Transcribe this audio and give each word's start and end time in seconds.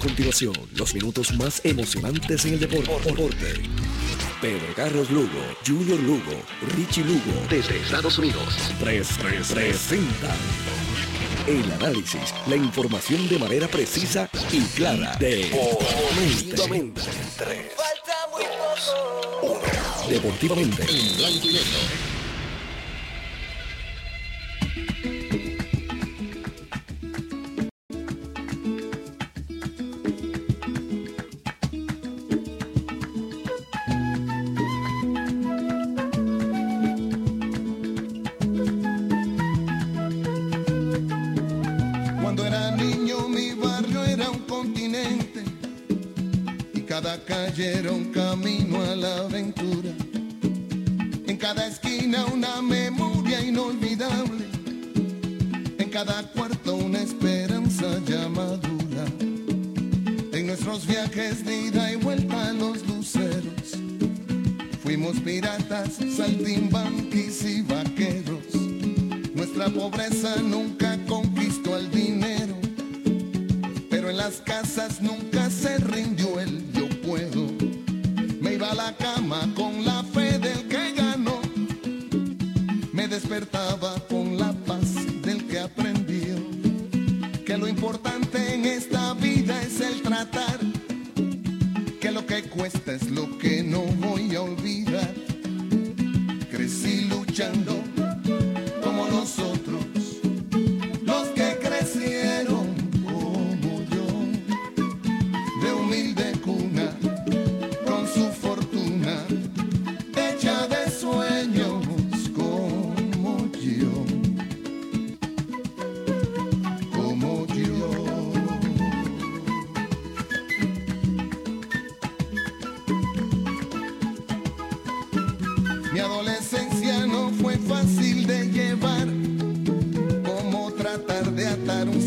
continuación 0.00 0.54
los 0.74 0.94
minutos 0.94 1.32
más 1.34 1.60
emocionantes 1.64 2.44
en 2.46 2.54
el 2.54 2.60
deporte. 2.60 2.90
Pedro 4.40 4.74
Carlos 4.74 5.10
Lugo, 5.10 5.28
Junior 5.66 6.00
Lugo, 6.00 6.42
Richie 6.74 7.04
Lugo, 7.04 7.46
desde 7.48 7.76
Estados 7.78 8.18
Unidos. 8.18 8.72
3-3-3-60. 8.80 9.98
El 11.46 11.70
análisis, 11.72 12.34
la 12.48 12.56
información 12.56 13.28
de 13.28 13.38
manera 13.38 13.68
precisa 13.68 14.28
y 14.50 14.60
clara. 14.74 15.16
Deportivamente. 15.20 17.02
Deportivamente. 20.08 20.82
En 20.82 21.16
blanco 21.16 21.46
y 21.46 21.52
negro. 21.52 22.09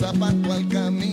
zapato 0.04 0.52
al 0.52 0.68
camino. 0.68 1.13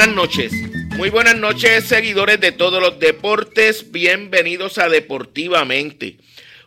buenas 0.00 0.16
noches. 0.16 0.52
Muy 0.96 1.10
buenas 1.10 1.36
noches, 1.36 1.84
seguidores 1.84 2.40
de 2.40 2.52
todos 2.52 2.80
los 2.80 2.98
deportes. 2.98 3.92
Bienvenidos 3.92 4.78
a 4.78 4.88
Deportivamente. 4.88 6.16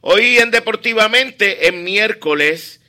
Hoy 0.01 0.37
en 0.37 0.51
Deportivamente 0.51 1.67
es 1.67 1.73
miércoles 1.73 2.79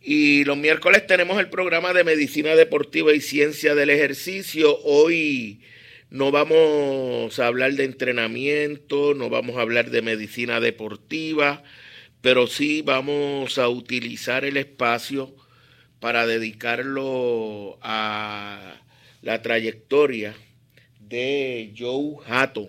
y 0.00 0.44
los 0.44 0.56
miércoles 0.56 1.06
tenemos 1.06 1.38
el 1.38 1.50
programa 1.50 1.92
de 1.92 2.04
Medicina 2.04 2.54
Deportiva 2.54 3.12
y 3.12 3.20
Ciencia 3.20 3.74
del 3.74 3.90
Ejercicio. 3.90 4.78
Hoy 4.84 5.60
no 6.08 6.30
vamos 6.30 7.38
a 7.38 7.46
hablar 7.46 7.74
de 7.74 7.84
entrenamiento, 7.84 9.12
no 9.12 9.28
vamos 9.28 9.58
a 9.58 9.60
hablar 9.60 9.90
de 9.90 10.00
medicina 10.00 10.60
deportiva, 10.60 11.62
pero 12.22 12.46
sí 12.46 12.80
vamos 12.80 13.58
a 13.58 13.68
utilizar 13.68 14.46
el 14.46 14.56
espacio 14.56 15.36
para 16.00 16.26
dedicarlo 16.26 17.78
a 17.82 18.79
la 19.22 19.42
trayectoria 19.42 20.34
de 20.98 21.74
Joe 21.76 22.16
Hatton, 22.26 22.68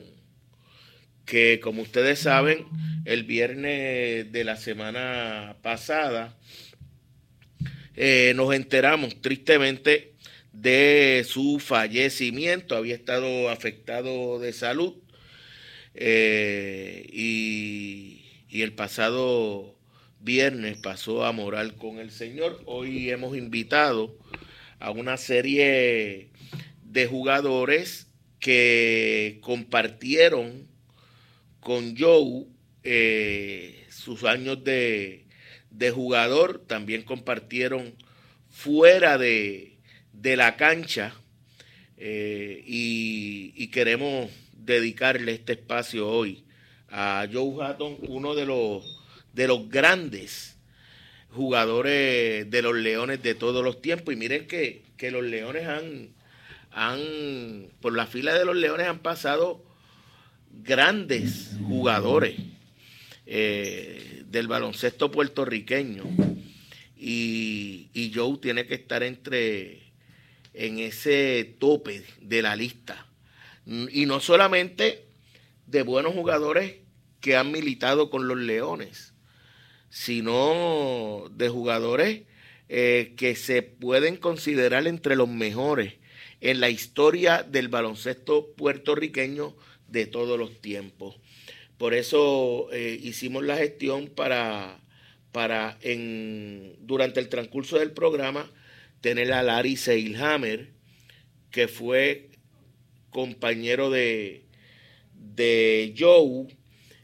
que 1.26 1.60
como 1.62 1.84
ustedes 1.84 2.20
saben, 2.20 2.66
el 3.06 3.24
viernes 3.24 4.32
de 4.32 4.44
la 4.44 4.58
semana 4.58 5.58
pasada 5.62 6.38
eh, 7.96 8.34
nos 8.36 8.54
enteramos 8.54 9.22
tristemente 9.22 10.14
de 10.52 11.26
su 11.28 11.60
fallecimiento, 11.60 12.76
había 12.76 12.96
estado 12.96 13.50
afectado 13.50 14.40
de 14.40 14.52
salud 14.54 14.96
eh, 15.94 17.08
y, 17.12 18.26
y 18.50 18.62
el 18.62 18.74
pasado 18.74 19.76
viernes 20.20 20.78
pasó 20.78 21.26
a 21.26 21.32
morar 21.32 21.76
con 21.76 22.00
el 22.00 22.12
Señor. 22.12 22.62
Hoy 22.66 23.10
hemos 23.10 23.38
invitado 23.38 24.18
a 24.82 24.92
una 24.92 25.18
serie 25.18 26.30
de 26.84 27.08
jugadores 27.08 28.08
que 28.40 29.40
compartieron 29.42 30.68
con 31.60 31.96
Joe 31.96 32.46
eh, 32.84 33.86
sus 33.90 34.24
años 34.24 34.64
de, 34.64 35.28
jugador, 35.94 36.64
también 36.66 37.04
compartieron 37.04 37.94
fuera 38.50 39.18
de, 39.18 39.78
la 40.24 40.58
cancha 40.58 41.14
eh, 41.98 42.64
y, 42.66 43.68
queremos 43.68 44.30
dedicarle 44.54 45.34
este 45.34 45.54
espacio 45.54 46.10
hoy 46.10 46.44
a 46.90 47.28
Joe 47.32 47.64
Hatton, 47.64 47.98
uno 48.08 48.36
de 48.36 48.46
los, 48.46 48.84
de 49.34 49.48
los 49.48 49.70
grandes 49.70 50.58
jugadores 51.34 52.50
de 52.50 52.62
los 52.62 52.76
Leones 52.76 53.22
de 53.24 53.36
todos 53.36 53.64
los 53.64 53.82
tiempos. 53.82 54.14
Y 54.14 54.18
miren 54.18 54.48
que, 54.48 54.84
que 54.98 55.12
los 55.12 55.24
Leones 55.24 55.68
han, 55.68 56.10
han, 56.72 57.68
por 57.82 57.96
la 57.96 58.08
fila 58.08 58.34
de 58.38 58.46
los 58.46 58.56
Leones 58.56 58.88
han 58.88 59.00
pasado 59.00 59.64
grandes 60.52 61.52
jugadores 61.66 62.36
eh, 63.26 64.24
del 64.26 64.48
baloncesto 64.48 65.12
puertorriqueño 65.12 66.04
y, 66.98 67.90
y 67.94 68.12
Joe 68.14 68.38
tiene 68.38 68.68
que 68.68 68.76
estar 68.76 69.04
entre 69.04 69.92
en 70.54 70.80
ese 70.80 71.56
tope 71.60 72.04
de 72.22 72.42
la 72.42 72.56
lista 72.56 73.08
y 73.66 74.06
no 74.06 74.20
solamente 74.20 75.06
de 75.68 75.84
buenos 75.84 76.14
jugadores 76.14 76.76
que 77.22 77.38
han 77.38 77.52
militado 77.52 78.10
con 78.10 78.28
los 78.28 78.38
Leones 78.38 79.11
sino 79.92 81.26
de 81.32 81.50
jugadores 81.50 82.22
eh, 82.70 83.14
que 83.18 83.36
se 83.36 83.62
pueden 83.62 84.16
considerar 84.16 84.88
entre 84.88 85.16
los 85.16 85.28
mejores 85.28 85.96
en 86.40 86.62
la 86.62 86.70
historia 86.70 87.44
del 87.44 87.68
baloncesto 87.68 88.54
puertorriqueño 88.56 89.56
de 89.90 90.08
todos 90.08 90.40
los 90.40 90.60
tiempos. 90.62 91.18
Por 91.78 91.94
eso 91.94 92.70
eh, 92.72 92.98
hicimos 93.04 93.44
la 93.44 93.58
gestión 93.58 94.08
para, 94.08 94.80
para 95.34 95.78
en, 95.82 96.76
durante 96.80 97.20
el 97.20 97.28
transcurso 97.28 97.78
del 97.78 97.92
programa 97.92 98.50
tener 99.02 99.34
a 99.34 99.44
Larry 99.44 99.76
Seilhammer, 99.76 100.72
que 101.52 101.68
fue 101.68 102.30
compañero 103.10 103.90
de, 103.90 104.46
de 105.14 105.94
Joe. 105.98 106.48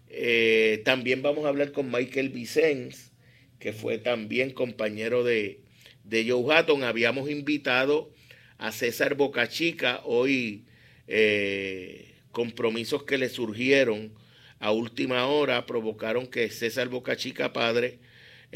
Eh, 0.09 0.81
también 0.85 1.21
vamos 1.21 1.45
a 1.45 1.49
hablar 1.49 1.71
con 1.71 1.91
Michael 1.91 2.29
Vicens, 2.29 3.11
que 3.59 3.73
fue 3.73 3.97
también 3.97 4.51
compañero 4.51 5.23
de, 5.23 5.61
de 6.03 6.29
Joe 6.29 6.55
Hatton. 6.55 6.83
Habíamos 6.83 7.29
invitado 7.29 8.11
a 8.57 8.71
César 8.71 9.15
Bocachica 9.15 10.01
hoy 10.05 10.65
eh, 11.07 12.15
compromisos 12.31 13.03
que 13.03 13.17
le 13.17 13.29
surgieron 13.29 14.13
a 14.59 14.71
última 14.71 15.27
hora 15.27 15.65
provocaron 15.65 16.27
que 16.27 16.49
César 16.49 16.89
Bocachica 16.89 17.53
padre 17.53 17.99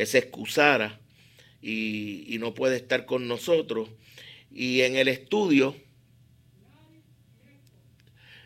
se 0.04 0.18
excusara 0.18 1.00
y, 1.62 2.24
y 2.28 2.40
no 2.40 2.54
puede 2.54 2.78
estar 2.78 3.06
con 3.06 3.28
nosotros. 3.28 3.90
Y 4.52 4.82
en 4.82 4.96
el 4.96 5.08
estudio, 5.08 5.76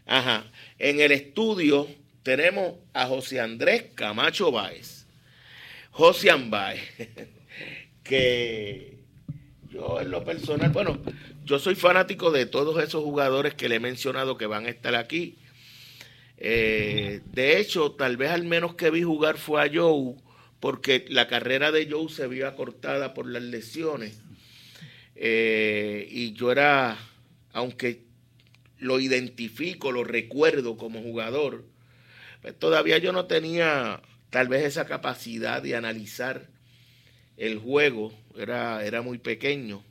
ajá, 0.06 0.52
en 0.80 1.00
el 1.00 1.12
estudio 1.12 1.88
tenemos 2.26 2.74
a 2.92 3.06
José 3.06 3.40
Andrés 3.40 3.86
Camacho 3.94 4.52
Báez. 4.52 5.06
José 5.92 6.32
Báez, 6.48 6.82
que 8.04 8.98
yo 9.70 10.02
en 10.02 10.10
lo 10.10 10.24
personal, 10.26 10.72
bueno, 10.72 11.00
yo 11.46 11.60
soy 11.60 11.76
fanático 11.76 12.32
de 12.32 12.48
todos 12.48 12.84
esos 12.84 13.04
jugadores 13.04 13.54
que 13.54 13.70
le 13.70 13.76
he 13.76 13.80
mencionado 13.80 14.38
que 14.38 14.48
van 14.48 14.66
a 14.66 14.70
estar 14.70 14.96
aquí. 14.96 15.38
Eh, 16.38 17.22
de 17.32 17.60
hecho, 17.60 17.92
tal 17.92 18.18
vez 18.18 18.32
al 18.32 18.44
menos 18.44 18.74
que 18.74 18.90
vi 18.90 19.04
jugar 19.04 19.38
fue 19.38 19.62
a 19.62 19.70
Joe, 19.72 20.16
porque 20.60 21.06
la 21.08 21.28
carrera 21.28 21.72
de 21.72 21.88
Joe 21.88 22.10
se 22.10 22.28
vio 22.28 22.48
acortada 22.48 23.14
por 23.14 23.28
las 23.28 23.44
lesiones. 23.44 24.20
Eh, 25.16 26.08
y 26.10 26.34
yo 26.34 26.52
era, 26.52 26.98
aunque 27.54 28.02
lo 28.80 29.00
identifico, 29.00 29.92
lo 29.92 30.04
recuerdo 30.04 30.76
como 30.76 31.04
jugador, 31.04 31.75
pues 32.46 32.60
todavía 32.60 33.00
yo 33.00 33.12
no 33.12 33.26
tenía 33.26 34.04
tal 34.30 34.50
vez 34.50 34.66
esa 34.66 34.86
capacidad 34.86 35.64
de 35.64 35.76
analizar 35.76 36.48
el 37.38 37.58
juego, 37.58 38.14
era, 38.38 38.86
era 38.86 39.02
muy 39.02 39.18
pequeño. 39.18 39.84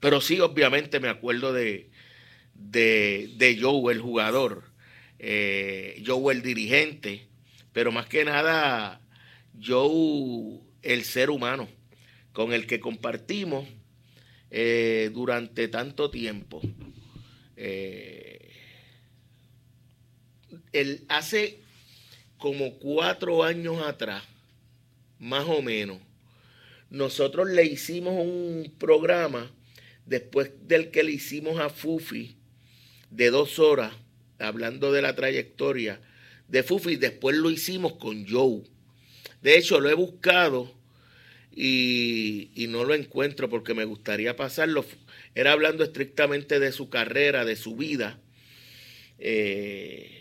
Pero 0.00 0.20
sí, 0.20 0.40
obviamente 0.40 0.98
me 0.98 1.08
acuerdo 1.08 1.52
de, 1.52 1.90
de, 2.54 3.56
Joe, 3.60 3.92
el 3.94 4.00
jugador, 4.00 4.64
eh, 5.20 6.02
Joe, 6.04 6.34
el 6.34 6.42
dirigente, 6.42 7.28
pero 7.72 7.92
más 7.92 8.06
que 8.06 8.24
nada, 8.24 9.00
Joe, 9.64 10.58
el 10.82 11.04
ser 11.04 11.30
humano, 11.30 11.68
con 12.32 12.52
el 12.52 12.66
que 12.66 12.80
compartimos 12.80 13.64
eh, 14.50 15.10
durante 15.14 15.68
tanto 15.68 16.10
tiempo. 16.10 16.60
Eh, 17.54 18.27
hace 21.08 21.60
como 22.38 22.78
cuatro 22.78 23.42
años 23.42 23.82
atrás, 23.82 24.22
más 25.18 25.44
o 25.46 25.62
menos, 25.62 25.98
nosotros 26.90 27.48
le 27.50 27.64
hicimos 27.64 28.14
un 28.14 28.72
programa 28.78 29.50
después 30.06 30.50
del 30.66 30.90
que 30.90 31.02
le 31.02 31.12
hicimos 31.12 31.60
a 31.60 31.68
Fufi 31.68 32.36
de 33.10 33.30
dos 33.30 33.58
horas, 33.58 33.92
hablando 34.38 34.92
de 34.92 35.02
la 35.02 35.14
trayectoria 35.14 36.00
de 36.48 36.62
Fufi, 36.62 36.96
después 36.96 37.36
lo 37.36 37.50
hicimos 37.50 37.94
con 37.94 38.26
Joe. 38.26 38.62
De 39.42 39.56
hecho, 39.56 39.80
lo 39.80 39.90
he 39.90 39.94
buscado 39.94 40.74
y, 41.54 42.50
no 42.70 42.84
lo 42.84 42.94
encuentro 42.94 43.48
porque 43.48 43.74
me 43.74 43.84
gustaría 43.84 44.34
pasarlo. 44.34 44.84
Era 45.34 45.52
hablando 45.52 45.84
estrictamente 45.84 46.58
de 46.58 46.72
su 46.72 46.88
carrera, 46.88 47.44
de 47.44 47.56
su 47.56 47.76
vida. 47.76 48.18
Eh, 49.18 50.17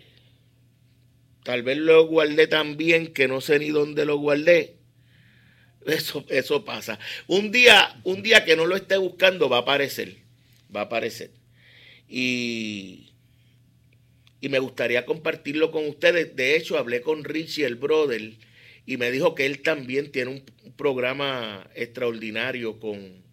tal 1.48 1.64
vez 1.64 1.78
lo 1.78 2.06
guardé 2.08 2.48
tan 2.48 2.76
bien 2.76 3.08
que 3.14 3.30
no 3.30 3.40
sé 3.40 3.58
ni 3.58 3.70
dónde 3.70 4.04
lo 4.04 4.18
guardé. 4.18 4.76
Eso, 5.86 6.26
eso 6.28 6.66
pasa. 6.66 7.00
Un 7.26 7.54
día, 7.54 8.02
un 8.04 8.22
día 8.22 8.44
que 8.44 8.58
no 8.58 8.66
lo 8.66 8.76
esté 8.76 8.98
buscando 8.98 9.48
va 9.48 9.60
a 9.60 9.62
aparecer. 9.62 10.18
Va 10.76 10.82
a 10.82 10.84
aparecer. 10.84 11.32
Y, 12.10 13.14
y 14.42 14.50
me 14.50 14.60
gustaría 14.60 15.06
compartirlo 15.06 15.72
con 15.72 15.88
ustedes. 15.88 16.36
De 16.36 16.58
hecho, 16.58 16.78
hablé 16.78 17.00
con 17.00 17.24
Richie, 17.24 17.64
el 17.64 17.76
brother, 17.76 18.34
y 18.86 18.98
me 18.98 19.10
dijo 19.10 19.34
que 19.34 19.46
él 19.46 19.62
también 19.62 20.12
tiene 20.12 20.32
un, 20.32 20.44
programa 20.76 21.66
extraordinario 21.76 22.78
con, 22.78 23.24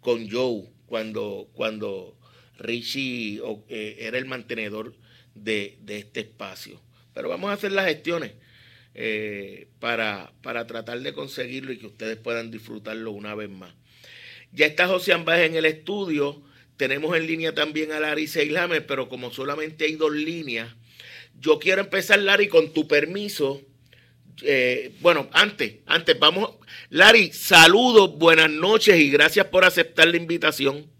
con 0.00 0.30
Joe 0.30 0.68
cuando, 0.86 1.48
cuando 1.52 2.16
Richie 2.58 3.42
eh, 3.68 3.96
era 3.98 4.18
el 4.18 4.26
mantenedor 4.26 4.94
de, 5.34 5.78
de 5.82 5.98
este 5.98 6.20
espacio. 6.20 6.80
Pero 7.14 7.28
vamos 7.28 7.50
a 7.50 7.54
hacer 7.54 7.72
las 7.72 7.86
gestiones. 7.86 8.32
Eh, 8.92 9.68
para, 9.78 10.32
para 10.42 10.66
tratar 10.66 11.00
de 11.00 11.12
conseguirlo 11.12 11.72
y 11.72 11.78
que 11.78 11.86
ustedes 11.86 12.16
puedan 12.16 12.50
disfrutarlo 12.50 13.12
una 13.12 13.36
vez 13.36 13.48
más. 13.48 13.72
Ya 14.52 14.66
está 14.66 14.88
José 14.88 15.12
Ambáez 15.12 15.48
en 15.48 15.56
el 15.56 15.64
estudio. 15.64 16.42
tenemos 16.76 17.16
en 17.16 17.26
línea 17.26 17.54
también 17.54 17.92
a 17.92 18.00
Larry 18.00 18.26
Seilamer, 18.26 18.86
pero 18.86 19.08
como 19.08 19.30
solamente 19.30 19.84
hay 19.84 19.94
dos 19.94 20.12
líneas, 20.12 20.74
yo 21.38 21.58
quiero 21.58 21.80
empezar, 21.82 22.18
Larry, 22.18 22.48
con 22.48 22.72
tu 22.72 22.88
permiso. 22.88 23.62
Eh, 24.42 24.94
bueno, 25.00 25.28
antes, 25.32 25.76
antes, 25.86 26.18
vamos. 26.18 26.50
Larry, 26.88 27.32
saludos, 27.32 28.18
buenas 28.18 28.50
noches 28.50 28.98
y 28.98 29.10
gracias 29.10 29.46
por 29.46 29.64
aceptar 29.64 30.08
la 30.08 30.16
invitación. 30.16 30.90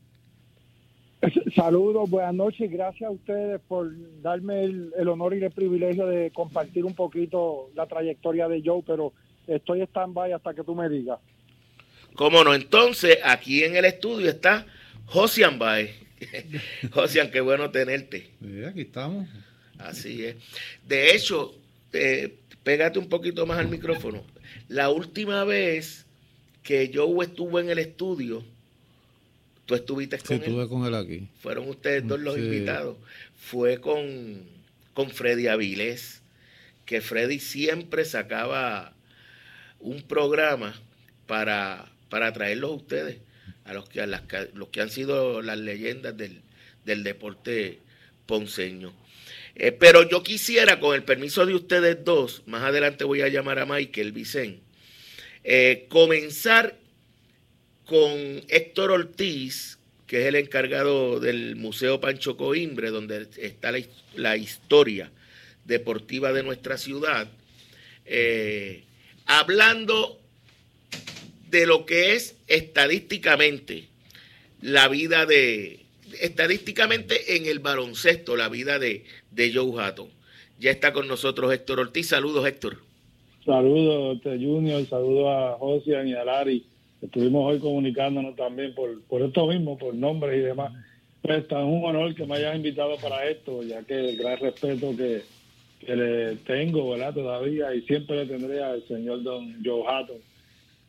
Saludos, 1.54 2.08
buenas 2.08 2.34
noches, 2.34 2.70
gracias 2.70 3.08
a 3.08 3.12
ustedes 3.12 3.60
por 3.68 3.92
darme 4.22 4.64
el, 4.64 4.92
el, 4.96 5.08
honor 5.08 5.34
y 5.34 5.44
el 5.44 5.50
privilegio 5.50 6.06
de 6.06 6.30
compartir 6.30 6.84
un 6.84 6.94
poquito 6.94 7.70
la 7.74 7.86
trayectoria 7.86 8.48
de 8.48 8.62
Joe, 8.64 8.82
pero 8.86 9.12
estoy 9.46 9.82
stand-by 9.82 10.32
hasta 10.32 10.54
que 10.54 10.64
tú 10.64 10.74
me 10.74 10.88
digas. 10.88 11.18
Cómo 12.14 12.42
no, 12.42 12.54
entonces 12.54 13.18
aquí 13.22 13.64
en 13.64 13.76
el 13.76 13.84
estudio 13.84 14.30
está 14.30 14.66
Josian 15.06 15.58
Baez. 15.58 15.90
Josian, 16.92 17.30
qué 17.30 17.40
bueno 17.40 17.70
tenerte. 17.70 18.30
Sí, 18.40 18.64
aquí 18.64 18.82
estamos. 18.82 19.28
Así 19.78 20.24
es. 20.24 20.36
De 20.86 21.14
hecho, 21.14 21.54
eh, 21.92 22.34
pégate 22.62 22.98
un 22.98 23.08
poquito 23.08 23.46
más 23.46 23.58
al 23.58 23.68
micrófono. 23.68 24.22
La 24.68 24.90
última 24.90 25.44
vez 25.44 26.06
que 26.62 26.90
Joe 26.92 27.24
estuvo 27.24 27.58
en 27.58 27.70
el 27.70 27.78
estudio, 27.78 28.44
Tú 29.70 29.76
estuviste 29.76 30.18
con 30.18 30.26
sí, 30.26 30.34
él. 30.34 30.40
estuve 30.40 30.68
con 30.68 30.84
él 30.84 30.96
aquí. 30.96 31.28
Fueron 31.40 31.68
ustedes 31.68 32.04
dos 32.04 32.18
los 32.18 32.34
Sí. 32.34 32.40
invitados. 32.40 32.96
Fue 33.38 33.80
con, 33.80 34.42
con 34.94 35.10
Freddy 35.10 35.46
Avilés, 35.46 36.22
que 36.86 37.00
Freddy 37.00 37.38
siempre 37.38 38.04
sacaba 38.04 38.92
un 39.78 40.02
programa 40.02 40.74
para, 41.28 41.86
para 42.08 42.32
traerlos 42.32 42.72
a 42.72 42.74
ustedes, 42.74 43.18
a 43.64 43.72
los 43.72 43.88
que, 43.88 44.00
a 44.00 44.08
las, 44.08 44.22
que- 44.22 44.50
los 44.54 44.70
que 44.70 44.80
han 44.80 44.90
sido 44.90 45.40
las 45.40 45.56
leyendas 45.56 46.16
del, 46.16 46.40
del 46.84 47.04
deporte 47.04 47.78
ponceño. 48.26 48.92
Eh, 49.54 49.70
pero 49.70 50.02
yo 50.08 50.24
quisiera, 50.24 50.80
con 50.80 50.96
el 50.96 51.04
permiso 51.04 51.46
de 51.46 51.54
ustedes 51.54 52.04
dos, 52.04 52.42
más 52.46 52.64
adelante 52.64 53.04
voy 53.04 53.20
a 53.20 53.28
llamar 53.28 53.60
a 53.60 53.66
Michael 53.66 54.10
Vicen, 54.10 54.58
eh, 55.44 55.86
comenzar 55.88 56.76
con 57.90 58.42
Héctor 58.48 58.92
Ortiz, 58.92 59.78
que 60.06 60.20
es 60.20 60.26
el 60.26 60.36
encargado 60.36 61.18
del 61.18 61.56
Museo 61.56 62.00
Pancho 62.00 62.36
Coimbre, 62.36 62.90
donde 62.90 63.26
está 63.38 63.72
la, 63.72 63.78
his- 63.78 63.88
la 64.14 64.36
historia 64.36 65.10
deportiva 65.64 66.32
de 66.32 66.44
nuestra 66.44 66.78
ciudad, 66.78 67.28
eh, 68.06 68.84
hablando 69.26 70.20
de 71.50 71.66
lo 71.66 71.84
que 71.84 72.14
es 72.14 72.36
estadísticamente 72.46 73.88
la 74.62 74.86
vida 74.86 75.26
de, 75.26 75.80
estadísticamente 76.20 77.36
en 77.36 77.46
el 77.46 77.58
baloncesto, 77.58 78.36
la 78.36 78.48
vida 78.48 78.78
de, 78.78 79.04
de 79.32 79.52
Joe 79.52 79.82
Hatton. 79.82 80.08
Ya 80.60 80.70
está 80.70 80.92
con 80.92 81.08
nosotros 81.08 81.52
Héctor 81.52 81.80
Ortiz. 81.80 82.06
Saludos, 82.08 82.46
Héctor. 82.46 82.78
Saludos, 83.44 84.18
Junior, 84.22 84.86
saludos 84.86 85.26
a 85.28 85.56
Josian 85.58 86.06
y 86.06 86.14
a 86.14 86.24
Larry. 86.24 86.64
Estuvimos 87.02 87.50
hoy 87.50 87.58
comunicándonos 87.58 88.36
también 88.36 88.74
por, 88.74 89.02
por 89.04 89.22
esto 89.22 89.46
mismo, 89.46 89.78
por 89.78 89.94
nombres 89.94 90.38
y 90.38 90.40
demás. 90.40 90.72
Pues 91.22 91.44
es 91.44 91.52
un 91.52 91.84
honor 91.84 92.14
que 92.14 92.26
me 92.26 92.36
hayas 92.36 92.56
invitado 92.56 92.96
para 92.96 93.26
esto, 93.28 93.62
ya 93.62 93.82
que 93.82 94.10
el 94.10 94.16
gran 94.16 94.38
respeto 94.38 94.96
que, 94.96 95.22
que 95.84 95.96
le 95.96 96.36
tengo, 96.36 96.90
¿verdad? 96.90 97.14
Todavía 97.14 97.74
y 97.74 97.82
siempre 97.82 98.24
le 98.24 98.26
tendré 98.26 98.62
al 98.62 98.86
señor 98.86 99.22
Don 99.22 99.62
Joe 99.64 99.84
Hatton, 99.86 100.18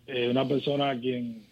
eh, 0.08 0.30
una 0.30 0.48
persona 0.48 0.92
a 0.92 1.00
quien 1.00 1.44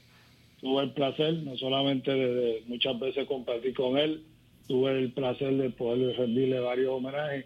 tuve 0.60 0.84
el 0.84 0.92
placer, 0.92 1.34
no 1.36 1.58
solamente 1.58 2.12
de 2.12 2.64
muchas 2.68 3.00
veces 3.00 3.26
compartir 3.28 3.74
con 3.74 3.98
él, 3.98 4.24
tuve 4.68 4.92
el 4.92 5.12
placer 5.12 5.56
de 5.56 5.70
poder 5.70 6.18
rendirle 6.18 6.60
varios 6.60 6.92
homenajes 6.92 7.46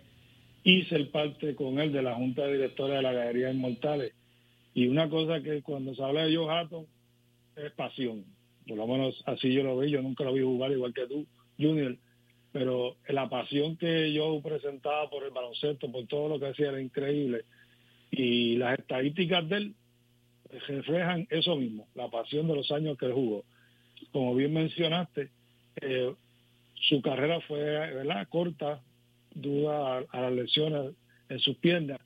y 0.64 0.84
ser 0.84 1.10
parte 1.12 1.56
con 1.56 1.80
él 1.80 1.92
de 1.92 2.02
la 2.02 2.16
Junta 2.16 2.46
de 2.46 2.54
Directores 2.54 2.96
de 2.96 3.02
la 3.02 3.14
Galería 3.14 3.52
Inmortales. 3.52 4.14
Y 4.74 4.88
una 4.88 5.10
cosa 5.10 5.42
que 5.42 5.62
cuando 5.62 5.94
se 5.94 6.04
habla 6.04 6.26
de 6.26 6.36
Joe 6.36 6.52
Hatton 6.52 6.86
es 7.56 7.72
pasión. 7.74 8.26
Por 8.68 8.78
lo 8.78 8.88
menos 8.88 9.22
así 9.26 9.54
yo 9.54 9.64
lo 9.64 9.78
vi. 9.78 9.92
Yo 9.92 10.02
nunca 10.02 10.24
lo 10.24 10.34
vi 10.34 10.42
jugar 10.42 10.72
igual 10.72 10.94
que 10.94 11.08
tú, 11.08 11.26
Junior. 11.58 11.98
Pero 12.52 12.98
la 13.08 13.30
pasión 13.30 13.78
que 13.78 14.14
yo 14.14 14.40
presentaba 14.42 15.10
por 15.10 15.24
el 15.24 15.32
baloncesto, 15.32 15.92
por 15.92 16.06
todo 16.08 16.30
lo 16.30 16.40
que 16.40 16.48
hacía, 16.48 16.70
era 16.70 16.82
increíble. 16.82 17.46
Y 18.12 18.58
las 18.58 18.78
estadísticas 18.78 19.50
de 19.50 19.58
él 19.58 19.76
reflejan 20.68 21.28
eso 21.32 21.56
mismo, 21.56 21.88
la 21.96 22.10
pasión 22.10 22.48
de 22.48 22.56
los 22.56 22.72
años 22.72 22.98
que 22.98 23.08
él 23.08 23.14
jugó. 23.14 23.44
Como 24.12 24.36
bien 24.36 24.54
mencionaste, 24.54 25.32
eh, 25.82 26.14
su 26.76 27.02
carrera 27.02 27.42
fue 27.42 27.60
¿verdad? 27.60 28.28
corta, 28.30 28.84
duda 29.34 29.98
a, 29.98 30.06
a 30.12 30.22
las 30.22 30.34
lesiones 30.34 30.94
en 31.30 31.40
sus 31.40 31.58
piernas. 31.58 32.00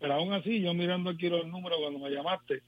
Pero 0.00 0.14
aún 0.14 0.32
así, 0.32 0.60
yo 0.60 0.74
mirando 0.74 1.10
aquí 1.10 1.28
los 1.28 1.46
números 1.46 1.78
cuando 1.80 2.00
me 2.00 2.10
llamaste, 2.10 2.62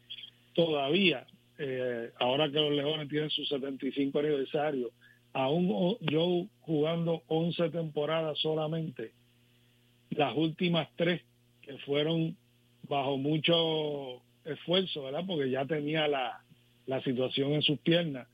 todavía, 0.55 1.27
eh, 1.59 2.11
ahora 2.19 2.51
que 2.51 2.59
los 2.61 2.73
Leones 2.73 3.09
tienen 3.09 3.31
su 3.31 3.45
75 3.45 4.19
aniversario, 4.19 4.91
aún 5.33 5.97
yo 6.01 6.47
jugando 6.61 7.23
11 7.29 7.71
temporadas 7.71 8.39
solamente, 8.39 9.13
las 10.11 10.35
últimas 10.37 10.89
tres 10.97 11.23
que 11.63 11.77
fueron 11.79 12.37
bajo 12.89 13.17
mucho 13.19 14.23
esfuerzo, 14.45 15.03
¿verdad? 15.05 15.25
Porque 15.27 15.51
ya 15.51 15.65
tenía 15.67 16.07
la, 16.09 16.41
la 16.87 17.03
situación 17.03 17.53
en 17.53 17.63
sus 17.63 17.79
piernas. 17.81 18.29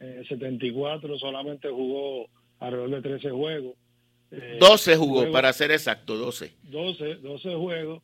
En 0.00 0.18
el 0.18 0.28
74 0.28 1.18
solamente 1.18 1.68
jugó 1.68 2.28
alrededor 2.60 2.90
de 2.90 3.02
13 3.02 3.30
juegos. 3.30 3.74
Eh, 4.30 4.56
12 4.60 4.96
jugó, 4.96 5.16
luego- 5.20 5.32
para 5.32 5.52
ser 5.52 5.70
exacto, 5.70 6.16
12. 6.16 6.52
12, 6.64 7.16
12 7.16 7.54
juegos, 7.54 8.02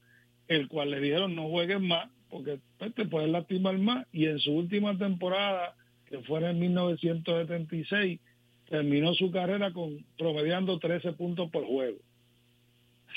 el 0.49 0.69
cual 0.69 0.91
le 0.91 1.01
dijeron 1.01 1.35
no 1.35 1.49
juegues 1.49 1.81
más 1.81 2.09
porque 2.35 2.59
pues, 2.79 2.93
te 2.97 3.05
puedes 3.05 3.31
lastimar 3.31 3.79
más 3.79 4.09
y 4.11 4.27
en 4.27 4.41
su 4.41 4.51
última 4.51 4.99
temporada, 4.99 5.77
que 6.07 6.19
fue 6.23 6.41
en 6.41 6.47
el 6.47 6.57
1976, 6.57 8.21
terminó 8.69 9.15
su 9.15 9.31
carrera 9.31 9.73
con 9.73 10.05
promediando 10.19 10.81
13 10.81 11.13
puntos 11.13 11.49
por 11.53 11.65
juego. 11.65 11.99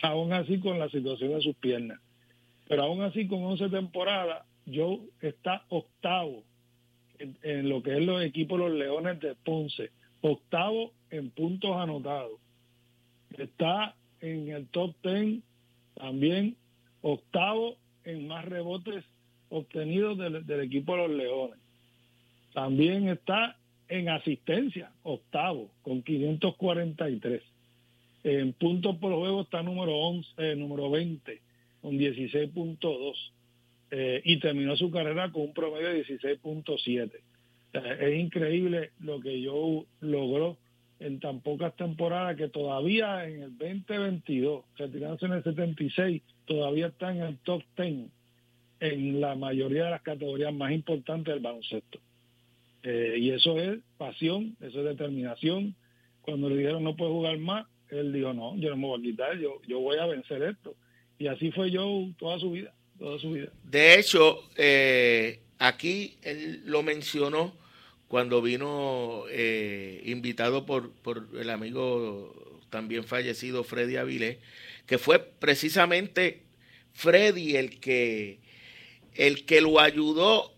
Aún 0.03 0.33
así 0.33 0.59
con 0.59 0.77
la 0.77 0.87
situación 0.89 1.31
de 1.31 1.41
sus 1.41 1.55
piernas. 1.55 1.99
Pero 2.67 2.83
aún 2.83 3.01
así 3.01 3.25
con 3.27 3.43
11 3.43 3.69
temporadas, 3.69 4.45
Joe 4.71 4.99
está 5.21 5.65
octavo 5.69 6.43
en, 7.17 7.35
en 7.41 7.69
lo 7.69 7.81
que 7.81 7.97
es 7.97 8.05
los 8.05 8.21
equipos 8.21 8.59
Los 8.59 8.71
Leones 8.71 9.19
de 9.19 9.33
Ponce. 9.33 9.89
Octavo 10.21 10.91
en 11.09 11.31
puntos 11.31 11.75
anotados. 11.75 12.39
Está 13.35 13.95
en 14.21 14.49
el 14.49 14.67
top 14.67 14.93
10 15.01 15.39
también 15.95 16.55
octavo 17.01 17.77
en 18.07 18.27
más 18.27 18.45
rebotes 18.45 19.03
obtenidos 19.49 20.17
del, 20.17 20.45
del 20.45 20.61
equipo 20.61 20.93
de 20.93 21.07
los 21.07 21.11
Leones. 21.11 21.59
También 22.53 23.07
está 23.09 23.57
en 23.89 24.09
asistencia, 24.09 24.91
octavo, 25.03 25.69
con 25.81 26.01
543. 26.01 27.41
En 28.23 28.53
puntos 28.53 28.97
por 28.97 29.13
juego 29.13 29.41
está 29.41 29.63
número 29.63 29.95
11, 29.95 30.29
eh, 30.37 30.55
número 30.55 30.89
20, 30.89 31.41
con 31.81 31.97
16.2. 31.97 33.13
Eh, 33.89 34.21
y 34.25 34.39
terminó 34.39 34.75
su 34.75 34.91
carrera 34.91 35.31
con 35.31 35.43
un 35.43 35.53
promedio 35.53 35.89
de 35.89 36.05
16.7. 36.05 37.11
O 37.15 37.71
sea, 37.71 37.93
es 37.93 38.19
increíble 38.19 38.91
lo 38.99 39.21
que 39.21 39.41
yo 39.41 39.85
logró 40.01 40.57
en 40.99 41.19
tan 41.19 41.41
pocas 41.41 41.75
temporadas 41.75 42.35
que 42.35 42.49
todavía 42.49 43.25
en 43.27 43.43
el 43.43 43.57
2022, 43.57 44.65
retirándose 44.77 45.25
en 45.27 45.33
el 45.33 45.43
76, 45.43 46.21
todavía 46.47 46.87
está 46.87 47.11
en 47.11 47.21
el 47.21 47.37
top 47.39 47.61
10 47.77 48.07
en 48.79 49.21
la 49.21 49.35
mayoría 49.35 49.85
de 49.85 49.91
las 49.91 50.01
categorías 50.01 50.53
más 50.53 50.71
importantes 50.71 51.33
del 51.33 51.43
baloncesto. 51.43 51.99
Eh, 52.83 53.17
y 53.19 53.31
eso 53.31 53.59
es 53.59 53.79
pasión, 53.97 54.55
eso 54.61 54.79
es 54.79 54.85
determinación. 54.85 55.75
Cuando 56.21 56.49
le 56.49 56.57
dijeron 56.57 56.83
no 56.83 56.95
puede 56.95 57.11
jugar 57.11 57.37
más, 57.37 57.67
él 57.89 58.13
dijo 58.13 58.33
no, 58.33 58.55
yo 58.57 58.69
no 58.69 58.77
me 58.77 58.87
voy 58.87 58.99
a 58.99 59.03
quitar, 59.03 59.37
yo, 59.37 59.61
yo 59.67 59.79
voy 59.79 59.97
a 59.97 60.05
vencer 60.05 60.41
esto. 60.43 60.75
Y 61.19 61.27
así 61.27 61.51
fue 61.51 61.71
yo 61.71 62.07
toda 62.17 62.39
su 62.39 62.51
vida, 62.51 62.73
toda 62.97 63.19
su 63.19 63.31
vida. 63.31 63.51
De 63.63 63.99
hecho, 63.99 64.39
eh, 64.55 65.39
aquí 65.57 66.17
él 66.21 66.61
lo 66.65 66.83
mencionó 66.83 67.53
cuando 68.07 68.41
vino 68.41 69.23
eh, 69.29 70.01
invitado 70.05 70.65
por, 70.65 70.91
por 70.91 71.27
el 71.37 71.49
amigo 71.49 72.33
también 72.69 73.03
fallecido 73.03 73.63
Freddy 73.63 73.97
Avilés, 73.97 74.37
que 74.87 74.97
fue 74.97 75.19
precisamente 75.19 76.43
Freddy 76.93 77.55
el 77.57 77.79
que, 77.79 78.39
el 79.13 79.45
que 79.45 79.61
lo 79.61 79.79
ayudó 79.79 80.53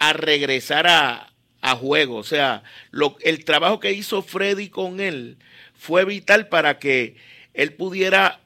a 0.00 0.12
regresar 0.12 0.88
a, 0.88 1.32
a 1.60 1.76
juego. 1.76 2.16
O 2.16 2.24
sea, 2.24 2.64
lo, 2.90 3.16
el 3.20 3.44
trabajo 3.44 3.78
que 3.78 3.92
hizo 3.92 4.22
Freddy 4.22 4.68
con 4.68 4.98
él 4.98 5.36
fue 5.74 6.04
vital 6.04 6.48
para 6.48 6.78
que 6.78 7.16
él 7.52 7.74
pudiera 7.74 8.40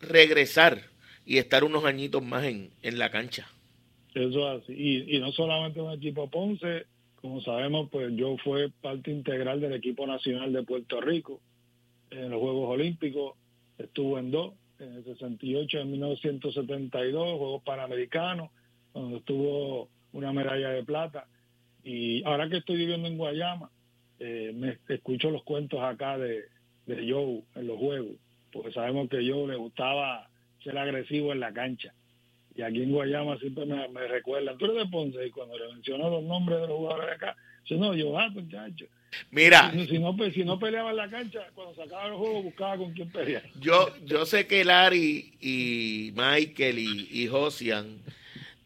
regresar 0.00 0.82
y 1.26 1.38
estar 1.38 1.64
unos 1.64 1.84
añitos 1.84 2.22
más 2.22 2.44
en, 2.44 2.70
en 2.82 2.98
la 2.98 3.10
cancha. 3.10 3.48
Eso 4.14 4.52
es 4.52 4.62
así. 4.62 4.72
Y, 4.76 5.16
y 5.16 5.20
no 5.20 5.32
solamente 5.32 5.80
un 5.80 5.92
equipo 5.92 6.30
Ponce, 6.30 6.86
Como 7.20 7.40
sabemos, 7.40 7.88
pues 7.90 8.12
yo 8.14 8.36
fue 8.44 8.70
parte 8.82 9.10
integral 9.10 9.60
del 9.60 9.72
equipo 9.72 10.06
nacional 10.06 10.52
de 10.52 10.62
Puerto 10.62 11.00
Rico 11.00 11.40
en 12.10 12.30
los 12.30 12.38
Juegos 12.38 12.68
Olímpicos. 12.68 13.34
Estuvo 13.78 14.18
en 14.18 14.30
dos, 14.30 14.54
en 14.78 14.94
el 14.94 15.04
68 15.04 15.80
en 15.80 15.90
1972, 15.92 17.38
Juegos 17.38 17.62
Panamericanos, 17.62 18.50
donde 18.92 19.18
estuvo 19.18 19.88
una 20.12 20.32
medalla 20.32 20.70
de 20.70 20.84
plata. 20.84 21.26
Y 21.82 22.24
ahora 22.24 22.48
que 22.48 22.58
estoy 22.58 22.76
viviendo 22.76 23.08
en 23.08 23.18
Guayama, 23.18 23.70
eh, 24.18 24.52
me 24.54 24.78
escucho 24.88 25.30
los 25.30 25.42
cuentos 25.42 25.80
acá 25.82 26.16
de, 26.18 26.44
de 26.86 27.10
Joe 27.12 27.42
en 27.56 27.66
los 27.66 27.78
juegos, 27.78 28.16
porque 28.52 28.72
sabemos 28.72 29.08
que 29.08 29.28
Joe 29.28 29.48
le 29.48 29.56
gustaba 29.56 30.28
ser 30.62 30.78
agresivo 30.78 31.32
en 31.32 31.40
la 31.40 31.52
cancha. 31.52 31.92
Y 32.54 32.62
aquí 32.62 32.82
en 32.82 32.92
Guayama 32.92 33.36
siempre 33.38 33.66
me, 33.66 33.88
me 33.88 34.06
recuerdan, 34.06 34.56
tú 34.56 34.72
de 34.72 34.86
Ponce, 34.86 35.26
y 35.26 35.30
cuando 35.30 35.58
le 35.58 35.72
mencionó 35.72 36.08
los 36.08 36.22
nombres 36.22 36.60
de 36.60 36.68
los 36.68 36.76
jugadores 36.76 37.16
acá, 37.16 37.36
dice, 37.62 37.76
no, 37.76 37.94
yo, 37.94 38.16
ah, 38.18 38.30
muchacho. 38.30 38.86
Mira, 39.30 39.72
si, 39.72 39.98
no, 39.98 40.16
si 40.32 40.44
no 40.44 40.58
peleaba 40.58 40.90
en 40.90 40.96
la 40.96 41.10
cancha, 41.10 41.40
cuando 41.54 41.74
sacaba 41.74 42.06
el 42.06 42.14
juego 42.14 42.42
buscaba 42.42 42.76
con 42.76 42.92
quién 42.92 43.10
pelear. 43.10 43.42
Yo, 43.60 43.94
yo 44.04 44.26
sé 44.26 44.46
que 44.46 44.64
Larry 44.64 45.34
y 45.40 46.12
Michael 46.14 46.78
y, 46.78 47.08
y 47.10 47.26
Josian 47.26 47.98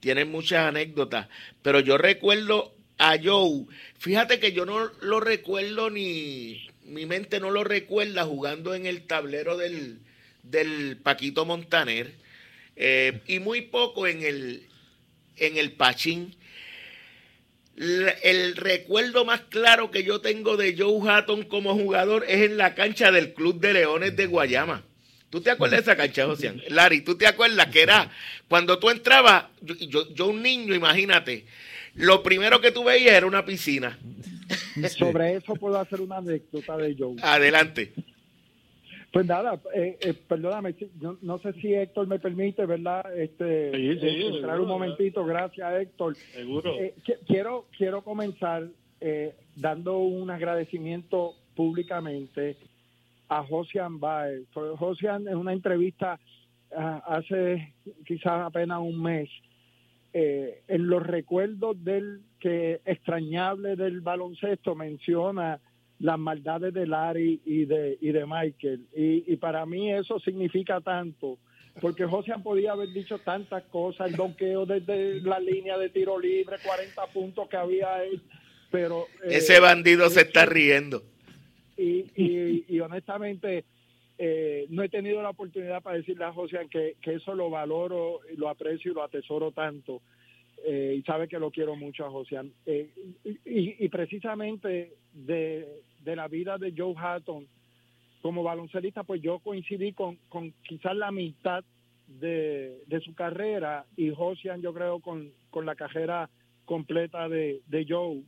tienen 0.01 0.31
muchas 0.31 0.69
anécdotas, 0.69 1.29
pero 1.63 1.81
yo 1.81 1.99
recuerdo 1.99 2.75
a 2.99 3.17
Joe, 3.23 3.65
fíjate 3.99 4.41
que 4.41 4.53
yo 4.53 4.67
no 4.67 4.91
lo 5.01 5.21
recuerdo 5.21 5.89
ni, 5.91 6.69
mi 6.89 7.07
mente 7.07 7.41
no 7.41 7.51
lo 7.51 7.65
recuerda 7.65 8.25
jugando 8.25 8.75
en 8.75 8.87
el 8.87 9.03
tablero 9.03 9.57
del, 9.57 9.99
del 10.43 10.97
Paquito 10.97 11.45
Montaner 11.45 12.15
eh, 12.77 13.21
y 13.27 13.39
muy 13.39 13.63
poco 13.63 14.07
en 14.07 14.23
el, 14.23 14.67
en 15.37 15.57
el 15.57 15.73
Pachín. 15.73 16.35
El 17.79 18.57
recuerdo 18.57 19.25
más 19.25 19.43
claro 19.43 19.91
que 19.91 20.03
yo 20.03 20.21
tengo 20.21 20.57
de 20.57 20.77
Joe 20.77 21.09
Hatton 21.09 21.45
como 21.45 21.75
jugador 21.75 22.25
es 22.27 22.43
en 22.43 22.57
la 22.57 22.75
cancha 22.75 23.13
del 23.13 23.35
Club 23.35 23.61
de 23.61 23.73
Leones 23.73 24.17
de 24.17 24.27
Guayama. 24.27 24.83
¿Tú 25.31 25.41
te 25.41 25.51
acuerdas 25.51 25.85
de 25.85 25.93
esa 25.93 25.97
cancha, 25.97 26.27
José? 26.27 26.55
Larry, 26.71 27.03
¿tú 27.03 27.17
te 27.17 27.27
acuerdas 27.27 27.67
que 27.69 27.83
era 27.83 28.11
cuando 28.49 28.79
tú 28.79 28.91
entrabas, 28.91 29.45
yo, 29.61 30.13
yo, 30.13 30.27
un 30.29 30.43
niño, 30.43 30.75
imagínate, 30.75 31.45
lo 31.95 32.23
primero 32.23 32.61
que 32.61 32.73
tú 32.73 32.85
veías 32.85 33.15
era 33.15 33.27
una 33.27 33.45
piscina. 33.45 33.99
Sobre 34.97 35.37
eso 35.37 35.55
puedo 35.55 35.79
hacer 35.79 36.01
una 36.01 36.17
anécdota 36.17 36.77
de 36.77 36.97
Joe. 36.99 37.17
Adelante. 37.23 37.93
Pues 39.13 39.27
nada, 39.27 39.59
eh, 39.75 39.97
eh, 40.03 40.15
perdóname, 40.15 40.75
no 41.23 41.39
sé 41.39 41.55
si 41.55 41.73
Héctor 41.73 42.07
me 42.07 42.19
permite, 42.19 42.67
¿verdad? 42.67 43.19
Este, 43.19 43.73
sí, 43.99 44.27
entrar 44.27 44.61
un 44.61 44.69
momentito, 44.69 45.25
gracias 45.25 45.81
Héctor. 45.81 46.15
Seguro. 46.15 46.75
Eh, 46.79 46.95
quiero, 47.27 47.67
quiero 47.77 48.03
comenzar 48.03 48.69
dando 49.55 49.99
un 49.99 50.29
agradecimiento 50.29 51.35
públicamente 51.55 52.57
a 53.29 53.45
Josian 53.45 53.99
Baez. 53.99 54.47
Josian 54.53 55.27
en 55.29 55.37
una 55.37 55.53
entrevista 55.53 56.19
ah, 56.77 57.03
hace 57.07 57.75
quizás 58.05 58.43
apenas 58.45 58.81
un 58.81 59.01
mes, 59.01 59.31
en 60.13 60.89
los 60.89 61.07
recuerdos 61.07 61.83
del 61.85 62.23
que 62.41 62.81
extrañable 62.85 63.77
del 63.77 64.01
baloncesto 64.01 64.75
menciona 64.75 65.61
las 66.01 66.19
maldades 66.19 66.73
de 66.75 66.87
Larry 66.87 67.41
y 67.45 67.65
de, 67.65 67.99
y 68.01 68.13
de 68.13 68.25
Michael. 68.27 68.87
Y, 68.95 69.33
y 69.33 69.37
para 69.37 69.67
mí 69.67 69.93
eso 69.93 70.19
significa 70.21 70.81
tanto, 70.81 71.39
porque 71.81 72.05
José 72.05 72.33
podía 72.43 72.73
haber 72.73 72.91
dicho 72.93 73.19
tantas 73.19 73.65
cosas, 73.65 74.11
el 74.11 74.17
donqueo 74.17 74.67
desde 74.67 75.21
la 75.23 75.41
línea 75.41 75.77
de 75.79 75.91
tiro 75.91 76.19
libre, 76.19 76.57
40 76.65 77.07
puntos 77.09 77.49
que 77.49 77.57
había 77.57 78.05
él, 78.05 78.21
pero... 78.71 79.07
Eh, 79.25 79.37
Ese 79.37 79.61
bandido 79.61 80.09
se 80.11 80.23
está 80.23 80.47
riendo. 80.47 81.03
Y, 81.77 82.07
y, 82.15 82.65
y 82.69 82.81
honestamente... 82.81 83.65
Eh, 84.21 84.67
no 84.71 84.83
he 84.83 84.89
tenido 84.89 85.23
la 85.23 85.31
oportunidad 85.31 85.81
para 85.81 85.97
decirle 85.97 86.25
a 86.25 86.33
José 86.33 86.67
que, 86.69 86.97
que 87.01 87.15
eso 87.15 87.37
lo 87.37 87.51
valoro, 87.51 88.19
lo 88.37 88.49
aprecio 88.49 88.91
y 88.91 88.95
lo 88.95 89.05
atesoro 89.05 89.53
tanto. 89.53 90.03
Eh, 90.65 90.97
y 90.99 91.03
sabe 91.03 91.29
que 91.29 91.39
lo 91.39 91.51
quiero 91.51 91.77
mucho 91.77 92.05
a 92.05 92.11
José. 92.11 92.37
Eh, 92.67 92.91
y, 93.25 93.85
y, 93.85 93.89
precisamente 93.89 94.93
de, 95.13 95.83
de 96.05 96.17
la 96.17 96.29
vida 96.29 96.59
de 96.59 96.75
Joe 96.77 96.95
Hatton 96.97 97.47
como 98.23 98.43
baloncelista, 98.43 99.05
pues 99.05 99.23
yo 99.23 99.39
coincidí 99.39 99.93
con, 99.93 100.19
con 100.29 100.53
quizás 100.63 100.97
la 100.97 101.11
mitad 101.11 101.65
de, 102.07 102.83
de 102.87 103.01
su 103.01 103.15
carrera 103.15 103.85
y 103.97 104.11
Josian 104.11 104.61
yo 104.61 104.73
creo 104.73 105.01
con, 105.01 105.31
con 105.51 105.67
la 105.67 105.75
carrera 105.75 106.29
completa 106.65 107.29
de, 107.29 107.61
de 107.67 107.87
Joe. 107.89 108.23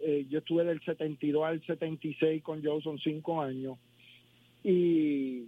Eh, 0.00 0.26
yo 0.28 0.40
estuve 0.40 0.64
del 0.64 0.80
72 0.82 1.44
al 1.44 1.64
76 1.64 2.42
con 2.42 2.62
Joe, 2.62 2.82
son 2.82 2.98
cinco 2.98 3.40
años. 3.40 3.78
Y, 4.64 5.44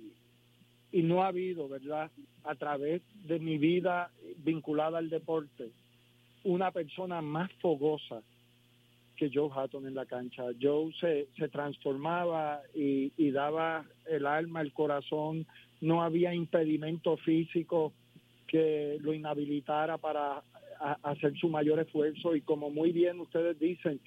y 0.93 1.03
no 1.03 1.23
ha 1.23 1.29
habido, 1.29 1.69
¿verdad? 1.69 2.11
A 2.45 2.55
través 2.55 3.03
de 3.27 3.39
mi 3.39 3.59
vida 3.59 4.11
vinculada 4.39 4.99
al 4.99 5.11
deporte, 5.11 5.71
una 6.45 6.71
persona 6.71 7.21
más 7.23 7.51
fogosa 7.55 8.23
que 9.17 9.31
Joe 9.33 9.51
Hatton 9.55 9.87
en 9.87 9.95
la 9.95 10.07
cancha. 10.07 10.45
Joe 10.61 10.93
se, 11.01 11.29
se 11.37 11.49
transformaba 11.49 12.63
y, 12.75 13.13
y, 13.17 13.31
daba 13.31 13.85
el 14.07 14.27
alma, 14.27 14.61
el 14.61 14.73
corazón, 14.73 15.47
no 15.81 16.03
había 16.03 16.35
impedimento 16.35 17.17
físico 17.19 17.93
que 18.47 18.99
lo 19.01 19.13
inhabilitara 19.13 19.99
para 19.99 20.43
hacer 21.03 21.37
su 21.37 21.49
mayor 21.49 21.81
esfuerzo. 21.81 22.35
Y 22.35 22.41
como 22.41 22.71
muy 22.71 22.93
bien 22.93 23.21
ustedes 23.21 23.59
dicen, 23.59 24.01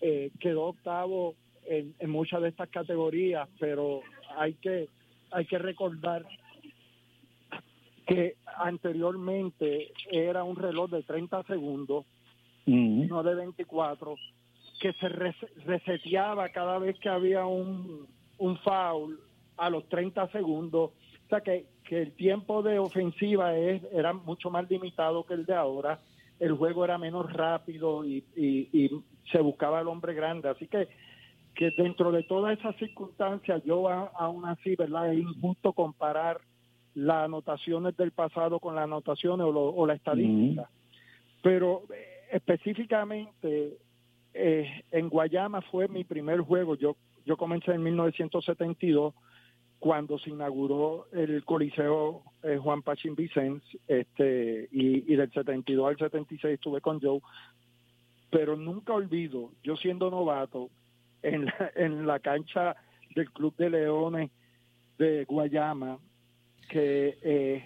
eh, 0.00 0.30
quedó 0.40 0.64
octavo 0.64 1.34
en, 1.64 1.94
en 1.98 2.10
muchas 2.10 2.42
de 2.42 2.48
estas 2.48 2.68
categorías, 2.68 3.48
pero 3.58 4.02
hay 4.36 4.54
que, 4.54 4.88
hay 5.30 5.44
que 5.46 5.58
recordar 5.58 6.26
que 8.06 8.36
anteriormente 8.58 9.92
era 10.10 10.44
un 10.44 10.56
reloj 10.56 10.90
de 10.90 11.02
30 11.02 11.42
segundos, 11.44 12.04
no 12.66 13.22
de 13.22 13.34
24, 13.34 14.16
que 14.82 14.92
se 14.94 15.08
reseteaba 15.08 16.48
cada 16.48 16.76
vez 16.80 16.98
que 16.98 17.08
había 17.08 17.46
un, 17.46 18.08
un 18.38 18.58
foul 18.58 19.16
a 19.56 19.70
los 19.70 19.88
30 19.88 20.26
segundos. 20.32 20.90
O 20.90 21.28
sea 21.28 21.40
que, 21.40 21.66
que 21.84 22.02
el 22.02 22.12
tiempo 22.16 22.64
de 22.64 22.80
ofensiva 22.80 23.56
es, 23.56 23.80
era 23.92 24.12
mucho 24.12 24.50
más 24.50 24.68
limitado 24.68 25.24
que 25.24 25.34
el 25.34 25.46
de 25.46 25.54
ahora. 25.54 26.00
El 26.40 26.54
juego 26.54 26.84
era 26.84 26.98
menos 26.98 27.32
rápido 27.32 28.04
y, 28.04 28.24
y, 28.34 28.90
se 29.30 29.38
buscaba 29.38 29.80
el 29.80 29.86
hombre 29.86 30.14
grande. 30.14 30.48
Así 30.48 30.66
que, 30.66 30.88
que 31.54 31.70
dentro 31.78 32.10
de 32.10 32.24
todas 32.24 32.58
esas 32.58 32.74
circunstancias, 32.74 33.62
yo 33.64 33.88
aún 33.88 34.44
así, 34.46 34.74
¿verdad? 34.74 35.12
Es 35.12 35.20
injusto 35.20 35.72
comparar 35.74 36.40
las 36.96 37.26
anotaciones 37.26 37.96
del 37.96 38.10
pasado 38.10 38.58
con 38.58 38.74
las 38.74 38.82
anotaciones 38.82 39.46
o, 39.48 39.86
la 39.86 39.94
estadística. 39.94 40.68
Pero 41.40 41.84
eh, 41.94 42.12
específicamente 42.32 43.78
eh, 44.34 44.84
en 44.90 45.08
Guayama 45.08 45.62
fue 45.62 45.88
mi 45.88 46.04
primer 46.04 46.40
juego. 46.40 46.76
Yo, 46.76 46.96
yo 47.24 47.36
comencé 47.36 47.72
en 47.72 47.82
1972 47.82 49.14
cuando 49.78 50.18
se 50.18 50.30
inauguró 50.30 51.08
el 51.12 51.44
Coliseo 51.44 52.22
eh, 52.44 52.56
Juan 52.56 52.82
Pachín 52.82 53.16
Vicens, 53.16 53.64
este, 53.88 54.68
y, 54.70 55.12
y, 55.12 55.16
del 55.16 55.32
72 55.32 55.88
al 55.88 55.98
76 55.98 56.54
estuve 56.54 56.80
con 56.80 57.00
Joe, 57.00 57.20
pero 58.30 58.56
nunca 58.56 58.92
olvido, 58.92 59.50
yo 59.64 59.76
siendo 59.76 60.08
novato, 60.08 60.70
en 61.22 61.46
la, 61.46 61.72
en 61.74 62.06
la 62.06 62.20
cancha 62.20 62.76
del 63.14 63.30
Club 63.32 63.56
de 63.56 63.70
Leones 63.70 64.30
de 64.98 65.24
Guayama, 65.24 65.98
que 66.68 67.18
eh, 67.22 67.64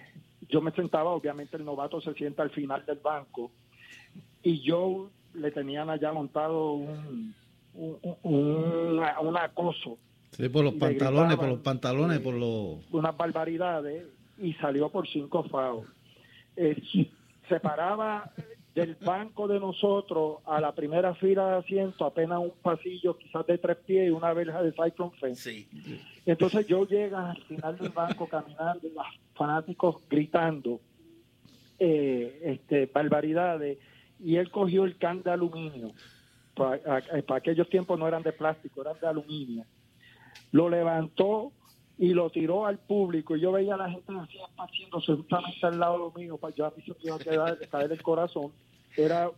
yo 0.49 0.61
me 0.61 0.71
sentaba, 0.71 1.11
obviamente 1.11 1.57
el 1.57 1.65
novato 1.65 2.01
se 2.01 2.13
sienta 2.13 2.43
al 2.43 2.49
final 2.49 2.85
del 2.85 2.97
banco, 2.97 3.51
y 4.41 4.61
yo 4.61 5.11
le 5.37 5.51
tenían 5.51 5.89
allá 5.89 6.11
montado 6.11 6.73
un, 6.73 7.33
un, 8.23 9.37
acoso. 9.37 9.97
Sí, 10.31 10.49
por 10.49 10.63
los 10.63 10.73
pantalones, 10.75 11.37
por 11.37 11.47
los 11.47 11.59
pantalones, 11.59 12.19
por 12.19 12.33
los... 12.33 12.77
Unas 12.91 13.15
barbaridades 13.15 14.05
y 14.39 14.53
salió 14.53 14.89
por 14.89 15.07
cinco 15.07 15.43
faos. 15.43 15.85
Eh, 16.55 16.81
se 17.47 17.59
paraba 17.59 18.31
del 18.75 18.95
banco 18.95 19.47
de 19.47 19.59
nosotros 19.59 20.37
a 20.45 20.61
la 20.61 20.71
primera 20.73 21.15
fila 21.15 21.49
de 21.49 21.55
asiento, 21.57 22.05
apenas 22.05 22.39
un 22.39 22.53
pasillo 22.61 23.17
quizás 23.17 23.45
de 23.47 23.57
tres 23.57 23.77
pies 23.77 24.07
y 24.07 24.11
una 24.11 24.33
verja 24.33 24.61
de 24.61 24.71
Cyclone 24.71 25.17
Fence. 25.19 25.67
Entonces 26.25 26.67
yo 26.67 26.85
llega 26.85 27.31
al 27.31 27.41
final 27.43 27.77
del 27.77 27.89
banco 27.89 28.27
caminando, 28.27 28.87
los 28.93 29.05
fanáticos 29.33 30.03
gritando 30.07 30.79
eh, 31.79 32.39
este, 32.43 32.85
barbaridades 32.85 33.79
y 34.19 34.35
él 34.35 34.51
cogió 34.51 34.83
el 34.85 34.97
can 34.97 35.23
de 35.23 35.31
aluminio. 35.31 35.91
Para, 36.55 37.03
aquellos 37.35 37.69
tiempos 37.69 37.99
no 37.99 38.07
eran 38.07 38.23
de 38.23 38.33
plástico, 38.33 38.81
eran 38.81 38.99
de 38.99 39.07
aluminio. 39.07 39.65
Lo 40.51 40.69
levantó 40.69 41.51
y 41.97 42.09
lo 42.13 42.29
tiró 42.29 42.65
al 42.65 42.79
público. 42.79 43.35
Y 43.35 43.41
yo 43.41 43.51
veía 43.51 43.75
a 43.75 43.77
la 43.77 43.89
gente 43.89 44.11
así 44.19 44.37
haciéndose 44.57 45.13
justamente 45.13 45.65
al 45.65 45.79
lado 45.79 46.11
mío, 46.15 46.37
para 46.37 46.55
yo 46.55 46.65
a 46.65 46.73
mí 46.75 46.83
se 46.83 46.91
me 46.91 46.97
iba 47.03 47.15
a 47.15 47.19
quedar, 47.19 47.57
caer 47.69 47.91
el 47.91 48.01
corazón. 48.01 48.51
Era 48.95 49.29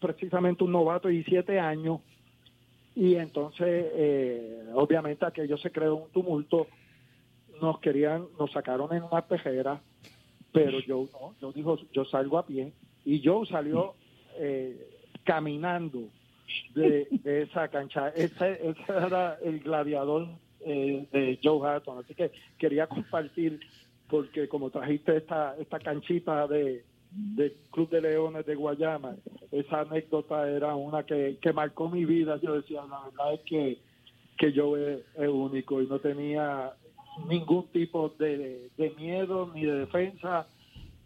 precisamente 0.00 0.64
un 0.64 0.72
novato 0.72 1.08
de 1.08 1.14
17 1.14 1.58
años 1.58 2.00
y 2.94 3.14
entonces 3.16 3.86
eh, 3.94 4.70
obviamente 4.74 5.24
aquello 5.24 5.56
se 5.58 5.70
creó 5.70 5.96
un 5.96 6.10
tumulto 6.10 6.66
nos 7.60 7.78
querían 7.80 8.26
nos 8.38 8.52
sacaron 8.52 8.92
en 8.94 9.02
una 9.02 9.26
pejera 9.26 9.80
pero 10.52 10.80
yo 10.80 11.08
no 11.12 11.34
yo 11.40 11.52
dijo 11.52 11.78
yo 11.92 12.04
salgo 12.04 12.38
a 12.38 12.46
pie 12.46 12.72
y 13.06 13.20
yo 13.20 13.46
salió 13.46 13.94
eh, 14.38 14.76
caminando 15.24 16.10
de, 16.74 17.08
esa 17.24 17.68
cancha 17.68 18.08
ese, 18.10 18.60
era 18.88 19.38
el 19.42 19.60
gladiador 19.60 20.28
eh, 20.60 21.06
de 21.10 21.38
Joe 21.42 21.66
Hatton 21.66 22.04
así 22.04 22.14
que 22.14 22.30
quería 22.58 22.86
compartir 22.86 23.60
porque 24.08 24.48
como 24.48 24.70
trajiste 24.70 25.16
esta 25.16 25.56
esta 25.58 25.78
canchita 25.78 26.46
de 26.46 26.84
del 27.10 27.54
Club 27.70 27.88
de 27.88 28.00
Leones 28.02 28.44
de 28.44 28.54
Guayama. 28.54 29.16
Esa 29.50 29.80
anécdota 29.80 30.48
era 30.50 30.74
una 30.74 31.04
que, 31.04 31.38
que 31.40 31.52
marcó 31.52 31.88
mi 31.88 32.04
vida. 32.04 32.38
Yo 32.42 32.54
decía, 32.54 32.82
la 32.88 33.00
verdad 33.04 33.34
es 33.34 33.40
que, 33.40 33.78
que 34.36 34.52
yo 34.52 34.76
es, 34.76 35.02
único 35.16 35.80
y 35.80 35.86
no 35.86 35.98
tenía 35.98 36.72
ningún 37.28 37.66
tipo 37.68 38.10
de, 38.18 38.68
de 38.76 38.90
miedo 38.98 39.50
ni 39.54 39.64
de 39.64 39.80
defensa 39.80 40.46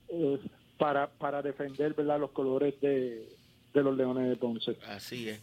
eh, 0.08 0.40
para, 0.80 1.10
para 1.10 1.42
defender 1.42 1.92
¿verdad? 1.92 2.18
los 2.18 2.30
colores 2.30 2.74
de, 2.80 3.28
de 3.74 3.82
los 3.82 3.94
Leones 3.94 4.30
de 4.30 4.36
Ponce. 4.36 4.76
Así 4.88 5.28
es. 5.28 5.40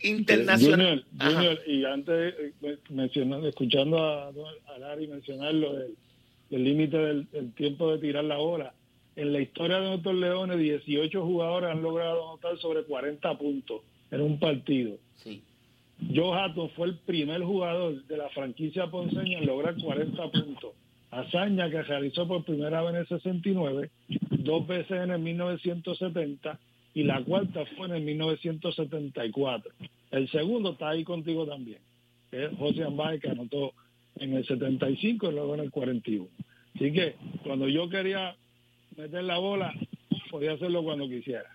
Internacional. 0.00 1.04
Junior, 1.20 1.58
y 1.66 1.84
antes 1.84 2.34
eh, 2.62 2.78
mencionando, 2.88 3.46
escuchando 3.46 3.98
a, 3.98 4.28
a 4.28 4.78
Larry 4.78 5.06
mencionar 5.06 5.52
lo 5.52 5.74
del 5.74 5.94
límite 6.50 6.96
del, 6.96 7.30
del, 7.30 7.52
tiempo 7.52 7.92
de 7.92 7.98
tirar 7.98 8.24
la 8.24 8.38
hora 8.38 8.72
en 9.14 9.32
la 9.34 9.40
historia 9.40 9.78
de 9.78 9.88
nuestros 9.88 10.14
Leones, 10.14 10.58
18 10.58 11.22
jugadores 11.22 11.70
han 11.70 11.82
logrado 11.82 12.30
anotar 12.30 12.56
sobre 12.58 12.84
40 12.84 13.36
puntos 13.36 13.82
en 14.10 14.22
un 14.22 14.38
partido. 14.38 14.96
Sí. 15.16 15.42
Joe 16.14 16.38
Hatton 16.38 16.70
fue 16.70 16.86
el 16.86 16.94
primer 16.94 17.42
jugador 17.42 18.02
de 18.06 18.16
la 18.16 18.30
franquicia 18.30 18.86
ponceña 18.86 19.38
en 19.38 19.46
lograr 19.46 19.76
40 19.76 20.30
puntos. 20.30 20.70
Hazaña 21.10 21.68
que 21.68 21.82
realizó 21.82 22.26
por 22.26 22.44
primera 22.44 22.80
vez 22.82 22.90
en 22.90 22.96
el 23.00 23.08
69, 23.08 23.90
dos 24.48 24.66
veces 24.66 24.92
en 24.92 25.10
el 25.10 25.18
1970 25.18 26.58
y 26.94 27.02
la 27.02 27.22
cuarta 27.22 27.66
fue 27.76 27.86
en 27.86 27.96
el 27.96 28.02
1974. 28.02 29.72
El 30.10 30.28
segundo 30.30 30.72
está 30.72 30.88
ahí 30.88 31.04
contigo 31.04 31.46
también, 31.46 31.80
es 32.32 32.48
José 32.58 32.84
Ambaje 32.84 33.20
que 33.20 33.28
anotó 33.28 33.74
en 34.16 34.32
el 34.34 34.46
75 34.46 35.28
y 35.28 35.34
luego 35.34 35.54
en 35.54 35.60
el 35.60 35.70
41. 35.70 36.26
Así 36.74 36.92
que 36.92 37.14
cuando 37.44 37.68
yo 37.68 37.90
quería 37.90 38.36
meter 38.96 39.22
la 39.22 39.36
bola, 39.36 39.74
podía 40.30 40.52
hacerlo 40.52 40.82
cuando 40.82 41.06
quisiera. 41.06 41.54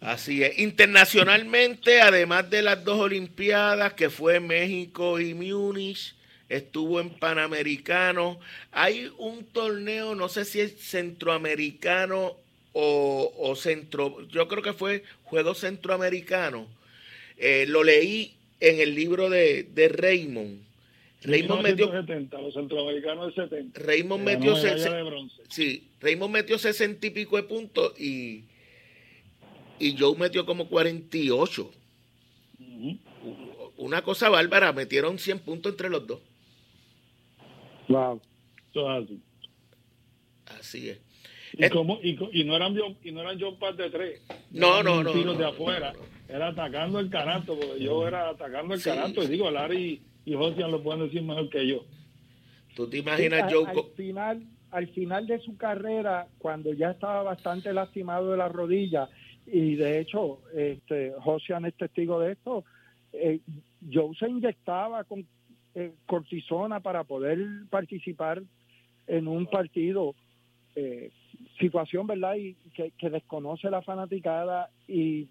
Así 0.00 0.44
es. 0.44 0.60
Internacionalmente, 0.60 2.00
además 2.00 2.48
de 2.48 2.62
las 2.62 2.84
dos 2.84 3.00
Olimpiadas, 3.00 3.94
que 3.94 4.10
fue 4.10 4.38
México 4.38 5.18
y 5.18 5.34
Múnich, 5.34 6.14
estuvo 6.48 7.00
en 7.00 7.10
Panamericano. 7.10 8.38
Hay 8.72 9.10
un 9.18 9.44
torneo, 9.44 10.14
no 10.14 10.28
sé 10.28 10.44
si 10.44 10.60
es 10.60 10.78
centroamericano 10.80 12.36
o, 12.72 13.54
centro, 13.56 14.28
yo 14.28 14.46
creo 14.46 14.62
que 14.62 14.72
fue 14.72 15.02
Juego 15.24 15.54
Centroamericano. 15.54 16.68
Eh, 17.36 17.66
lo 17.68 17.82
leí 17.82 18.34
en 18.60 18.80
el 18.80 18.94
libro 18.94 19.30
de, 19.30 19.64
de 19.64 19.88
Raymond 19.88 20.68
Raymond 21.22 21.62
metió 21.62 21.92
los 21.92 22.54
centroamericanos 22.54 23.34
70. 23.34 23.80
Raymond 23.80 24.24
metió 24.24 24.54
sí, 25.48 25.88
Raymond 26.00 26.32
metió 26.32 26.58
60 26.58 27.06
y 27.06 27.10
pico 27.10 27.36
de 27.36 27.42
puntos 27.42 27.98
y 27.98 28.44
y 29.80 29.96
Joe 29.96 30.16
metió 30.16 30.44
como 30.44 30.68
48. 30.68 31.70
Una 33.76 34.02
cosa 34.02 34.28
bárbara, 34.28 34.72
metieron 34.72 35.18
100 35.18 35.38
puntos 35.40 35.72
entre 35.72 35.88
los 35.88 36.06
dos. 36.06 36.20
Wow. 37.88 38.20
así. 38.88 39.20
así 40.46 40.88
es. 40.90 41.00
Y, 41.54 41.68
como, 41.70 41.98
y, 42.02 42.18
y, 42.32 42.44
no 42.44 42.54
eran 42.54 42.76
y 43.02 43.10
no 43.10 43.20
eran 43.22 43.40
John 43.40 43.58
Pat 43.58 43.76
de 43.76 43.90
tres. 43.90 44.22
No, 44.50 44.82
no, 44.82 45.02
no. 45.02 45.12
Tiros 45.12 45.38
de 45.38 45.46
afuera. 45.46 45.92
Era 46.28 46.48
atacando 46.48 47.00
el 47.00 47.08
canasto, 47.08 47.58
porque 47.58 47.82
yo 47.82 48.06
era 48.06 48.28
atacando 48.28 48.74
el 48.74 48.82
canasto. 48.82 49.22
Y 49.22 49.28
digo, 49.28 49.50
Larry 49.50 50.02
y 50.26 50.34
Josian 50.34 50.70
lo 50.70 50.82
pueden 50.82 51.06
decir 51.06 51.22
mejor 51.22 51.48
que 51.48 51.66
yo. 51.66 51.84
¿Tú 52.76 52.88
te 52.88 52.98
imaginas, 52.98 53.50
Joe? 53.52 53.66
Al 53.66 53.90
final, 53.96 54.46
al 54.70 54.88
final 54.88 55.26
de 55.26 55.40
su 55.40 55.56
carrera, 55.56 56.28
cuando 56.38 56.72
ya 56.74 56.90
estaba 56.90 57.22
bastante 57.22 57.72
lastimado 57.72 58.30
de 58.30 58.36
la 58.36 58.48
rodilla, 58.48 59.08
y 59.46 59.76
de 59.76 60.00
hecho, 60.00 60.42
este, 60.54 61.12
Josian 61.18 61.64
es 61.64 61.74
testigo 61.74 62.20
de 62.20 62.32
esto, 62.32 62.64
eh, 63.12 63.40
Joe 63.90 64.14
se 64.18 64.28
inyectaba 64.28 65.04
con 65.04 65.26
eh, 65.74 65.92
cortisona 66.06 66.80
para 66.80 67.04
poder 67.04 67.38
participar 67.70 68.42
en 69.06 69.28
un 69.28 69.46
partido. 69.46 70.14
Eh, 70.76 71.10
situación, 71.58 72.06
¿verdad? 72.06 72.36
Y 72.36 72.54
que, 72.74 72.92
que 72.92 73.10
desconoce 73.10 73.70
la 73.70 73.82
fanaticada 73.82 74.70
y 74.86 75.28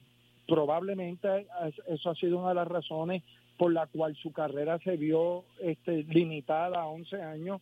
probablemente 0.47 1.47
eso 1.87 2.09
ha 2.09 2.15
sido 2.15 2.39
una 2.39 2.49
de 2.49 2.55
las 2.55 2.67
razones 2.67 3.23
por 3.57 3.73
la 3.73 3.87
cual 3.87 4.15
su 4.15 4.31
carrera 4.31 4.79
se 4.79 4.97
vio 4.97 5.43
este, 5.59 6.03
limitada 6.03 6.79
a 6.79 6.87
11 6.87 7.21
años, 7.21 7.61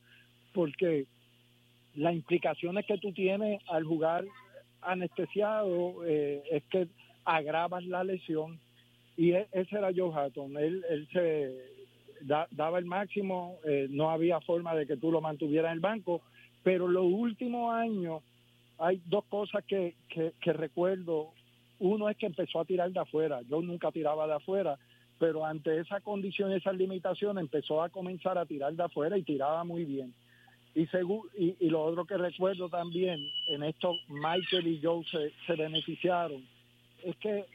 porque 0.54 1.06
las 1.96 2.14
implicaciones 2.14 2.86
que 2.86 2.98
tú 2.98 3.14
tienes 3.14 3.62
al 3.70 3.86
jugar 3.86 4.26
anestesiado 4.82 6.06
eh, 6.06 6.44
es 6.52 6.64
que 6.66 6.88
agravas 7.24 7.86
la 7.86 8.04
lesión 8.04 8.60
y 9.18 9.32
e, 9.32 9.48
ese 9.54 9.78
era 9.78 9.92
Joe 9.96 10.14
Hatton, 10.14 10.58
él, 10.58 10.84
él 10.90 11.08
se 11.12 11.75
daba 12.26 12.80
el 12.80 12.86
máximo, 12.86 13.58
eh, 13.66 13.88
no 13.90 14.10
había 14.10 14.40
forma 14.42 14.74
de 14.76 14.88
que 14.88 14.98
tú 14.98 15.12
lo 15.12 15.22
mantuvieras 15.22 15.70
en 15.70 15.76
el 15.76 15.80
banco, 15.80 16.22
pero 16.64 16.88
los 16.88 17.06
últimos 17.06 17.74
años 17.74 18.24
hay 18.80 19.02
dos 19.06 19.26
cosas 19.26 19.64
que, 19.66 19.96
que, 20.10 20.54
recuerdo. 20.54 21.30
Uno 21.80 22.10
es 22.10 22.18
que 22.18 22.26
empezó 22.26 22.60
a 22.60 22.66
tirar 22.66 22.92
de 22.92 23.00
afuera, 23.00 23.42
yo 23.44 23.62
nunca 23.62 23.92
tiraba 23.92 24.28
de 24.28 24.34
afuera, 24.34 24.78
pero 25.20 25.46
ante 25.46 25.80
esa 25.80 26.02
condición, 26.02 26.52
esa 26.52 26.74
limitación, 26.74 27.38
empezó 27.38 27.84
a 27.84 27.90
comenzar 27.90 28.38
a 28.38 28.46
tirar 28.46 28.74
de 28.74 28.84
afuera 28.84 29.18
y 29.18 29.24
tiraba 29.24 29.64
muy 29.64 29.86
bien. 29.86 30.14
Y, 30.74 30.88
y, 31.38 31.70
lo 31.70 31.84
otro 31.84 32.06
que 32.06 32.18
recuerdo 32.18 32.68
también, 32.68 33.20
en 33.48 33.64
esto 33.64 33.94
Michael 34.10 34.68
y 34.68 34.82
Joe 34.82 35.06
se, 35.46 35.56
beneficiaron, 35.56 36.44
es 37.02 37.16
que 37.18 37.46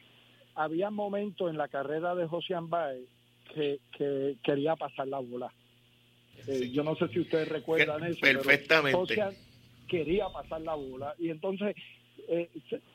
había 0.54 0.90
momentos 0.90 1.50
en 1.50 1.58
la 1.58 1.68
carrera 1.68 2.14
de 2.14 2.26
José 2.26 2.54
Ambae 2.54 3.04
que, 3.54 3.80
que 3.96 4.36
quería 4.42 4.76
pasar 4.76 5.08
la 5.08 5.18
bola. 5.18 5.52
Eh, 6.46 6.70
yo 6.70 6.82
no 6.82 6.94
sé 6.96 7.08
si 7.08 7.20
ustedes 7.20 7.48
recuerdan 7.48 8.04
eso. 8.04 8.20
Perfectamente. 8.20 9.14
Pero 9.14 9.30
quería 9.88 10.28
pasar 10.28 10.60
la 10.62 10.74
bola 10.74 11.14
y 11.18 11.30
entonces 11.30 11.74
eh, 12.28 12.48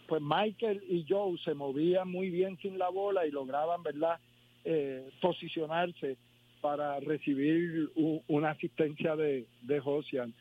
pues 0.07 0.21
Michael 0.21 0.81
y 0.87 1.05
Joe 1.07 1.37
se 1.43 1.53
movían 1.53 2.09
muy 2.09 2.29
bien 2.29 2.57
sin 2.61 2.77
la 2.77 2.89
bola 2.89 3.25
y 3.27 3.31
lograban, 3.31 3.83
¿verdad? 3.83 4.17
eh, 4.65 5.09
posicionarse 5.21 6.17
para 6.59 6.99
recibir 6.99 7.91
una 8.27 8.49
asistencia 8.49 9.15
de, 9.15 9.45
de 9.61 9.79
Josian. 9.79 10.33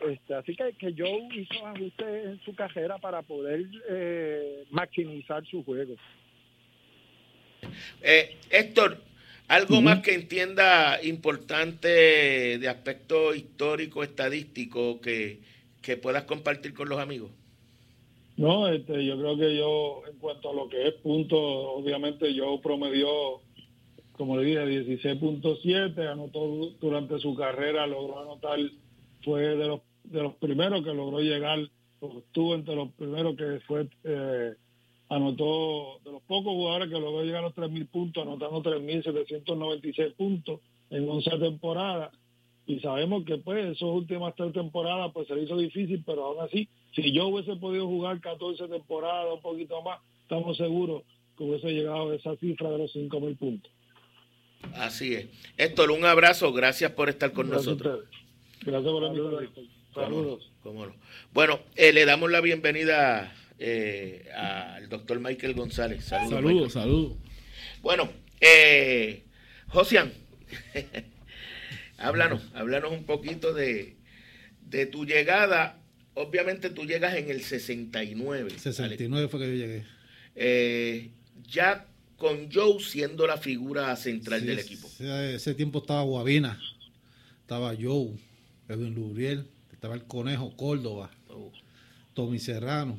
Este, 0.00 0.34
así 0.34 0.54
que, 0.54 0.72
que 0.72 0.94
Joe 0.96 1.28
hizo 1.32 1.66
ajustes 1.66 2.26
en 2.26 2.40
su 2.44 2.54
carrera 2.54 2.98
para 2.98 3.22
poder 3.22 3.64
eh, 3.88 4.64
maximizar 4.70 5.46
su 5.46 5.64
juego. 5.64 5.94
Eh, 8.02 8.36
Héctor, 8.50 9.00
algo 9.48 9.80
más 9.80 10.00
que 10.00 10.14
entienda 10.14 11.02
importante 11.02 11.88
de 12.58 12.68
aspecto 12.68 13.34
histórico, 13.34 14.02
estadístico, 14.02 15.00
que, 15.00 15.40
que 15.82 15.96
puedas 15.96 16.24
compartir 16.24 16.74
con 16.74 16.88
los 16.88 16.98
amigos. 16.98 17.30
No, 18.36 18.68
este, 18.68 19.04
yo 19.04 19.18
creo 19.18 19.36
que 19.36 19.56
yo, 19.56 20.02
en 20.08 20.18
cuanto 20.18 20.50
a 20.50 20.54
lo 20.54 20.68
que 20.68 20.86
es 20.86 20.94
punto, 20.94 21.36
obviamente 21.36 22.32
yo 22.32 22.60
promedió 22.60 23.40
como 24.18 24.36
le 24.36 24.44
dije, 24.44 24.84
16.7, 24.84 26.06
anotó 26.10 26.72
durante 26.80 27.20
su 27.20 27.36
carrera, 27.36 27.86
logró 27.86 28.18
anotar, 28.18 28.58
fue 29.22 29.42
de 29.42 29.66
los, 29.68 29.80
de 30.02 30.22
los 30.24 30.34
primeros 30.34 30.82
que 30.84 30.92
logró 30.92 31.20
llegar, 31.20 31.60
estuvo 32.00 32.56
entre 32.56 32.74
los 32.74 32.90
primeros 32.94 33.36
que 33.36 33.60
fue, 33.66 33.88
eh, 34.02 34.54
anotó, 35.08 36.00
de 36.04 36.12
los 36.12 36.22
pocos 36.22 36.52
jugadores 36.52 36.88
que 36.88 37.00
logró 37.00 37.22
llegar 37.22 37.44
a 37.44 37.48
los 37.48 37.54
3.000 37.54 37.88
puntos, 37.88 38.26
anotando 38.26 38.62
3.796 38.62 40.14
puntos 40.14 40.60
en 40.90 41.08
11 41.08 41.30
temporadas. 41.38 42.12
Y 42.66 42.80
sabemos 42.80 43.24
que 43.24 43.38
pues 43.38 43.64
esas 43.64 43.82
últimas 43.82 44.34
tres 44.36 44.52
temporadas 44.52 45.10
pues 45.14 45.26
se 45.26 45.34
le 45.34 45.44
hizo 45.44 45.56
difícil, 45.56 46.02
pero 46.04 46.26
aún 46.26 46.44
así, 46.44 46.68
si 46.94 47.12
yo 47.12 47.28
hubiese 47.28 47.56
podido 47.56 47.86
jugar 47.86 48.20
14 48.20 48.68
temporadas, 48.68 49.34
un 49.34 49.40
poquito 49.40 49.80
más, 49.82 50.00
estamos 50.22 50.56
seguros 50.58 51.02
que 51.36 51.44
hubiese 51.44 51.68
llegado 51.72 52.10
a 52.10 52.14
esa 52.14 52.36
cifra 52.36 52.70
de 52.70 52.78
los 52.78 52.94
5.000 52.94 53.38
puntos. 53.38 53.72
Así 54.74 55.14
es. 55.14 55.28
Héctor, 55.56 55.92
un 55.92 56.04
abrazo. 56.04 56.52
Gracias 56.52 56.90
por 56.92 57.08
estar 57.08 57.32
con 57.32 57.48
nosotros. 57.48 58.04
Gracias 58.60 58.92
por 58.92 59.02
la 59.02 59.48
Saludos. 59.94 60.50
Bueno, 61.32 61.60
eh, 61.74 61.92
le 61.92 62.04
damos 62.04 62.30
la 62.30 62.40
bienvenida 62.40 63.32
eh, 63.58 64.28
al 64.34 64.88
doctor 64.88 65.20
Michael 65.20 65.54
González. 65.54 66.04
Saludos, 66.04 66.72
saludos. 66.72 67.16
Bueno, 67.82 68.10
eh, 68.40 69.24
Josian, 69.68 70.12
háblanos, 71.98 72.42
háblanos 72.54 72.92
un 72.92 73.04
poquito 73.04 73.52
de, 73.52 73.96
de 74.62 74.86
tu 74.86 75.04
llegada. 75.04 75.80
Obviamente 76.14 76.70
tú 76.70 76.84
llegas 76.84 77.14
en 77.16 77.30
el 77.30 77.42
69. 77.42 78.50
69 78.58 79.28
fue 79.28 79.40
que 79.40 79.46
yo 79.46 79.54
llegué. 79.54 79.84
Eh, 80.34 81.10
ya 81.46 81.86
con 82.16 82.50
Joe 82.52 82.80
siendo 82.80 83.26
la 83.26 83.38
figura 83.38 83.94
central 83.96 84.44
del 84.44 84.58
equipo. 84.58 84.88
Ese, 84.98 85.54
tiempo 85.54 85.78
estaba 85.78 86.02
Guavina, 86.02 86.60
estaba 87.40 87.74
Joe, 87.80 88.10
Edwin 88.68 88.94
Lubriel, 88.94 89.46
estaba 89.72 89.94
el 89.94 90.04
Conejo 90.04 90.56
Córdoba, 90.56 91.10
oh. 91.28 91.52
Tommy 92.14 92.38
Serrano. 92.38 92.98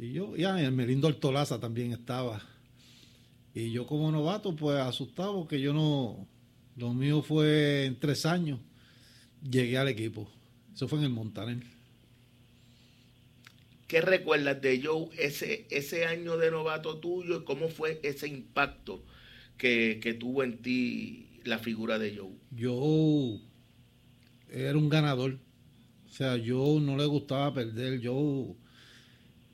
Y 0.00 0.12
yo, 0.12 0.34
ya, 0.34 0.58
el 0.58 0.72
Melindo 0.72 1.08
Ortolaza 1.08 1.60
también 1.60 1.92
estaba. 1.92 2.42
Y 3.54 3.70
yo 3.70 3.86
como 3.86 4.10
novato, 4.10 4.56
pues 4.56 4.78
asustado 4.78 5.46
que 5.46 5.60
yo 5.60 5.74
no, 5.74 6.26
lo 6.76 6.94
mío 6.94 7.20
fue 7.20 7.84
en 7.84 8.00
tres 8.00 8.24
años, 8.24 8.58
llegué 9.42 9.76
al 9.76 9.88
equipo. 9.88 10.26
Eso 10.72 10.88
fue 10.88 11.00
en 11.00 11.04
el 11.04 11.10
Montaner. 11.10 11.58
¿Qué 13.88 14.00
recuerdas 14.00 14.62
de 14.62 14.80
Joe 14.82 15.08
ese, 15.18 15.66
ese 15.68 16.06
año 16.06 16.38
de 16.38 16.50
novato 16.50 16.98
tuyo 16.98 17.40
y 17.40 17.44
cómo 17.44 17.68
fue 17.68 18.00
ese 18.02 18.28
impacto 18.28 19.04
que, 19.58 20.16
tuvo 20.18 20.44
en 20.44 20.62
ti 20.62 21.26
la 21.44 21.58
figura 21.58 21.98
de 21.98 22.16
Joe? 22.16 22.30
Joe 22.58 23.40
era 24.48 24.78
un 24.78 24.88
ganador. 24.88 25.38
O 26.06 26.08
sea, 26.08 26.36
yo 26.36 26.78
no 26.80 26.96
le 26.96 27.04
gustaba 27.04 27.52
perder. 27.52 28.00
Yo. 28.00 28.56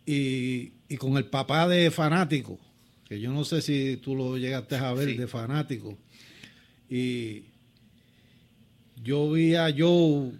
Y, 0.07 0.97
con 0.99 1.16
el 1.16 1.25
papá 1.25 1.66
de 1.66 1.90
fanático, 1.90 2.61
que 3.05 3.21
yo 3.21 3.33
no 3.33 3.45
sé 3.45 3.61
si 3.61 3.97
tú 3.97 4.14
lo 4.14 4.38
llegaste 4.38 4.77
a 4.77 4.92
ver, 4.92 5.16
de 5.16 5.27
fanático. 5.27 5.99
Y 6.88 7.42
yo 9.03 9.33
vi 9.33 9.57
a 9.57 9.75
Joe. 9.77 10.29
O 10.29 10.33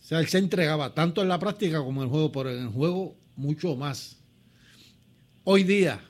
sea, 0.00 0.20
él 0.20 0.26
se 0.26 0.38
entregaba 0.38 0.94
tanto 0.94 1.22
en 1.22 1.28
la 1.28 1.38
práctica 1.38 1.78
como 1.78 2.02
en 2.02 2.08
el 2.08 2.10
juego, 2.10 2.32
pero 2.32 2.50
en 2.50 2.62
el 2.62 2.68
juego 2.68 3.16
mucho 3.36 3.76
más. 3.76 4.16
Hoy 5.44 5.62
día, 5.62 6.00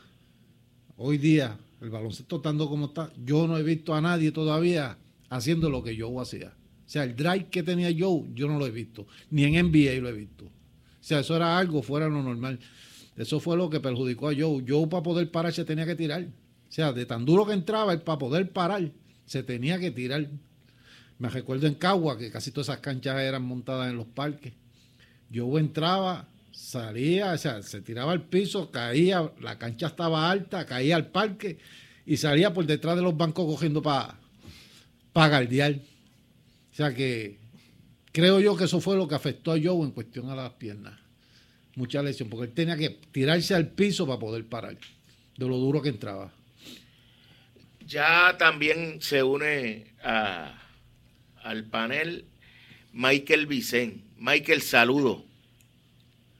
hoy 0.96 1.18
día, 1.18 1.58
el 1.80 1.90
baloncesto 1.90 2.36
estando 2.36 2.68
como 2.68 2.86
está, 2.86 3.12
yo 3.24 3.46
no 3.46 3.58
he 3.58 3.62
visto 3.62 3.94
a 3.94 4.00
nadie 4.00 4.32
todavía 4.32 4.98
haciendo 5.28 5.68
lo 5.70 5.82
que 5.82 5.98
Joe 5.98 6.22
hacía. 6.22 6.54
O 6.86 6.90
sea, 6.90 7.04
el 7.04 7.14
drive 7.14 7.48
que 7.50 7.62
tenía 7.62 7.94
Joe, 7.96 8.24
yo 8.34 8.48
no 8.48 8.58
lo 8.58 8.66
he 8.66 8.70
visto. 8.70 9.06
Ni 9.30 9.44
en 9.44 9.66
NBA 9.66 10.00
lo 10.00 10.08
he 10.08 10.12
visto. 10.12 10.50
Sea, 11.08 11.20
eso 11.20 11.36
era 11.36 11.56
algo 11.56 11.82
fuera 11.82 12.04
de 12.04 12.12
lo 12.12 12.22
normal. 12.22 12.58
Eso 13.16 13.40
fue 13.40 13.56
lo 13.56 13.70
que 13.70 13.80
perjudicó 13.80 14.28
a 14.28 14.34
Joe. 14.34 14.62
Joe 14.68 14.88
para 14.88 15.02
poder 15.02 15.30
parar 15.30 15.54
se 15.54 15.64
tenía 15.64 15.86
que 15.86 15.94
tirar. 15.94 16.24
O 16.24 16.70
sea, 16.70 16.92
de 16.92 17.06
tan 17.06 17.24
duro 17.24 17.46
que 17.46 17.54
entraba, 17.54 17.94
él 17.94 18.02
para 18.02 18.18
poder 18.18 18.52
parar 18.52 18.92
se 19.24 19.42
tenía 19.42 19.78
que 19.78 19.90
tirar. 19.90 20.28
Me 21.18 21.30
recuerdo 21.30 21.66
en 21.66 21.76
Cagua 21.76 22.18
que 22.18 22.30
casi 22.30 22.50
todas 22.50 22.68
esas 22.68 22.80
canchas 22.80 23.18
eran 23.22 23.42
montadas 23.42 23.88
en 23.90 23.96
los 23.96 24.06
parques. 24.06 24.52
Joe 25.34 25.58
entraba, 25.58 26.28
salía, 26.52 27.32
o 27.32 27.38
sea, 27.38 27.62
se 27.62 27.80
tiraba 27.80 28.12
al 28.12 28.24
piso, 28.24 28.70
caía, 28.70 29.32
la 29.40 29.58
cancha 29.58 29.86
estaba 29.86 30.30
alta, 30.30 30.66
caía 30.66 30.96
al 30.96 31.06
parque 31.06 31.56
y 32.04 32.18
salía 32.18 32.52
por 32.52 32.66
detrás 32.66 32.96
de 32.96 33.02
los 33.02 33.16
bancos 33.16 33.46
cogiendo 33.46 33.80
para 33.80 34.18
pa 35.14 35.30
guardiar. 35.30 35.72
O 36.70 36.74
sea 36.74 36.94
que 36.94 37.47
creo 38.12 38.40
yo 38.40 38.56
que 38.56 38.64
eso 38.64 38.80
fue 38.80 38.96
lo 38.96 39.08
que 39.08 39.14
afectó 39.14 39.52
a 39.52 39.58
Joe 39.62 39.84
en 39.84 39.92
cuestión 39.92 40.30
a 40.30 40.34
las 40.34 40.50
piernas. 40.52 40.98
Mucha 41.74 42.02
lesión, 42.02 42.28
porque 42.28 42.46
él 42.46 42.52
tenía 42.54 42.76
que 42.76 42.90
tirarse 43.12 43.54
al 43.54 43.68
piso 43.68 44.06
para 44.06 44.18
poder 44.18 44.44
parar, 44.46 44.76
de 45.36 45.46
lo 45.46 45.56
duro 45.56 45.80
que 45.80 45.90
entraba. 45.90 46.32
Ya 47.86 48.36
también 48.36 49.00
se 49.00 49.22
une 49.22 49.86
a, 50.02 50.60
al 51.42 51.64
panel 51.64 52.24
Michael 52.92 53.46
Vicen. 53.46 54.02
Michael, 54.18 54.60
saludo. 54.60 55.24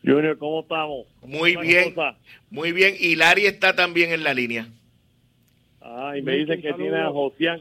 Junior, 0.05 0.39
¿cómo 0.39 0.61
estamos? 0.61 1.07
Muy 1.23 1.57
bien, 1.57 1.95
muy 2.51 2.73
bien. 2.73 2.97
Y 2.99 3.17
Lari 3.17 3.47
está 3.47 3.75
también 3.75 4.13
en 4.13 4.25
la 4.25 4.35
línea. 4.35 4.69
Ah, 5.81 6.15
y 6.17 6.23
me 6.23 6.37
dicen 6.37 6.61
que 6.61 6.73
tiene 6.75 6.99
a 6.99 7.11
Josian. 7.11 7.61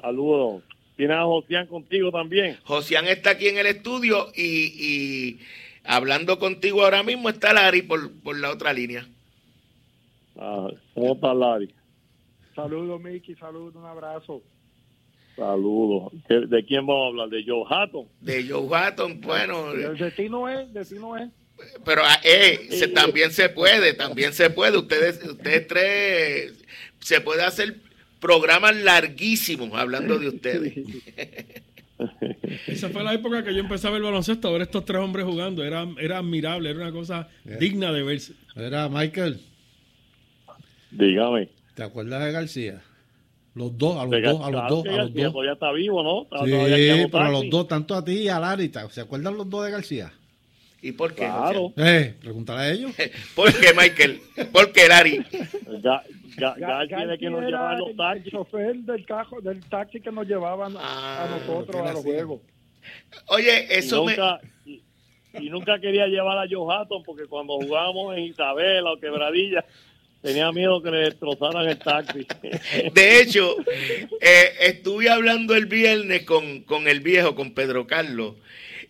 Saludos. 0.00 0.62
Tiene 0.98 1.14
a 1.14 1.22
Josian 1.22 1.68
contigo 1.68 2.10
también. 2.10 2.58
Josian 2.64 3.06
está 3.06 3.30
aquí 3.30 3.46
en 3.46 3.56
el 3.56 3.66
estudio 3.66 4.32
y, 4.34 5.38
hablando 5.84 6.40
contigo 6.40 6.82
ahora 6.82 7.04
mismo 7.04 7.28
está 7.28 7.52
Lari 7.52 7.82
por, 7.82 8.12
por 8.20 8.36
la 8.36 8.50
otra 8.50 8.72
línea. 8.72 9.06
Ah, 10.36 10.66
¿Cómo 10.94 11.14
está 11.14 11.32
Lari? 11.32 11.72
Saludos, 12.52 13.00
Miki. 13.00 13.36
Saludos, 13.36 13.76
un 13.76 13.86
abrazo. 13.86 14.42
Saludos. 15.36 16.12
¿De 16.28 16.64
quién 16.64 16.84
vamos 16.84 17.04
a 17.04 17.06
hablar? 17.10 17.28
¿De 17.28 17.44
Joe 17.46 17.64
Hatton? 17.70 18.08
De 18.20 18.48
Joe 18.48 18.68
Hatton, 18.76 19.20
bueno. 19.20 19.70
El 19.70 19.96
destino 19.96 20.48
es, 20.48 20.72
destino 20.72 21.16
es. 21.16 21.30
Pero 21.84 22.02
ah, 22.04 22.18
eh, 22.24 22.66
se, 22.70 22.88
también 22.88 23.30
se 23.30 23.48
puede, 23.48 23.94
también 23.94 24.32
se 24.32 24.50
puede. 24.50 24.76
Ustedes, 24.76 25.24
ustedes 25.24 25.68
tres, 25.68 26.64
se 26.98 27.20
puede 27.20 27.44
hacer 27.44 27.87
programas 28.20 28.76
larguísimos 28.76 29.70
hablando 29.74 30.18
de 30.18 30.28
ustedes. 30.28 30.74
Esa 32.66 32.88
fue 32.90 33.02
la 33.02 33.14
época 33.14 33.42
que 33.42 33.52
yo 33.52 33.60
empecé 33.60 33.88
a 33.88 33.90
ver 33.90 34.02
baloncesto, 34.02 34.48
a 34.48 34.52
ver 34.52 34.62
estos 34.62 34.84
tres 34.84 35.00
hombres 35.00 35.26
jugando. 35.26 35.64
Era, 35.64 35.86
era 35.98 36.18
admirable, 36.18 36.70
era 36.70 36.80
una 36.80 36.92
cosa 36.92 37.28
digna 37.44 37.92
de 37.92 38.02
verse. 38.02 38.34
Era 38.54 38.88
Michael. 38.88 39.40
Dígame. 40.90 41.48
¿Te 41.74 41.82
acuerdas 41.82 42.24
de 42.24 42.32
García? 42.32 42.82
Los 43.54 43.76
dos, 43.76 43.96
a 43.96 44.04
los 44.04 44.22
dos, 44.22 44.46
a 44.46 44.50
los 44.50 44.68
dos, 44.68 44.86
a 44.86 44.96
los 44.96 45.14
dos. 45.14 45.32
Todavía 45.32 45.52
está 45.52 45.72
vivo, 45.72 46.02
¿no? 46.02 46.28
sí, 46.44 47.06
pero 47.10 47.24
a 47.24 47.30
los 47.30 47.50
dos, 47.50 47.66
tanto 47.66 47.94
a 47.94 48.04
ti 48.04 48.12
y 48.12 48.28
a 48.28 48.38
Larita. 48.38 48.88
¿Se 48.90 49.00
acuerdan 49.00 49.36
los 49.36 49.50
dos 49.50 49.64
de 49.64 49.72
García? 49.72 50.12
¿Y 50.80 50.92
por 50.92 51.14
qué? 51.14 51.24
Claro. 51.24 51.72
Eh, 51.76 52.14
pregúntale 52.20 52.60
a 52.60 52.70
ellos. 52.70 52.92
¿Por 53.34 53.52
qué, 53.52 53.72
Michael? 53.74 54.20
¿Por 54.52 54.72
qué, 54.72 54.88
Lari? 54.88 55.24
Ya, 55.82 56.02
ya, 56.38 56.54
ya, 56.58 57.06
ya 57.06 57.16
que 57.18 57.30
nos 57.30 57.42
llevaban 57.42 57.78
los 57.78 57.96
taxis. 57.96 58.26
El 58.26 58.30
chofer 58.30 58.76
del, 58.76 59.06
cajo, 59.06 59.40
del 59.40 59.60
taxi 59.68 60.00
que 60.00 60.12
nos 60.12 60.26
llevaban 60.26 60.76
a 60.76 60.80
ah, 60.80 61.28
nosotros 61.30 61.82
a 61.82 61.92
los 61.92 62.02
juegos. 62.02 62.40
Oye, 63.26 63.66
eso 63.76 64.04
y 64.04 64.06
nunca, 64.06 64.40
me... 64.64 65.40
Y, 65.40 65.50
nunca 65.50 65.78
quería 65.78 66.06
llevar 66.06 66.38
a 66.38 66.48
Johato 66.48 67.02
porque 67.02 67.26
cuando 67.26 67.54
jugábamos 67.54 68.16
en 68.16 68.24
Isabela 68.24 68.92
o 68.92 68.98
Quebradilla 68.98 69.64
Tenía 70.22 70.50
miedo 70.50 70.82
que 70.82 70.90
le 70.90 70.98
destrozaran 70.98 71.68
el 71.68 71.78
taxi. 71.78 72.26
De 72.92 73.20
hecho, 73.20 73.56
eh, 74.20 74.52
estuve 74.62 75.08
hablando 75.08 75.54
el 75.54 75.66
viernes 75.66 76.24
con, 76.24 76.62
con, 76.62 76.88
el 76.88 77.00
viejo, 77.00 77.36
con 77.36 77.54
Pedro 77.54 77.86
Carlos, 77.86 78.34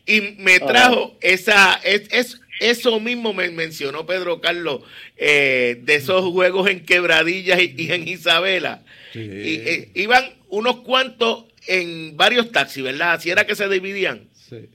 y 0.09 0.37
me 0.39 0.59
trajo 0.59 1.19
esa, 1.21 1.75
es, 1.85 2.41
eso 2.61 2.99
mismo 2.99 3.35
me 3.35 3.51
mencionó 3.51 4.07
Pedro 4.07 4.41
Carlos 4.41 4.81
eh, 5.19 5.79
de 5.83 5.95
esos 5.97 6.25
juegos 6.33 6.71
en 6.71 6.85
Quebradillas 6.85 7.61
y, 7.61 7.93
en 7.93 8.09
Isabela. 8.09 8.83
Y, 9.15 9.19
eh, 9.21 9.91
iban 9.95 10.25
unos 10.49 10.81
cuantos 10.81 11.45
en 11.67 12.17
varios 12.17 12.51
taxis, 12.51 12.83
¿verdad? 12.83 13.13
Así 13.13 13.29
era 13.29 13.47
que 13.47 13.55
se 13.55 13.69
dividían. 13.69 14.29
Sí, 14.33 14.67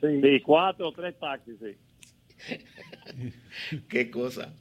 sí 0.00 0.40
cuatro 0.44 0.88
o 0.88 0.92
tres 0.92 1.14
taxis, 1.20 1.54
sí. 1.60 1.76
Qué 3.88 4.10
cosa. 4.10 4.52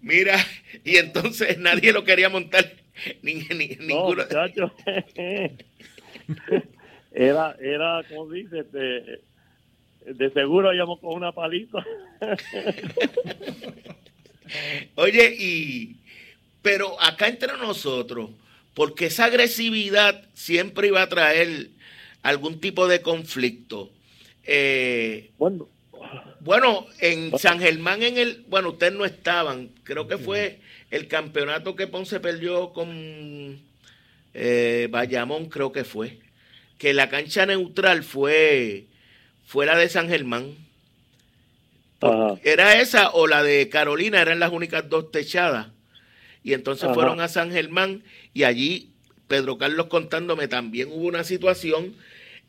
Mira, 0.00 0.38
y 0.84 0.96
entonces 0.96 1.58
nadie 1.58 1.92
lo 1.92 2.02
quería 2.04 2.30
montar, 2.30 2.72
ni, 3.22 3.34
ni 3.34 3.76
ninguno. 3.76 4.22
era, 7.12 7.56
era, 7.60 8.02
como 8.08 8.30
dice, 8.30 8.62
de, 8.64 9.20
de 10.06 10.30
seguro 10.30 10.72
íbamos 10.72 11.00
con 11.00 11.14
una 11.14 11.32
paliza. 11.32 11.84
Oye, 14.94 15.36
y 15.38 15.96
pero 16.62 17.00
acá 17.00 17.28
entre 17.28 17.52
nosotros, 17.58 18.30
porque 18.74 19.06
esa 19.06 19.26
agresividad 19.26 20.24
siempre 20.34 20.88
iba 20.88 21.02
a 21.02 21.08
traer 21.08 21.70
algún 22.22 22.60
tipo 22.60 22.88
de 22.88 23.02
conflicto. 23.02 23.90
Eh, 24.44 25.30
bueno, 25.38 25.68
bueno, 26.40 26.86
en 27.00 27.36
San 27.38 27.60
Germán, 27.60 28.02
en 28.02 28.18
el, 28.18 28.44
bueno, 28.48 28.70
ustedes 28.70 28.92
no 28.92 29.04
estaban, 29.04 29.70
creo 29.84 30.06
que 30.06 30.18
fue 30.18 30.60
el 30.90 31.08
campeonato 31.08 31.74
que 31.74 31.86
Ponce 31.86 32.20
perdió 32.20 32.72
con 32.72 33.60
eh, 34.34 34.88
Bayamón, 34.90 35.48
creo 35.48 35.72
que 35.72 35.84
fue, 35.84 36.18
que 36.78 36.94
la 36.94 37.08
cancha 37.08 37.46
neutral 37.46 38.04
fue, 38.04 38.86
fue 39.46 39.64
la 39.64 39.76
de 39.76 39.88
San 39.88 40.08
Germán. 40.08 40.54
Era 42.44 42.80
esa 42.80 43.10
o 43.10 43.26
la 43.26 43.42
de 43.42 43.68
Carolina, 43.68 44.20
eran 44.20 44.38
las 44.38 44.52
únicas 44.52 44.88
dos 44.88 45.10
techadas. 45.10 45.68
Y 46.44 46.52
entonces 46.52 46.90
fueron 46.92 47.20
a 47.20 47.28
San 47.28 47.50
Germán 47.50 48.02
y 48.34 48.44
allí 48.44 48.90
Pedro 49.26 49.58
Carlos 49.58 49.86
contándome 49.86 50.46
también 50.46 50.88
hubo 50.92 51.06
una 51.06 51.24
situación 51.24 51.94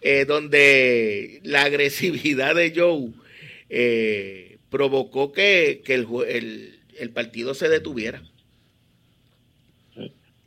eh, 0.02 0.26
donde 0.26 1.40
la 1.44 1.64
agresividad 1.64 2.54
de 2.54 2.74
Joe 2.76 3.10
eh, 3.70 4.58
provocó 4.70 5.32
que, 5.32 5.82
el, 5.88 6.80
el, 7.00 7.10
partido 7.12 7.54
se 7.54 7.70
detuviera. 7.70 8.22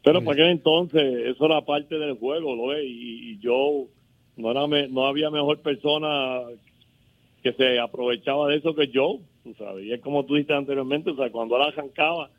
Pero 0.03 0.23
para 0.23 0.33
aquel 0.33 0.53
entonces 0.53 1.03
eso 1.27 1.47
era 1.47 1.61
parte 1.63 1.99
del 1.99 2.15
juego, 2.15 2.55
¿lo 2.55 2.69
ves? 2.69 2.85
Y, 2.87 3.39
yo 3.41 3.87
no, 4.37 4.51
era 4.51 4.66
no 4.88 5.07
había 5.07 5.31
mejor 5.31 5.61
persona 5.61 6.43
que 7.43 7.53
se 7.53 7.79
aprovechaba 7.79 8.49
de 8.49 8.57
eso 8.57 8.75
que 8.75 8.88
yo, 8.88 9.21
tú 9.43 9.55
sabes. 9.55 9.87
Y 9.87 9.93
es 9.93 10.01
como 10.01 10.25
tú 10.25 10.35
dijiste 10.35 10.55
anteriormente, 10.55 11.11
o 11.11 11.16
sea, 11.16 11.31
cuando 11.31 11.57
él 11.57 11.62
arrancaba, 11.62 12.31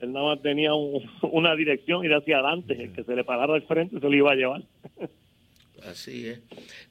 él 0.00 0.12
nada 0.12 0.26
más 0.26 0.42
tenía 0.42 0.74
una 0.74 1.54
dirección, 1.54 2.04
ir 2.04 2.14
hacia 2.14 2.38
adelante, 2.38 2.82
el 2.82 2.92
que 2.92 3.04
se 3.04 3.14
le 3.14 3.24
parara 3.24 3.54
al 3.54 3.62
frente 3.62 4.00
se 4.00 4.08
lo 4.08 4.14
iba 4.14 4.32
a 4.32 4.36
llevar. 4.36 4.62
Así 5.84 6.26
es. 6.26 6.40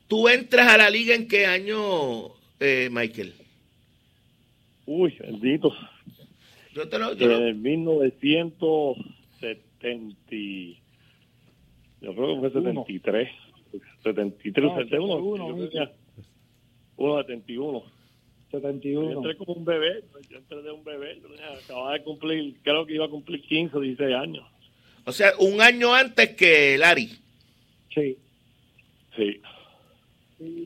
¿Tú 0.07 0.29
entras 0.29 0.71
a 0.71 0.77
la 0.77 0.89
liga 0.89 1.15
en 1.15 1.27
qué 1.27 1.47
año, 1.47 2.27
eh, 2.59 2.89
Michael? 2.91 3.33
Uy, 4.85 5.15
bendito. 5.19 5.73
Yo 6.73 6.87
te 6.89 6.99
lo, 6.99 7.13
En 7.13 7.31
el 7.31 7.55
1970, 7.55 10.17
yo 12.01 12.13
creo 12.13 12.35
que 12.35 12.39
fue 12.39 12.51
73. 12.51 13.29
73, 14.03 14.65
no, 14.65 14.75
71. 14.75 15.93
71. 16.97 17.83
71. 18.51 19.11
Yo 19.11 19.17
entré 19.17 19.37
como 19.37 19.53
un 19.53 19.65
bebé, 19.65 20.03
yo 20.29 20.37
entré 20.37 20.61
de 20.61 20.71
un 20.71 20.83
bebé, 20.83 21.19
yo 21.21 21.27
acababa 21.63 21.93
de 21.93 22.03
cumplir, 22.03 22.55
creo 22.61 22.85
que 22.85 22.93
iba 22.93 23.05
a 23.05 23.09
cumplir 23.09 23.41
15 23.41 23.77
o 23.77 23.79
16 23.79 24.15
años. 24.15 24.45
O 25.05 25.11
sea, 25.11 25.31
un 25.39 25.59
año 25.61 25.93
antes 25.93 26.35
que 26.35 26.77
Larry. 26.77 27.09
Sí. 27.93 28.17
Sí. 29.15 29.41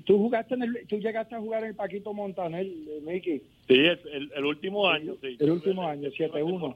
¿Tú 0.05 0.17
jugaste 0.17 0.55
en 0.55 0.63
el, 0.63 0.87
tú 0.87 0.97
llegaste 0.97 1.35
a 1.35 1.39
jugar 1.39 1.63
en 1.63 1.69
el 1.69 1.75
Paquito 1.75 2.13
Montaner, 2.13 2.65
Mickey? 3.03 3.41
Sí, 3.67 3.75
el, 3.75 4.31
el, 4.35 4.45
último 4.45 4.89
año, 4.89 5.15
sí. 5.21 5.37
El 5.39 5.51
último 5.51 5.87
año, 5.87 6.09
7-1. 6.09 6.75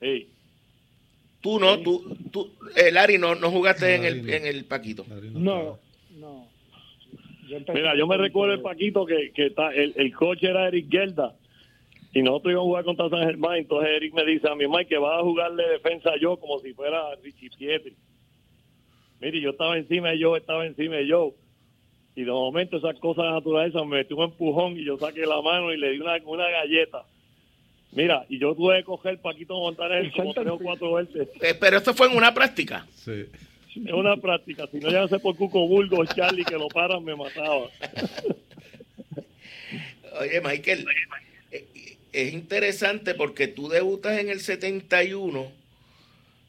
Sí. 0.00 0.28
Tú 1.40 1.60
no, 1.60 1.78
tú, 1.80 2.16
tú 2.32 2.50
eh, 2.74 2.90
Larry, 2.90 3.18
no, 3.18 3.34
no 3.34 3.50
jugaste 3.50 3.94
en, 3.94 4.04
el, 4.04 4.30
en 4.30 4.46
el 4.46 4.64
Paquito. 4.64 5.06
No, 5.32 5.78
no. 6.16 6.48
Mira, 7.72 7.96
yo 7.96 8.06
me 8.06 8.16
recuerdo 8.16 8.54
el 8.54 8.60
Paquito 8.60 9.06
que, 9.06 9.32
que 9.32 9.46
está, 9.46 9.72
el, 9.72 9.94
el 9.96 10.14
coche 10.14 10.48
era 10.48 10.68
Eric 10.68 10.90
Gelda 10.90 11.34
y 12.12 12.22
nosotros 12.22 12.52
íbamos 12.52 12.66
a 12.66 12.68
jugar 12.68 12.84
contra 12.84 13.08
San 13.08 13.20
Germán. 13.20 13.58
Entonces 13.58 13.90
Eric 13.96 14.14
me 14.14 14.24
dice 14.24 14.48
a 14.48 14.54
mi 14.54 14.66
mamá 14.66 14.84
que 14.84 14.98
va 14.98 15.18
a 15.18 15.22
jugarle 15.22 15.66
defensa 15.68 16.10
yo 16.20 16.36
como 16.36 16.58
si 16.58 16.72
fuera 16.74 17.14
Richie 17.22 17.50
Pietri. 17.56 17.96
Mire, 19.20 19.40
yo 19.40 19.50
estaba 19.50 19.76
encima 19.76 20.10
de 20.10 20.18
yo, 20.18 20.36
estaba 20.36 20.66
encima 20.66 20.96
de 20.96 21.06
yo. 21.06 21.34
Y 22.14 22.24
de 22.24 22.30
momento 22.30 22.78
esas 22.78 22.98
cosas 22.98 23.24
de 23.24 23.30
naturaleza 23.30 23.84
me 23.84 23.98
metió 23.98 24.16
un 24.16 24.24
empujón 24.24 24.76
y 24.76 24.84
yo 24.84 24.98
saqué 24.98 25.24
la 25.24 25.40
mano 25.40 25.72
y 25.72 25.76
le 25.76 25.90
di 25.92 26.00
una, 26.00 26.16
una 26.24 26.48
galleta. 26.48 27.04
Mira, 27.98 28.24
y 28.28 28.38
yo 28.38 28.54
tuve 28.54 28.78
que 28.78 28.84
coger 28.84 29.18
Paquito 29.18 29.58
Montaner 29.58 30.12
como 30.12 30.32
tres 30.32 30.46
o 30.46 30.58
cuatro 30.60 30.92
veces. 30.94 31.26
Eh, 31.40 31.52
pero 31.58 31.78
esto 31.78 31.92
fue 31.92 32.06
en 32.06 32.16
una 32.16 32.32
práctica. 32.32 32.86
Sí. 32.94 33.26
Es 33.74 33.92
una 33.92 34.16
práctica. 34.16 34.68
Si 34.70 34.78
no, 34.78 34.88
ya 34.88 35.00
no 35.00 35.08
sé 35.08 35.18
por 35.18 35.34
Cuco 35.34 35.66
Bulgo, 35.66 36.04
Charlie, 36.04 36.44
que 36.44 36.54
lo 36.54 36.68
paran, 36.68 37.02
me 37.02 37.16
mataba. 37.16 37.68
Oye, 40.20 40.40
Michael, 40.40 40.86
eh, 41.50 41.66
es 42.12 42.32
interesante 42.32 43.14
porque 43.14 43.48
tú 43.48 43.68
debutas 43.68 44.16
en 44.20 44.28
el 44.28 44.38
71 44.38 45.50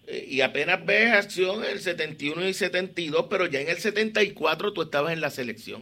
eh, 0.06 0.28
y 0.30 0.42
apenas 0.42 0.86
ves 0.86 1.14
acción 1.14 1.64
en 1.64 1.72
el 1.72 1.80
71 1.80 2.48
y 2.48 2.54
72, 2.54 3.26
pero 3.28 3.48
ya 3.48 3.60
en 3.60 3.70
el 3.70 3.78
74 3.78 4.72
tú 4.74 4.84
estabas 4.84 5.14
en 5.14 5.22
la 5.22 5.32
selección. 5.32 5.82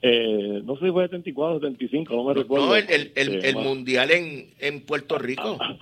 Eh, 0.00 0.62
no 0.64 0.76
sé 0.76 0.86
si 0.86 0.92
fue 0.92 1.04
74 1.04 1.56
o 1.56 1.60
75, 1.60 2.14
no 2.14 2.24
me 2.24 2.34
recuerdo. 2.34 2.66
No, 2.66 2.76
el, 2.76 3.12
el, 3.14 3.44
el, 3.44 3.56
mundial 3.56 4.10
en, 4.10 4.50
en 4.58 4.80
Puerto 4.82 5.18
Rico. 5.18 5.58
Ah, 5.60 5.76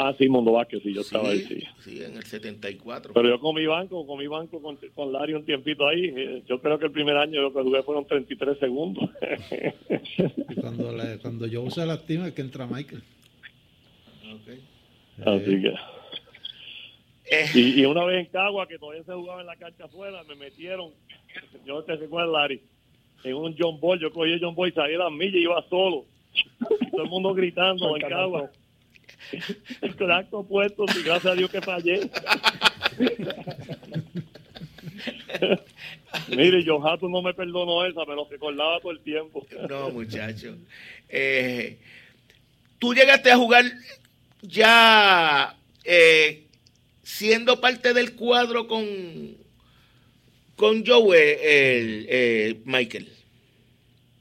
Ah, 0.00 0.14
sí, 0.16 0.28
Mundo 0.28 0.52
Vázquez, 0.52 0.80
sí, 0.84 0.94
yo 0.94 1.00
estaba 1.00 1.28
ahí, 1.30 1.40
sí. 1.40 1.60
Sí, 1.80 2.04
en 2.04 2.16
el 2.16 2.22
74. 2.22 3.12
Pero 3.12 3.28
yo 3.28 3.40
con 3.40 3.56
mi 3.56 3.66
banco, 3.66 4.06
con 4.06 4.16
mi 4.16 4.28
banco, 4.28 4.62
con, 4.62 4.78
con 4.94 5.12
Larry 5.12 5.34
un 5.34 5.44
tiempito 5.44 5.88
ahí, 5.88 6.04
eh, 6.16 6.44
yo 6.46 6.60
creo 6.60 6.78
que 6.78 6.84
el 6.86 6.92
primer 6.92 7.16
año 7.16 7.42
lo 7.42 7.52
que 7.52 7.62
jugué 7.62 7.82
fueron 7.82 8.06
33 8.06 8.60
segundos. 8.60 9.10
cuando, 10.60 10.94
cuando 11.20 11.46
yo 11.48 11.68
se 11.70 11.84
lastima 11.84 12.28
es 12.28 12.34
que 12.34 12.42
entra 12.42 12.68
Michael. 12.68 13.02
Okay. 14.40 14.60
Así 15.26 15.62
que... 15.62 15.74
Eh. 17.30 17.46
Y, 17.54 17.80
y, 17.80 17.84
una 17.84 18.04
vez 18.04 18.24
en 18.24 18.32
Cagua, 18.32 18.68
que 18.68 18.78
todavía 18.78 19.02
se 19.02 19.12
jugaba 19.12 19.40
en 19.40 19.48
la 19.48 19.56
cancha 19.56 19.86
afuera, 19.86 20.22
me 20.28 20.36
metieron, 20.36 20.92
yo 21.66 21.82
te 21.82 21.96
recuerdo, 21.96 22.32
Larry, 22.32 22.62
en 23.24 23.34
un 23.34 23.54
John 23.58 23.80
Boy, 23.80 23.98
yo 23.98 24.12
cogí 24.12 24.32
el 24.32 24.40
John 24.40 24.54
Boy, 24.54 24.72
salí 24.72 24.94
a 24.94 24.98
las 24.98 25.12
millas 25.12 25.34
y 25.34 25.42
iba 25.42 25.62
solo. 25.68 26.04
todo 26.90 27.02
el 27.02 27.08
mundo 27.08 27.34
gritando 27.34 27.96
en 27.96 28.02
Cagua 28.02 28.50
el 29.82 30.10
acto 30.10 30.42
puesto 30.44 30.84
y 30.98 31.02
gracias 31.02 31.32
a 31.32 31.34
Dios 31.34 31.50
que 31.50 31.60
fallé. 31.60 32.08
Mire, 36.28 36.64
John 36.66 36.86
Hatton 36.86 37.10
no 37.12 37.22
me 37.22 37.34
perdonó 37.34 37.84
esa, 37.84 38.04
me 38.04 38.14
lo 38.14 38.26
recordaba 38.28 38.80
todo 38.80 38.92
el 38.92 39.00
tiempo. 39.00 39.46
No, 39.68 39.90
muchacho. 39.90 40.56
Eh, 41.08 41.78
Tú 42.78 42.94
llegaste 42.94 43.30
a 43.30 43.36
jugar 43.36 43.64
ya 44.42 45.56
eh, 45.84 46.44
siendo 47.02 47.60
parte 47.60 47.92
del 47.92 48.14
cuadro 48.14 48.68
con, 48.68 49.36
con 50.58 50.84
Joe, 50.84 51.16
el, 51.16 52.06
eh, 52.10 52.60
Michael. 52.64 53.08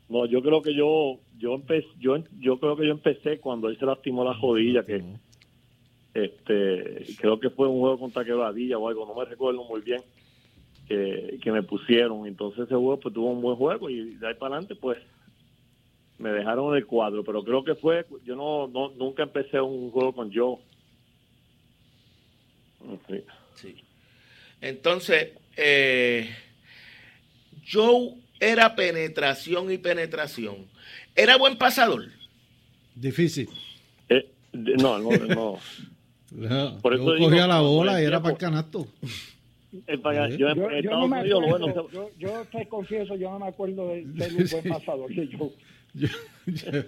No, 0.07 0.27
yo 0.27 0.41
creo 0.43 0.61
que 0.61 0.73
yo 0.73 1.19
yo 1.37 1.55
empecé, 1.55 1.87
yo, 1.99 2.15
yo 2.39 2.59
creo 2.59 2.77
que 2.77 2.85
yo 2.85 2.91
empecé 2.91 3.39
cuando 3.39 3.69
él 3.69 3.77
se 3.79 3.85
lastimó 3.85 4.23
la 4.23 4.33
rodilla, 4.33 4.85
que 4.85 5.03
este 6.13 7.15
creo 7.19 7.39
que 7.39 7.49
fue 7.49 7.67
un 7.67 7.79
juego 7.79 7.99
contra 7.99 8.23
Quebradilla 8.23 8.77
o 8.77 8.87
algo, 8.87 9.05
no 9.07 9.15
me 9.15 9.25
recuerdo 9.25 9.63
muy 9.63 9.81
bien, 9.81 10.01
que, 10.87 11.39
que 11.41 11.51
me 11.51 11.63
pusieron. 11.63 12.27
Entonces 12.27 12.65
ese 12.65 12.75
juego 12.75 12.99
pues 12.99 13.15
tuvo 13.15 13.31
un 13.31 13.41
buen 13.41 13.57
juego 13.57 13.89
y 13.89 14.15
de 14.15 14.27
ahí 14.27 14.35
para 14.35 14.55
adelante 14.55 14.75
pues 14.75 14.99
me 16.19 16.29
dejaron 16.29 16.71
en 16.71 16.77
el 16.77 16.85
cuadro, 16.85 17.23
pero 17.23 17.43
creo 17.43 17.63
que 17.63 17.73
fue, 17.73 18.05
yo 18.23 18.35
no, 18.35 18.67
no 18.67 18.89
nunca 18.91 19.23
empecé 19.23 19.59
un 19.59 19.89
juego 19.89 20.13
con 20.13 20.31
Joe. 20.31 20.57
Sí. 23.55 23.75
Entonces, 24.61 25.29
eh, 25.55 26.29
Joe 27.69 28.15
era 28.39 28.75
penetración 28.75 29.71
y 29.71 29.77
penetración. 29.77 30.67
¿Era 31.15 31.37
buen 31.37 31.57
pasador? 31.57 32.05
Difícil. 32.95 33.49
Eh, 34.09 34.29
no, 34.53 34.99
no, 34.99 35.09
no. 35.11 35.59
Por 36.81 36.93
eso 36.93 37.15
yo 37.15 37.25
cogía 37.25 37.47
la 37.47 37.61
bola 37.61 38.01
y 38.01 38.05
era 38.05 38.21
para 38.21 38.33
el 38.33 38.39
canasto. 38.39 38.87
yo, 39.71 40.55
no 40.91 41.07
me 41.07 41.19
acuerdo, 41.19 42.11
yo, 42.17 42.45
te 42.51 42.67
confieso, 42.67 43.15
yo 43.15 43.31
no 43.31 43.39
me 43.39 43.47
acuerdo 43.47 43.89
de, 43.89 44.05
de 44.05 44.27
un 44.35 44.47
buen 44.49 44.63
pasador 44.69 45.13
que 45.13 45.27
yo. 45.27 45.51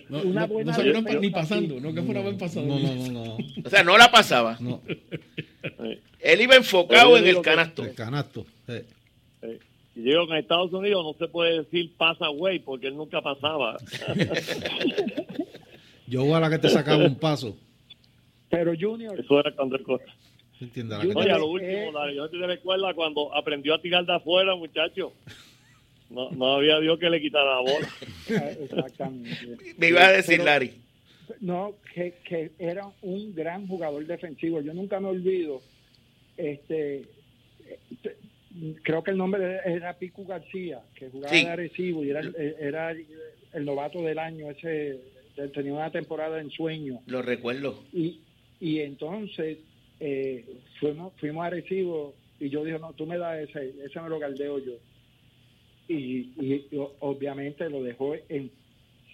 No, 0.09 0.21
una 0.21 0.45
buena 0.45 0.77
no 0.77 1.19
ni 1.19 1.29
pasando, 1.29 1.79
no 1.79 1.93
que 1.93 2.01
fuera 2.01 2.21
buen 2.21 2.37
pasador. 2.37 2.67
No, 2.67 2.79
no, 2.79 2.95
no, 2.95 3.11
no. 3.11 3.37
O 3.63 3.69
sea, 3.69 3.83
no 3.83 3.97
la 3.97 4.11
pasaba. 4.11 4.57
No. 4.59 4.81
Él 6.19 6.41
iba 6.41 6.55
enfocado 6.55 7.17
en 7.17 7.27
el 7.27 7.41
canasto. 7.41 7.83
El 7.83 7.93
canasto. 7.93 8.45
Sí. 8.67 8.81
Y 9.95 10.01
digo 10.01 10.27
que 10.27 10.33
en 10.33 10.39
Estados 10.39 10.71
Unidos 10.71 11.03
no 11.03 11.13
se 11.17 11.31
puede 11.31 11.59
decir 11.59 11.91
pasa 11.97 12.27
güey 12.27 12.59
porque 12.59 12.87
él 12.87 12.95
nunca 12.95 13.21
pasaba. 13.21 13.77
Yo 16.07 16.35
a 16.35 16.39
la 16.39 16.49
que 16.49 16.59
te 16.59 16.69
sacaba 16.69 17.03
un 17.03 17.15
paso. 17.15 17.57
Pero 18.49 18.73
Junior. 18.79 19.19
Eso 19.19 19.39
era 19.39 19.51
cuando 19.51 19.75
el 19.75 19.83
cosa. 19.83 20.05
Oye, 21.15 21.31
a 21.31 21.37
lo 21.37 21.47
último, 21.47 22.05
eh, 22.05 22.15
yo 22.15 22.29
te 22.29 22.37
recuerdo 22.45 22.93
cuando 22.93 23.33
aprendió 23.33 23.75
a 23.75 23.81
tirar 23.81 24.05
de 24.05 24.13
afuera, 24.13 24.55
muchacho. 24.55 25.13
No, 26.09 26.31
no 26.31 26.53
había 26.55 26.79
Dios 26.79 26.99
que 26.99 27.09
le 27.09 27.21
quitara 27.21 27.55
la 27.55 27.61
bola. 27.61 27.89
Exactamente. 28.61 29.75
Me 29.77 29.89
iba 29.89 30.05
a 30.07 30.11
decir, 30.11 30.41
Larry. 30.41 30.73
No, 31.41 31.75
que, 31.93 32.15
que 32.23 32.51
era 32.57 32.87
un 33.01 33.35
gran 33.35 33.67
jugador 33.67 34.05
defensivo. 34.05 34.61
Yo 34.61 34.73
nunca 34.73 34.99
me 34.99 35.09
olvido. 35.09 35.61
Este, 36.35 37.05
creo 38.83 39.03
que 39.03 39.11
el 39.11 39.17
nombre 39.17 39.59
era 39.65 39.93
Pico 39.93 40.25
García, 40.25 40.81
que 40.95 41.09
jugaba 41.09 41.35
en 41.35 41.47
Arecibo 41.47 42.03
y 42.03 42.09
era, 42.09 42.21
era 42.59 42.91
el 42.91 43.65
novato 43.65 44.01
del 44.01 44.19
año, 44.19 44.49
ese 44.49 44.99
tenía 45.53 45.73
una 45.73 45.91
temporada 45.91 46.41
en 46.41 46.51
sueño. 46.51 46.99
Lo 47.05 47.21
recuerdo. 47.21 47.83
Y, 47.93 48.19
y 48.59 48.79
entonces 48.79 49.57
eh, 49.99 50.45
fuimos, 50.79 51.13
fuimos 51.17 51.43
a 51.43 51.47
Arecibo 51.47 52.13
y 52.39 52.49
yo 52.49 52.63
dije, 52.63 52.79
no, 52.79 52.93
tú 52.93 53.05
me 53.05 53.17
das 53.17 53.49
ese, 53.49 53.73
ese 53.83 54.01
me 54.01 54.09
lo 54.09 54.19
galdeo 54.19 54.59
yo 54.59 54.73
y, 55.89 56.31
y, 56.39 56.67
obviamente 56.99 57.69
lo 57.69 57.81
dejó 57.83 58.13
en 58.29 58.51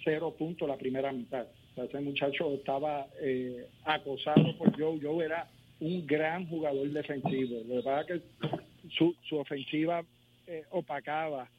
cero 0.04 0.36
punto 0.38 0.68
la 0.68 0.78
primera 0.78 1.12
mitad. 1.12 1.48
O 1.76 1.84
ese 1.84 2.00
muchacho 2.00 2.54
estaba 2.54 3.08
eh, 3.22 3.68
acosado 3.86 4.58
por 4.58 4.78
Joe. 4.78 5.00
Joe 5.02 5.26
era 5.26 5.50
un 5.80 6.06
gran 6.06 6.48
jugador 6.48 6.88
defensivo. 6.90 7.62
Lo 7.68 7.78
que 7.78 7.82
pasa 7.82 8.14
es 8.14 8.22
que 8.22 8.92
su, 8.98 9.16
su 9.28 9.38
ofensiva 9.38 10.04
eh, 10.48 10.64
opacaba 10.70 11.50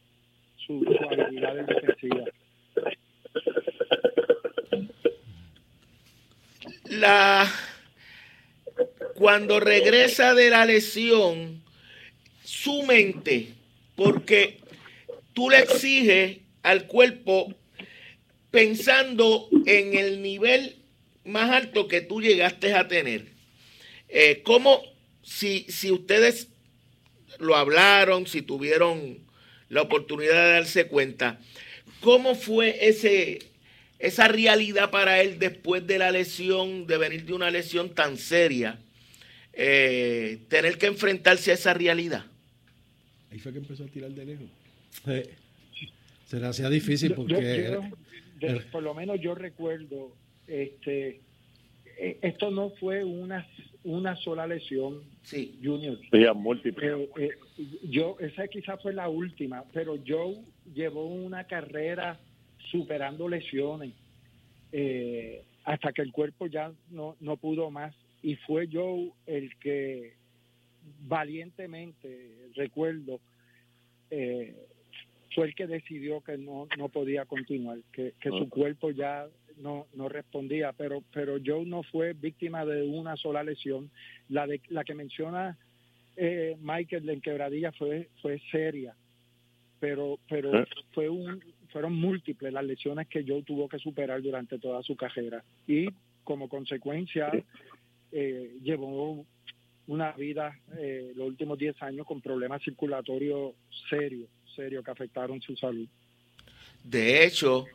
su, 0.66 0.84
habilidad 1.10 1.54
de 1.54 1.64
defensiva. 1.64 2.24
La 6.90 7.46
cuando 9.14 9.60
regresa 9.60 10.34
de 10.34 10.50
la 10.50 10.66
lesión, 10.66 11.62
su 12.42 12.82
mente, 12.82 13.54
porque 13.96 14.60
tú 15.36 15.50
le 15.50 15.58
exiges 15.58 16.38
al 16.62 16.86
cuerpo 16.86 17.54
pensando 18.50 19.50
en 19.66 19.94
el 19.94 20.22
nivel 20.22 20.76
más 21.26 21.50
alto 21.50 21.88
que 21.88 22.00
tú 22.00 22.22
llegaste 22.22 22.72
a 22.72 22.88
tener. 22.88 23.26
Eh, 24.08 24.40
¿Cómo, 24.42 24.80
si, 25.22 25.66
si 25.68 25.90
ustedes 25.90 26.48
lo 27.38 27.54
hablaron, 27.54 28.26
si 28.26 28.40
tuvieron 28.40 29.18
la 29.68 29.82
oportunidad 29.82 30.42
de 30.42 30.52
darse 30.52 30.86
cuenta, 30.86 31.38
cómo 32.00 32.34
fue 32.34 32.88
ese, 32.88 33.40
esa 33.98 34.28
realidad 34.28 34.90
para 34.90 35.20
él 35.20 35.38
después 35.38 35.86
de 35.86 35.98
la 35.98 36.12
lesión, 36.12 36.86
de 36.86 36.96
venir 36.96 37.26
de 37.26 37.34
una 37.34 37.50
lesión 37.50 37.94
tan 37.94 38.16
seria, 38.16 38.78
eh, 39.52 40.38
tener 40.48 40.78
que 40.78 40.86
enfrentarse 40.86 41.50
a 41.50 41.54
esa 41.54 41.74
realidad? 41.74 42.24
Ahí 43.30 43.38
fue 43.38 43.52
que 43.52 43.58
empezó 43.58 43.84
a 43.84 43.88
tirar 43.88 44.12
de 44.12 44.24
lejos. 44.24 44.55
Se 45.04 46.40
le 46.40 46.46
hacía 46.46 46.68
difícil 46.68 47.14
porque... 47.14 47.78
por 48.72 48.82
lo 48.82 48.94
menos 48.94 49.20
yo 49.20 49.34
recuerdo, 49.34 50.12
este, 50.46 51.20
eh, 51.98 52.18
esto 52.22 52.50
no 52.50 52.70
fue 52.70 53.04
una, 53.04 53.46
una 53.84 54.16
sola 54.16 54.46
lesión, 54.46 55.02
sí. 55.22 55.58
Junior. 55.62 55.98
Sí, 56.10 56.24
múltiple. 56.34 57.08
Eh, 57.16 57.30
yo, 57.84 58.16
esa 58.20 58.48
quizás 58.48 58.82
fue 58.82 58.92
la 58.92 59.08
última, 59.08 59.64
pero 59.72 59.96
Joe 60.06 60.36
llevó 60.74 61.06
una 61.06 61.44
carrera 61.44 62.18
superando 62.70 63.28
lesiones 63.28 63.92
eh, 64.72 65.44
hasta 65.64 65.92
que 65.92 66.02
el 66.02 66.12
cuerpo 66.12 66.46
ya 66.46 66.72
no, 66.90 67.16
no 67.20 67.36
pudo 67.36 67.70
más. 67.70 67.94
Y 68.22 68.36
fue 68.36 68.68
Joe 68.70 69.12
el 69.26 69.56
que 69.56 70.14
valientemente, 71.02 72.50
recuerdo, 72.54 73.20
eh, 74.10 74.54
fue 75.36 75.48
el 75.48 75.54
que 75.54 75.66
decidió 75.66 76.22
que 76.22 76.38
no, 76.38 76.66
no 76.78 76.88
podía 76.88 77.26
continuar, 77.26 77.78
que, 77.92 78.14
que 78.18 78.30
su 78.30 78.48
cuerpo 78.48 78.90
ya 78.90 79.26
no, 79.58 79.86
no 79.92 80.08
respondía, 80.08 80.72
pero, 80.72 81.02
pero 81.12 81.36
Joe 81.44 81.66
no 81.66 81.82
fue 81.82 82.14
víctima 82.14 82.64
de 82.64 82.82
una 82.82 83.16
sola 83.16 83.44
lesión. 83.44 83.90
La, 84.30 84.46
de, 84.46 84.62
la 84.68 84.82
que 84.82 84.94
menciona 84.94 85.58
eh, 86.16 86.56
Michael 86.58 87.10
en 87.10 87.20
quebradilla 87.20 87.70
fue, 87.72 88.08
fue 88.22 88.40
seria, 88.50 88.96
pero, 89.78 90.18
pero 90.26 90.62
¿Eh? 90.62 90.66
fue 90.92 91.10
un, 91.10 91.44
fueron 91.68 91.94
múltiples 91.94 92.50
las 92.50 92.64
lesiones 92.64 93.06
que 93.06 93.22
Joe 93.22 93.42
tuvo 93.42 93.68
que 93.68 93.78
superar 93.78 94.22
durante 94.22 94.58
toda 94.58 94.82
su 94.82 94.96
carrera 94.96 95.44
y 95.66 95.88
como 96.24 96.48
consecuencia 96.48 97.30
eh, 98.10 98.56
llevó 98.62 99.26
una 99.86 100.12
vida 100.12 100.58
eh, 100.78 101.12
los 101.14 101.28
últimos 101.28 101.58
10 101.58 101.82
años 101.82 102.06
con 102.06 102.22
problemas 102.22 102.62
circulatorios 102.62 103.54
serios, 103.90 104.28
serios 104.56 104.84
que 104.84 104.90
afectaron 104.90 105.40
su 105.40 105.56
salud. 105.56 105.86
De 106.82 107.24
hecho, 107.24 107.66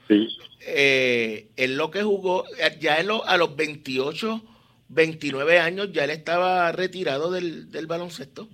eh, 0.62 1.48
él 1.58 1.76
lo 1.76 1.92
que 1.92 2.02
jugó, 2.02 2.46
ya 2.80 2.96
a 2.96 3.38
los 3.38 3.56
28, 3.56 4.42
29 4.90 5.60
años, 5.60 5.92
ya 5.92 6.06
él 6.06 6.12
estaba 6.12 6.72
retirado 6.72 7.32
del, 7.32 7.68
baloncesto. 7.88 8.50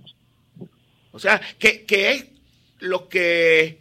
O 1.12 1.20
sea, 1.20 1.42
que, 1.60 1.86
es 1.90 2.26
lo 2.80 3.08
que 3.08 3.80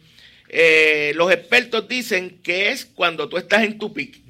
eh, 0.49 1.13
los 1.15 1.31
expertos 1.31 1.87
dicen 1.87 2.39
que 2.43 2.69
es 2.69 2.85
cuando 2.85 3.27
tú 3.27 3.37
estás 3.37 3.63
en 3.63 3.77
tu 3.77 3.93
pick 3.93 4.21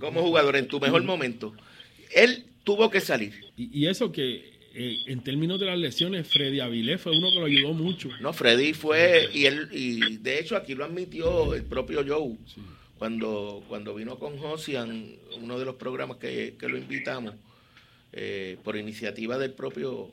como 0.00 0.22
jugador, 0.22 0.56
en 0.56 0.68
tu 0.68 0.80
mejor 0.80 1.02
momento. 1.04 1.54
Él 2.14 2.44
tuvo 2.64 2.90
que 2.90 3.00
salir. 3.00 3.34
y 3.56 3.86
eso 3.86 4.10
que 4.10 4.53
eh, 4.76 4.98
en 5.06 5.22
términos 5.22 5.60
de 5.60 5.66
las 5.66 5.78
lesiones, 5.78 6.26
Freddy 6.26 6.58
Avilés 6.58 7.00
fue 7.00 7.16
uno 7.16 7.30
que 7.30 7.38
lo 7.38 7.46
ayudó 7.46 7.72
mucho. 7.72 8.08
No, 8.20 8.32
Freddy 8.32 8.72
fue, 8.72 9.28
y 9.32 9.46
él, 9.46 9.68
y 9.70 10.16
de 10.16 10.40
hecho 10.40 10.56
aquí 10.56 10.74
lo 10.74 10.84
admitió 10.84 11.54
el 11.54 11.62
propio 11.62 12.04
Joe, 12.04 12.36
cuando, 12.98 13.62
cuando 13.68 13.94
vino 13.94 14.18
con 14.18 14.36
Josian, 14.36 15.14
uno 15.40 15.60
de 15.60 15.64
los 15.64 15.76
programas 15.76 16.16
que, 16.16 16.56
lo 16.60 16.76
invitamos, 16.76 17.34
eh, 18.12 18.56
por 18.64 18.76
iniciativa 18.76 19.38
del 19.38 19.52
propio 19.52 20.10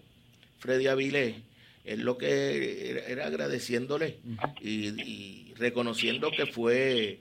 Freddy 0.59 0.85
Avilés, 0.85 1.37
él 1.83 2.01
lo 2.01 2.19
que 2.19 3.03
era, 3.07 3.25
agradeciéndole 3.25 4.17
y, 4.61 5.53
reconociendo 5.55 6.29
que 6.31 6.45
fue 6.45 7.17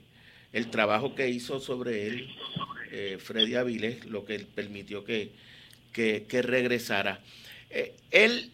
el 0.53 0.69
trabajo 0.69 1.15
que 1.15 1.29
hizo 1.29 1.59
sobre 1.59 2.07
él 2.07 2.27
eh, 2.91 3.17
Freddy 3.19 3.55
Avilés, 3.55 4.05
lo 4.05 4.25
que 4.25 4.39
permitió 4.39 5.03
que 5.03 5.31
que, 5.91 6.41
regresara. 6.41 7.19
Eh, 7.69 7.93
él, 8.11 8.51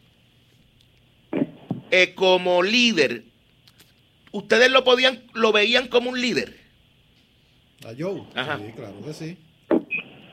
eh, 1.92 2.14
como 2.16 2.64
líder, 2.64 3.24
¿ustedes 4.32 4.72
lo 4.72 4.84
podían, 4.84 5.24
lo 5.34 5.52
veían 5.52 5.88
como 5.88 6.10
un 6.10 6.22
líder? 6.22 6.56
A 7.86 7.94
Joe. 7.98 8.22
Sí, 8.22 8.72
claro 8.76 9.02
que 9.06 9.14
sí. 9.14 9.38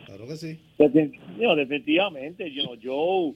Claro 0.07 0.27
que 0.29 0.37
sí. 0.37 0.59
definitivamente, 0.79 2.51
yo, 2.53 2.75
yo, 2.77 3.35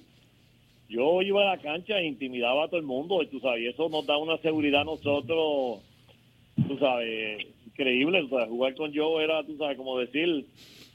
yo 0.88 1.22
iba 1.22 1.42
a 1.42 1.56
la 1.56 1.62
cancha 1.62 1.98
e 1.98 2.06
intimidaba 2.06 2.64
a 2.64 2.68
todo 2.68 2.80
el 2.80 2.86
mundo, 2.86 3.22
y 3.22 3.26
tú 3.26 3.40
sabes, 3.40 3.74
eso 3.74 3.88
nos 3.88 4.06
da 4.06 4.16
una 4.16 4.38
seguridad 4.38 4.82
a 4.82 4.84
nosotros, 4.84 5.80
tú 6.66 6.78
sabes, 6.78 7.46
increíble, 7.66 8.22
jugar 8.22 8.74
con 8.74 8.94
Joe 8.94 9.22
era, 9.22 9.44
tú 9.44 9.56
sabes, 9.56 9.76
como 9.76 9.98
decir, 9.98 10.46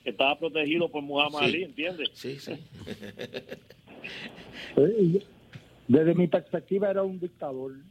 estaba 0.03 0.37
protegido 0.37 0.89
por 0.89 1.01
Muhammad 1.01 1.43
Ali, 1.43 1.63
¿entiendes? 1.63 2.09
Sí, 2.13 2.37
sí. 2.39 2.53
Desde 5.87 6.15
mi 6.15 6.27
perspectiva 6.27 6.89
era 6.89 7.03
un 7.03 7.19
dictador. 7.19 7.73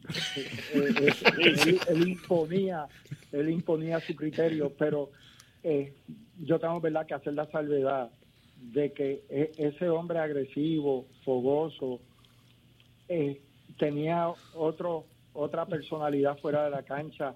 Eh, 0.75 0.95
eh, 1.03 1.79
él, 1.89 2.09
imponía, 2.09 2.87
él 3.31 3.51
imponía 3.51 4.01
su 4.01 4.17
criterio, 4.17 4.73
pero 4.79 5.11
eh, 5.63 5.93
yo 6.41 6.59
tengo 6.59 6.81
verdad 6.81 7.07
que 7.07 7.13
hacer 7.13 7.35
la 7.35 7.47
salvedad 7.51 8.11
de 8.57 8.93
que 8.93 9.23
ese 9.59 9.91
hombre 9.91 10.19
agresivo, 10.19 11.07
fogoso, 11.25 12.01
tenía 13.79 14.33
otro 14.55 15.05
otra 15.35 15.67
personalidad 15.67 16.39
fuera 16.39 16.65
de 16.65 16.71
la 16.71 16.83
cancha 16.83 17.35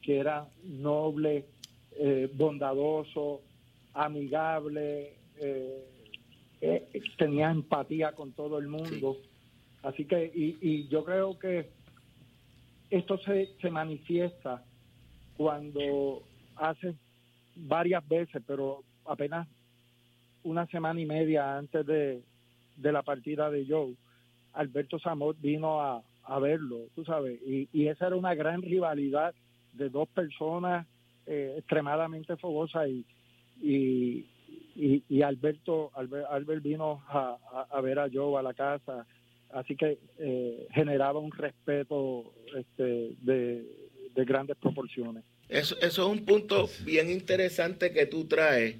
que 0.00 0.18
era 0.18 0.48
noble, 0.64 1.44
bondadoso, 2.34 3.42
amigable, 3.98 5.16
eh, 5.40 5.84
eh, 6.60 6.88
tenía 7.16 7.50
empatía 7.50 8.12
con 8.12 8.32
todo 8.32 8.58
el 8.58 8.68
mundo. 8.68 9.16
Así 9.82 10.04
que, 10.04 10.30
y, 10.34 10.86
yo 10.88 11.04
creo 11.04 11.38
que 11.38 11.68
esto 12.90 13.18
se, 13.18 13.48
se 13.60 13.70
manifiesta 13.70 14.62
cuando 15.36 16.22
hace 16.56 16.94
varias 17.56 18.06
veces, 18.08 18.40
pero 18.46 18.84
apenas 19.04 19.48
una 20.44 20.66
semana 20.66 21.00
y 21.00 21.06
media 21.06 21.58
antes 21.58 21.84
de, 21.84 22.22
la 22.76 23.02
partida 23.02 23.50
de 23.50 23.66
Joe, 23.66 23.94
Alberto 24.52 24.98
Zamot 25.00 25.40
vino 25.40 25.80
a, 25.80 26.02
verlo, 26.40 26.88
tú 26.94 27.04
sabes, 27.04 27.40
y, 27.46 27.68
y, 27.72 27.88
esa 27.88 28.06
era 28.08 28.16
una 28.16 28.34
gran 28.34 28.60
rivalidad 28.60 29.34
de 29.72 29.88
dos 29.88 30.06
personas 30.10 30.86
eh, 31.26 31.54
extremadamente 31.56 32.36
fogosas 32.36 32.86
y, 32.88 33.06
y, 33.60 34.26
y, 34.76 35.22
Alberto 35.22 35.90
Albert, 35.94 36.62
vino 36.62 37.02
a, 37.08 37.80
ver 37.82 37.98
a 37.98 38.08
Joe 38.12 38.38
a 38.38 38.42
la 38.42 38.54
casa 38.54 39.06
así 39.50 39.76
que 39.76 39.98
eh, 40.18 40.66
generaba 40.72 41.18
un 41.18 41.32
respeto 41.32 42.34
este, 42.56 43.16
de, 43.22 43.64
grandes 44.14 44.56
proporciones. 44.56 45.22
Eso, 45.48 45.76
eso 45.80 46.02
es 46.02 46.18
un 46.18 46.24
punto 46.24 46.68
bien 46.84 47.08
interesante 47.08 47.92
que 47.92 48.06
tú 48.06 48.26
traes 48.26 48.76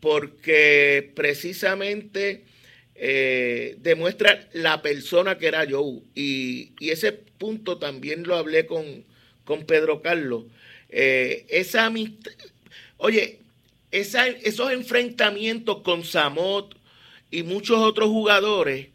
porque 0.00 1.12
precisamente 1.14 2.44
eh, 2.94 3.76
demuestra 3.80 4.48
la 4.54 4.80
persona 4.80 5.36
que 5.36 5.46
era 5.46 5.66
Joe 5.68 6.00
y, 6.14 6.72
y, 6.80 6.90
ese 6.90 7.12
punto 7.12 7.78
también 7.78 8.24
lo 8.26 8.34
hablé 8.34 8.66
con, 8.66 9.04
con 9.44 9.64
Pedro 9.64 10.00
Carlos. 10.00 10.46
Eh, 10.88 11.46
esa 11.48 11.86
amistad 11.86 12.32
oye 12.96 13.41
esos 13.92 14.72
enfrentamientos 14.72 15.82
con 15.82 16.02
Samot 16.02 16.76
y 17.30 17.42
muchos 17.42 17.78
otros 17.78 18.08
jugadores, 18.08 18.88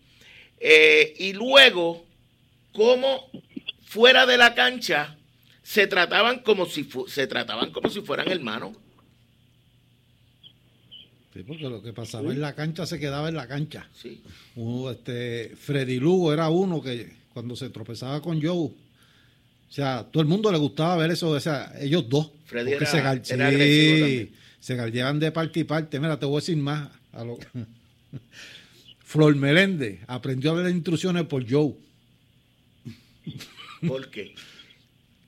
eh, 0.59 1.13
y 1.19 1.33
luego 1.33 2.05
cómo 2.73 3.29
fuera 3.85 4.25
de 4.25 4.37
la 4.37 4.53
cancha 4.55 5.17
se 5.63 5.87
trataban 5.87 6.39
como 6.39 6.65
si 6.65 6.87
se 7.07 7.27
trataban 7.27 7.71
como 7.71 7.89
si 7.89 8.01
fueran 8.01 8.29
hermanos. 8.29 8.75
Sí, 11.33 11.43
porque 11.43 11.69
lo 11.69 11.83
que 11.83 11.93
pasaba 11.93 12.31
en 12.31 12.41
la 12.41 12.55
cancha 12.55 12.85
se 12.87 12.99
quedaba 12.99 13.29
en 13.29 13.35
la 13.35 13.47
cancha. 13.47 13.87
Sí. 13.93 14.23
este, 14.91 15.55
Freddy 15.55 15.99
Lugo 15.99 16.33
era 16.33 16.49
uno 16.49 16.81
que 16.81 17.11
cuando 17.33 17.55
se 17.55 17.69
tropezaba 17.69 18.21
con 18.21 18.41
Joe, 18.41 18.51
o 18.51 18.73
sea, 19.69 20.07
todo 20.09 20.23
el 20.23 20.29
mundo 20.29 20.51
le 20.51 20.57
gustaba 20.57 20.97
ver 20.97 21.11
eso, 21.11 21.29
o 21.29 21.39
sea, 21.39 21.73
ellos 21.79 22.07
dos. 22.09 22.31
Freddy 22.45 22.73
era, 22.73 22.85
se, 23.23 23.37
se 24.67 24.91
llevan 24.91 25.17
de 25.17 25.31
parte 25.31 25.61
y 25.61 25.63
parte. 25.63 25.97
Mira, 25.97 26.19
te 26.19 26.25
voy 26.25 26.35
a 26.35 26.39
decir 26.41 26.57
más. 26.57 26.89
Flor 28.99 29.33
Meléndez 29.37 30.01
aprendió 30.07 30.51
a 30.51 30.61
dar 30.61 30.69
instrucciones 30.69 31.23
por 31.23 31.49
Joe. 31.49 31.73
¿Por 33.87 34.09
qué? 34.09 34.35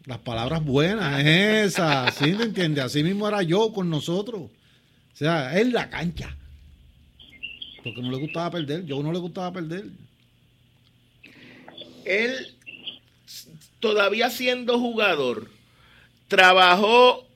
Las 0.03 0.17
palabras 0.17 0.61
buenas, 0.65 1.23
esas, 1.23 2.15
¿sí 2.15 2.33
te 2.33 2.43
entiendes? 2.43 2.83
Así 2.83 3.01
mismo 3.01 3.29
era 3.29 3.41
yo 3.41 3.71
con 3.71 3.89
nosotros. 3.89 4.41
O 4.41 4.51
sea, 5.13 5.57
en 5.57 5.71
la 5.71 5.89
cancha. 5.89 6.35
Porque 7.81 8.01
no 8.01 8.11
le 8.11 8.17
gustaba 8.17 8.51
perder, 8.51 8.85
yo 8.85 9.01
no 9.01 9.13
le 9.13 9.19
gustaba 9.19 9.53
perder. 9.53 9.85
Él, 12.03 12.57
todavía 13.79 14.29
siendo 14.29 14.77
jugador, 14.79 15.49
trabajó 16.27 17.28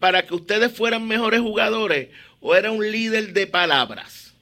para 0.00 0.22
que 0.22 0.34
ustedes 0.34 0.76
fueran 0.76 1.06
mejores 1.06 1.40
jugadores 1.40 2.08
o 2.40 2.54
era 2.54 2.72
un 2.72 2.90
líder 2.90 3.32
de 3.32 3.46
palabras? 3.46 4.34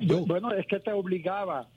Bueno, 0.00 0.52
es 0.52 0.66
que 0.66 0.80
te 0.80 0.92
obligaba 0.92 1.68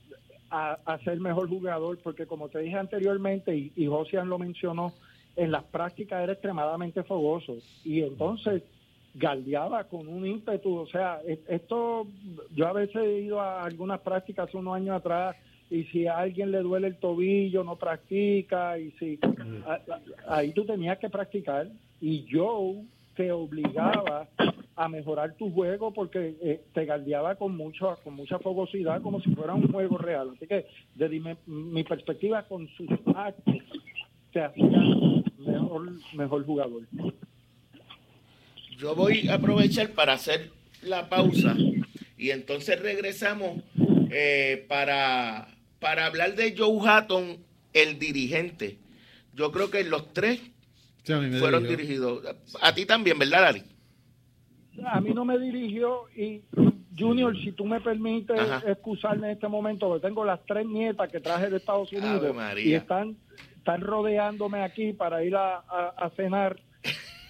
a, 0.49 0.97
ser 1.03 1.19
mejor 1.19 1.49
jugador, 1.49 1.99
porque 2.01 2.25
como 2.25 2.47
te 2.47 2.59
dije 2.59 2.77
anteriormente, 2.77 3.55
y, 3.55 3.73
y 3.75 3.87
Josian 3.87 4.29
lo 4.29 4.39
mencionó, 4.39 4.93
en 5.35 5.51
las 5.51 5.63
prácticas 5.65 6.23
era 6.23 6.33
extremadamente 6.33 7.03
fogoso. 7.03 7.57
Y 7.83 8.01
entonces 8.01 8.63
galdeaba 9.15 9.85
con 9.85 10.07
un 10.07 10.25
ímpetu. 10.25 10.77
O 10.77 10.87
sea, 10.87 11.21
esto, 11.47 12.07
yo 12.53 12.67
a 12.67 12.73
veces 12.73 12.95
he 12.95 13.19
ido 13.21 13.41
a 13.41 13.63
algunas 13.63 13.99
prácticas 14.01 14.53
unos 14.53 14.75
años 14.75 14.95
atrás 14.95 15.35
y 15.69 15.83
si 15.85 16.07
a 16.07 16.17
alguien 16.17 16.51
le 16.51 16.59
duele 16.59 16.87
el 16.87 16.97
tobillo 16.97 17.63
no 17.63 17.75
practica 17.75 18.77
y 18.77 18.91
si 18.91 19.19
ahí 20.27 20.51
tú 20.53 20.65
tenías 20.65 20.99
que 20.99 21.09
practicar 21.09 21.67
y 22.01 22.23
yo 22.25 22.75
te 23.15 23.31
obligaba 23.31 24.27
a 24.75 24.89
mejorar 24.89 25.33
tu 25.35 25.49
juego 25.51 25.91
porque 25.93 26.35
eh, 26.41 26.61
te 26.73 26.85
galdeaba 26.85 27.35
con 27.35 27.55
mucho 27.55 27.97
con 28.03 28.13
mucha 28.13 28.37
fogosidad 28.39 29.01
como 29.01 29.21
si 29.21 29.33
fuera 29.33 29.53
un 29.53 29.71
juego 29.71 29.97
real. 29.97 30.31
Así 30.35 30.45
que 30.47 30.65
desde 30.93 31.19
mi, 31.19 31.35
mi 31.45 31.83
perspectiva 31.83 32.43
con 32.43 32.67
sus 32.69 32.89
actos 33.15 33.55
te 34.33 34.41
hacía 34.41 34.67
mejor 35.39 35.91
mejor 36.13 36.45
jugador. 36.45 36.83
Yo 38.77 38.93
voy 38.93 39.29
a 39.29 39.35
aprovechar 39.35 39.91
para 39.91 40.13
hacer 40.13 40.51
la 40.83 41.09
pausa 41.09 41.55
y 42.17 42.29
entonces 42.29 42.79
regresamos 42.81 43.61
eh, 44.11 44.65
para, 44.67 45.47
para 45.85 46.07
hablar 46.07 46.33
de 46.33 46.55
Joe 46.57 46.79
Hatton, 46.83 47.37
el 47.71 47.99
dirigente. 47.99 48.79
Yo 49.35 49.51
creo 49.51 49.69
que 49.69 49.83
los 49.83 50.13
tres 50.13 50.41
fueron 51.39 51.67
dirigidos. 51.67 52.23
A 52.59 52.73
ti 52.73 52.87
también, 52.87 53.19
¿verdad, 53.19 53.41
Lali? 53.43 53.63
A 54.83 54.99
mí 54.99 55.13
no 55.13 55.25
me 55.25 55.37
dirigió 55.37 56.09
y 56.15 56.41
Junior, 56.97 57.39
si 57.39 57.51
tú 57.51 57.65
me 57.65 57.81
permites 57.81 58.35
excusarme 58.65 59.27
en 59.27 59.33
este 59.33 59.47
momento, 59.47 59.87
porque 59.87 60.07
tengo 60.07 60.25
las 60.25 60.43
tres 60.47 60.65
nietas 60.65 61.07
que 61.11 61.19
traje 61.19 61.51
de 61.51 61.57
Estados 61.57 61.93
Unidos 61.93 62.35
y 62.57 62.73
están, 62.73 63.15
están 63.55 63.81
rodeándome 63.81 64.63
aquí 64.63 64.91
para 64.91 65.23
ir 65.23 65.35
a 65.35 66.11
cenar 66.15 66.59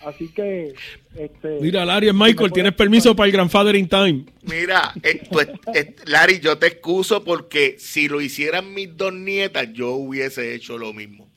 Así 0.05 0.29
que. 0.29 0.73
Este, 1.15 1.59
Mira, 1.61 1.83
Larry, 1.83 2.13
Michael, 2.13 2.51
tienes 2.51 2.73
permiso 2.73 3.15
para 3.15 3.27
el 3.27 3.33
Grandfather 3.33 3.75
in 3.75 3.89
Time. 3.89 4.25
Mira, 4.43 4.93
eh, 5.01 5.23
pues, 5.31 5.49
eh, 5.73 5.95
Larry, 6.05 6.39
yo 6.39 6.57
te 6.57 6.67
excuso 6.67 7.23
porque 7.23 7.75
si 7.79 8.07
lo 8.07 8.21
hicieran 8.21 8.73
mis 8.73 8.95
dos 8.95 9.13
nietas, 9.13 9.73
yo 9.73 9.93
hubiese 9.93 10.53
hecho 10.53 10.77
lo 10.77 10.93
mismo. 10.93 11.27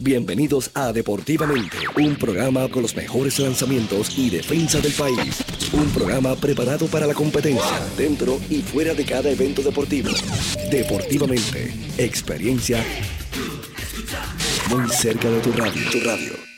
Bienvenidos 0.00 0.70
a 0.74 0.92
Deportivamente, 0.92 1.76
un 1.96 2.14
programa 2.14 2.68
con 2.68 2.82
los 2.82 2.94
mejores 2.94 3.38
lanzamientos 3.40 4.16
y 4.16 4.30
defensa 4.30 4.80
del 4.80 4.92
país. 4.92 5.44
Un 5.72 5.90
programa 5.90 6.36
preparado 6.36 6.86
para 6.86 7.06
la 7.06 7.14
competencia, 7.14 7.80
dentro 7.96 8.38
y 8.48 8.62
fuera 8.62 8.94
de 8.94 9.04
cada 9.04 9.28
evento 9.28 9.60
deportivo. 9.60 10.10
Deportivamente, 10.70 11.74
experiencia 11.98 12.84
muy 14.70 14.88
cerca 14.90 15.28
de 15.30 15.40
tu 15.40 15.52
radio. 15.52 15.90
Tu 15.90 16.00
radio. 16.00 16.57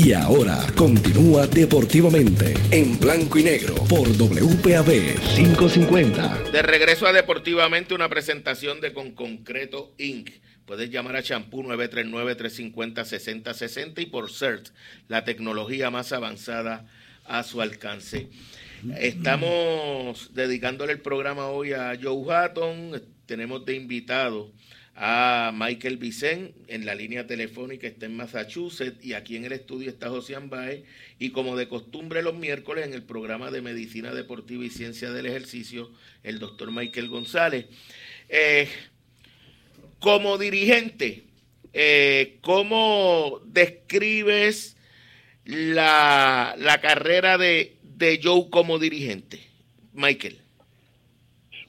Y 0.00 0.12
ahora 0.12 0.64
continúa 0.76 1.48
deportivamente 1.48 2.54
en 2.70 3.00
blanco 3.00 3.36
y 3.36 3.42
negro 3.42 3.74
por 3.88 4.06
WPAB 4.06 5.18
550. 5.34 6.52
De 6.52 6.62
regreso 6.62 7.08
a 7.08 7.12
Deportivamente, 7.12 7.94
una 7.94 8.08
presentación 8.08 8.80
de 8.80 8.92
Con 8.92 9.10
Concreto 9.10 9.92
Inc. 9.98 10.30
Puedes 10.66 10.90
llamar 10.90 11.16
a 11.16 11.24
Champú 11.24 11.64
939-350-6060 11.64 14.00
y 14.00 14.06
por 14.06 14.30
CERT, 14.30 14.68
la 15.08 15.24
tecnología 15.24 15.90
más 15.90 16.12
avanzada 16.12 16.86
a 17.24 17.42
su 17.42 17.60
alcance. 17.60 18.28
Estamos 19.00 20.32
dedicándole 20.32 20.92
el 20.92 21.00
programa 21.00 21.48
hoy 21.48 21.72
a 21.72 21.98
Joe 22.00 22.32
Hatton. 22.32 23.02
tenemos 23.26 23.66
de 23.66 23.74
invitado 23.74 24.52
a 25.00 25.52
Michael 25.54 25.96
Vicen 25.96 26.52
en 26.66 26.84
la 26.84 26.96
línea 26.96 27.24
telefónica 27.24 27.86
está 27.86 28.06
en 28.06 28.16
Massachusetts 28.16 29.04
y 29.04 29.12
aquí 29.12 29.36
en 29.36 29.44
el 29.44 29.52
estudio 29.52 29.90
está 29.90 30.08
José 30.08 30.34
Ambae 30.34 30.82
y 31.20 31.30
como 31.30 31.56
de 31.56 31.68
costumbre 31.68 32.20
los 32.20 32.34
miércoles 32.34 32.84
en 32.84 32.92
el 32.92 33.04
programa 33.04 33.52
de 33.52 33.62
Medicina 33.62 34.12
Deportiva 34.12 34.64
y 34.64 34.70
Ciencia 34.70 35.12
del 35.12 35.26
Ejercicio 35.26 35.92
el 36.24 36.40
doctor 36.40 36.72
Michael 36.72 37.08
González. 37.08 37.66
Eh, 38.28 38.68
como 40.00 40.36
dirigente, 40.36 41.22
eh, 41.72 42.38
¿cómo 42.40 43.40
describes 43.46 44.76
la, 45.44 46.56
carrera 46.82 47.38
de, 47.38 47.76
de 47.84 48.18
Joe 48.20 48.50
como 48.50 48.80
dirigente? 48.80 49.38
Michael. 49.92 50.47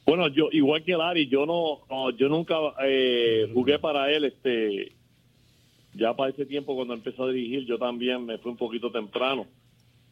Bueno, 0.09 0.27
yo 0.29 0.49
igual 0.51 0.83
que 0.83 0.97
Larry, 0.97 1.27
yo 1.27 1.45
no, 1.45 2.09
yo 2.17 2.29
nunca 2.29 2.55
eh, 2.83 3.47
jugué 3.53 3.77
para 3.77 4.11
él. 4.11 4.25
Este, 4.25 4.93
ya 5.93 6.15
para 6.15 6.31
ese 6.31 6.45
tiempo 6.47 6.75
cuando 6.75 6.95
empezó 6.95 7.25
a 7.25 7.31
dirigir, 7.31 7.65
yo 7.65 7.77
también 7.77 8.25
me 8.25 8.39
fui 8.39 8.51
un 8.51 8.57
poquito 8.57 8.91
temprano. 8.91 9.45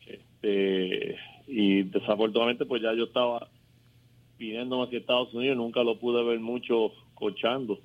Este, 0.05 1.17
y 1.47 1.81
desafortunadamente, 1.81 2.65
pues 2.65 2.81
ya 2.83 2.93
yo 2.93 3.05
estaba 3.05 3.47
pidiéndome 4.37 4.83
hacia 4.83 4.99
Estados 4.99 5.33
Unidos, 5.33 5.57
nunca 5.57 5.83
lo 5.83 5.97
pude 5.97 6.23
ver 6.23 6.39
mucho 6.39 6.91
cochando. 7.15 7.79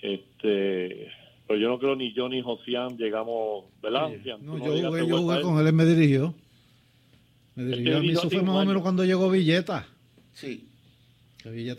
Este, 0.00 1.08
pero 1.48 1.58
yo 1.58 1.68
no 1.68 1.80
creo 1.80 1.96
ni 1.96 2.12
yo 2.12 2.28
ni 2.28 2.42
Josian 2.42 2.96
llegamos, 2.96 3.64
¿verdad? 3.82 4.10
No, 4.40 4.58
yo 4.58 4.88
jugué, 4.88 5.08
yo 5.08 5.18
jugué 5.18 5.40
con 5.40 5.58
él, 5.58 5.66
él 5.66 5.72
me 5.72 5.84
dirigió. 5.84 6.32
Me 7.56 7.64
dirigió 7.64 7.96
a 7.96 8.00
mí, 8.00 8.10
eso 8.10 8.30
fue 8.30 8.42
más 8.42 8.62
o 8.62 8.66
menos 8.66 8.82
cuando 8.82 9.04
llegó 9.04 9.28
Villeta. 9.30 9.88
Sí. 10.32 10.68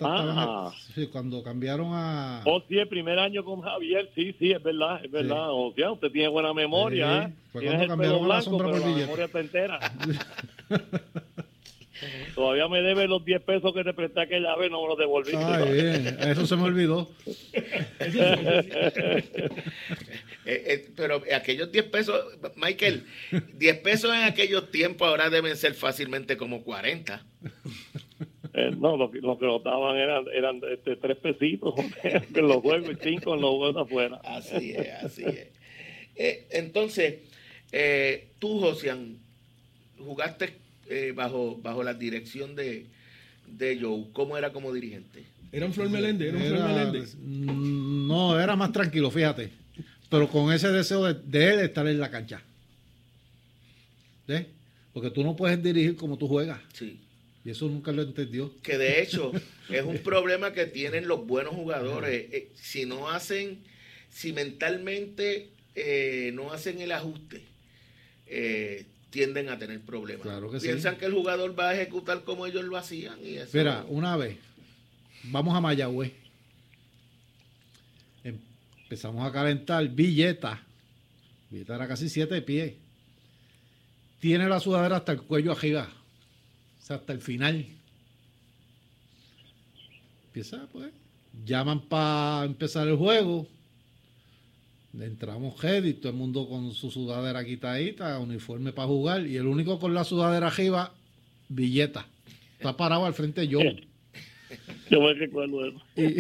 Ah. 0.01 0.72
sí, 0.93 1.07
cuando 1.07 1.43
cambiaron 1.43 1.88
a. 1.91 2.43
Oh, 2.45 2.61
sí, 2.68 2.78
el 2.78 2.88
primer 2.88 3.18
año 3.18 3.43
con 3.43 3.61
Javier, 3.61 4.11
sí, 4.13 4.36
sí, 4.38 4.51
es 4.51 4.61
verdad, 4.61 5.03
es 5.03 5.09
verdad. 5.09 5.51
O 5.51 5.74
sea, 5.76 5.91
usted 5.91 6.11
tiene 6.11 6.28
buena 6.28 6.53
memoria. 6.53 7.32
Fue 7.51 7.63
cuando 7.63 7.88
cambiaron 7.88 8.28
la 8.28 8.41
sombra 8.41 8.70
por 8.70 8.80
La 8.80 8.88
memoria 8.88 9.26
está 9.26 9.39
entera. 9.39 9.80
Todavía 12.36 12.68
me 12.68 12.82
debe 12.82 13.07
los 13.07 13.24
10 13.24 13.41
pesos 13.43 13.74
que 13.74 13.84
te 13.84 13.93
presté 13.93 14.22
aquella 14.22 14.55
vez, 14.57 14.70
no 14.70 14.82
me 14.82 14.89
los 14.89 14.97
devolví. 14.97 15.32
Ay, 15.36 15.74
bien. 15.74 16.18
Eso 16.20 16.45
se 16.45 16.55
me 16.55 16.63
olvidó. 16.63 17.09
Eh, 20.47 20.63
eh, 20.68 20.91
pero 20.95 21.24
aquellos 21.36 21.72
10 21.72 21.86
pesos, 21.86 22.24
Michael, 22.55 23.03
10 23.55 23.78
pesos 23.80 24.13
en 24.13 24.26
aquellos 24.26 24.70
tiempos 24.70 25.07
ahora 25.07 25.32
deben 25.32 25.57
ser 25.57 25.74
fácilmente 25.74 26.38
como 26.38 26.61
40. 26.61 27.26
Eh, 28.58 28.72
no, 28.80 28.95
lo, 28.95 29.12
que 29.12 29.20
nos 29.20 29.64
daban 29.64 29.97
eran, 29.97 30.24
eran 30.34 30.62
este, 30.72 30.95
tres 30.95 31.18
pesitos 31.18 31.74
en 32.03 32.47
los 32.47 32.62
juegos 32.62 32.89
y 32.89 33.03
cinco 33.03 33.36
en 33.36 33.41
los 33.41 33.49
juegos 33.51 33.76
afuera. 33.76 34.22
Así 34.24 34.72
es, 34.72 35.03
así 35.03 35.24
es. 35.26 35.47
Eh, 36.16 36.47
entonces, 36.51 37.16
eh, 37.74 38.30
tú, 38.39 38.62
Josian, 38.62 39.18
jugaste 39.99 40.53
bajo, 41.14 41.58
bajo 41.62 41.84
la 41.84 41.95
dirección 41.95 42.56
de, 42.56 42.86
de 43.45 43.78
Joe. 43.82 44.06
¿Cómo 44.14 44.38
era 44.38 44.53
como 44.53 44.72
dirigente? 44.72 45.24
¿Era 45.51 45.66
un 45.66 45.74
Flor 45.74 45.89
Meléndez? 45.89 46.30
¿Era 46.34 46.38
un 46.38 46.45
Flor 46.45 46.70
Meléndez? 46.70 47.16
Mm, 47.20 48.08
no, 48.08 48.39
era 48.39 48.56
más 48.56 48.72
tranquilo, 48.72 49.12
fíjate. 49.12 49.49
Pero 50.10 50.30
con 50.30 50.53
ese 50.53 50.70
deseo 50.70 51.03
de, 51.03 51.16
de 51.16 51.53
él 51.53 51.60
estar 51.60 51.86
en 51.88 51.99
la 51.99 52.10
cancha. 52.10 52.41
¿Ves? 54.26 54.45
Porque 54.93 55.10
tú 55.12 55.24
no 55.24 55.36
puedes 55.36 55.62
dirigir 55.62 55.97
como 55.97 56.18
tú 56.18 56.30
juegas. 56.30 56.62
Sí. 56.72 57.05
Y 57.45 57.51
eso 57.51 57.69
nunca 57.69 57.91
lo 57.91 58.01
entendió. 58.01 58.51
Que 58.63 58.79
de 58.79 59.03
hecho 59.03 59.31
es 59.69 59.83
un 59.83 59.99
problema 59.99 60.51
que 60.51 60.65
tienen 60.65 61.07
los 61.07 61.27
buenos 61.27 61.53
jugadores. 61.53 62.33
Eh, 62.33 62.49
si 62.55 62.87
no 62.87 63.07
hacen, 63.07 63.59
si 64.09 64.33
mentalmente 64.33 65.51
eh, 65.75 66.31
no 66.33 66.51
hacen 66.51 66.81
el 66.81 66.91
ajuste, 66.91 67.43
eh, 68.25 68.85
tienden 69.11 69.49
a 69.49 69.59
tener 69.59 69.79
problemas. 69.81 70.23
Claro 70.23 70.49
que 70.49 70.57
Piensan 70.57 70.97
que 70.97 71.05
el 71.05 71.13
jugador 71.13 71.57
va 71.57 71.69
a 71.69 71.75
ejecutar 71.75 72.23
como 72.23 72.47
ellos 72.47 72.65
lo 72.65 72.77
hacían. 72.77 73.19
Y 73.23 73.37
Mira, 73.53 73.85
una 73.89 74.17
vez, 74.17 74.37
vamos 75.25 75.55
a 75.55 75.61
Mayagüez. 75.61 76.13
Empezamos 78.23 79.27
a 79.27 79.31
calentar 79.31 79.87
Villeta. 79.89 80.63
Villeta 81.51 81.75
era 81.75 81.87
casi 81.87 82.09
siete 82.09 82.41
pies. 82.41 82.73
Tiene 84.19 84.49
la 84.49 84.59
sudadera 84.59 84.97
hasta 84.97 85.11
el 85.11 85.21
cuello 85.21 85.51
arriba 85.51 85.87
hasta 86.93 87.13
el 87.13 87.21
final. 87.21 87.65
Empieza, 90.27 90.67
pues. 90.71 90.91
Llaman 91.45 91.81
para 91.81 92.45
empezar 92.45 92.88
el 92.88 92.95
juego. 92.95 93.47
Entramos 94.97 95.59
heavy, 95.59 95.93
todo 95.93 96.11
el 96.11 96.17
mundo 96.17 96.47
con 96.47 96.71
su 96.71 96.89
sudadera 96.89 97.43
quitadita, 97.43 98.17
uniforme 98.19 98.71
para 98.71 98.88
jugar. 98.88 99.27
Y 99.27 99.36
el 99.36 99.47
único 99.47 99.79
con 99.79 99.93
la 99.93 100.03
sudadera 100.03 100.47
arriba, 100.47 100.93
billeta. 101.49 102.07
Está 102.57 102.77
parado 102.77 103.05
al 103.05 103.13
frente 103.13 103.47
yo. 103.47 103.59
Yo 104.89 105.01
me 105.01 105.13
recuerdo 105.15 105.73
y, 105.95 106.19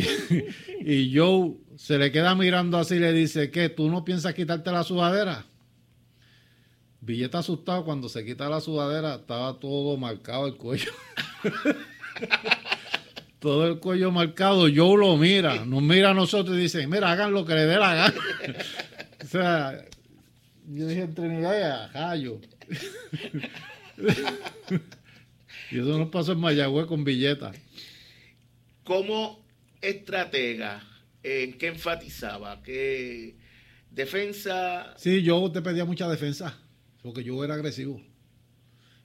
y 0.83 1.15
Joe 1.15 1.53
se 1.77 1.99
le 1.99 2.11
queda 2.11 2.33
mirando 2.33 2.77
así 2.77 2.95
y 2.95 2.99
le 2.99 3.13
dice, 3.13 3.51
¿qué? 3.51 3.69
¿Tú 3.69 3.89
no 3.89 4.03
piensas 4.03 4.33
quitarte 4.33 4.71
la 4.71 4.83
sudadera? 4.83 5.45
Villeta 7.05 7.37
asustado 7.37 7.85
cuando 7.85 8.09
se 8.09 8.25
quita 8.25 8.49
la 8.49 8.59
sudadera, 8.59 9.15
estaba 9.15 9.59
todo 9.59 9.95
marcado 9.95 10.47
el 10.47 10.55
cuello. 10.55 10.91
todo 13.39 13.67
el 13.67 13.77
cuello 13.77 14.09
marcado. 14.09 14.61
Joe 14.61 14.97
lo 14.97 15.15
mira, 15.15 15.65
nos 15.65 15.83
mira 15.83 16.09
a 16.09 16.13
nosotros 16.15 16.57
y 16.57 16.61
dice, 16.61 16.87
mira, 16.87 17.11
hagan 17.11 17.31
lo 17.31 17.45
que 17.45 17.53
le 17.53 17.67
dé 17.67 17.77
la 17.77 17.93
gana. 17.93 18.15
o 19.23 19.27
sea, 19.27 19.85
yo 20.67 20.87
dije 20.87 21.03
en 21.03 21.13
Trinidad 21.13 21.59
y 21.59 21.61
a 21.61 21.89
Jayo. 21.89 22.41
y 25.69 25.79
eso 25.79 25.99
nos 25.99 26.09
pasó 26.09 26.31
en 26.31 26.39
Mayagüez 26.39 26.87
con 26.87 27.03
Villeta. 27.03 27.51
Como 28.83 29.45
estratega, 29.79 30.83
¿en 31.21 31.55
qué 31.59 31.67
enfatizaba? 31.67 32.63
¿Qué 32.63 33.35
defensa? 33.91 34.95
Sí, 34.97 35.21
yo 35.21 35.51
te 35.51 35.61
pedía 35.61 35.85
mucha 35.85 36.09
defensa 36.09 36.64
porque 37.05 37.23
yo 37.23 37.43
era 37.43 37.53
agresivo. 37.53 38.01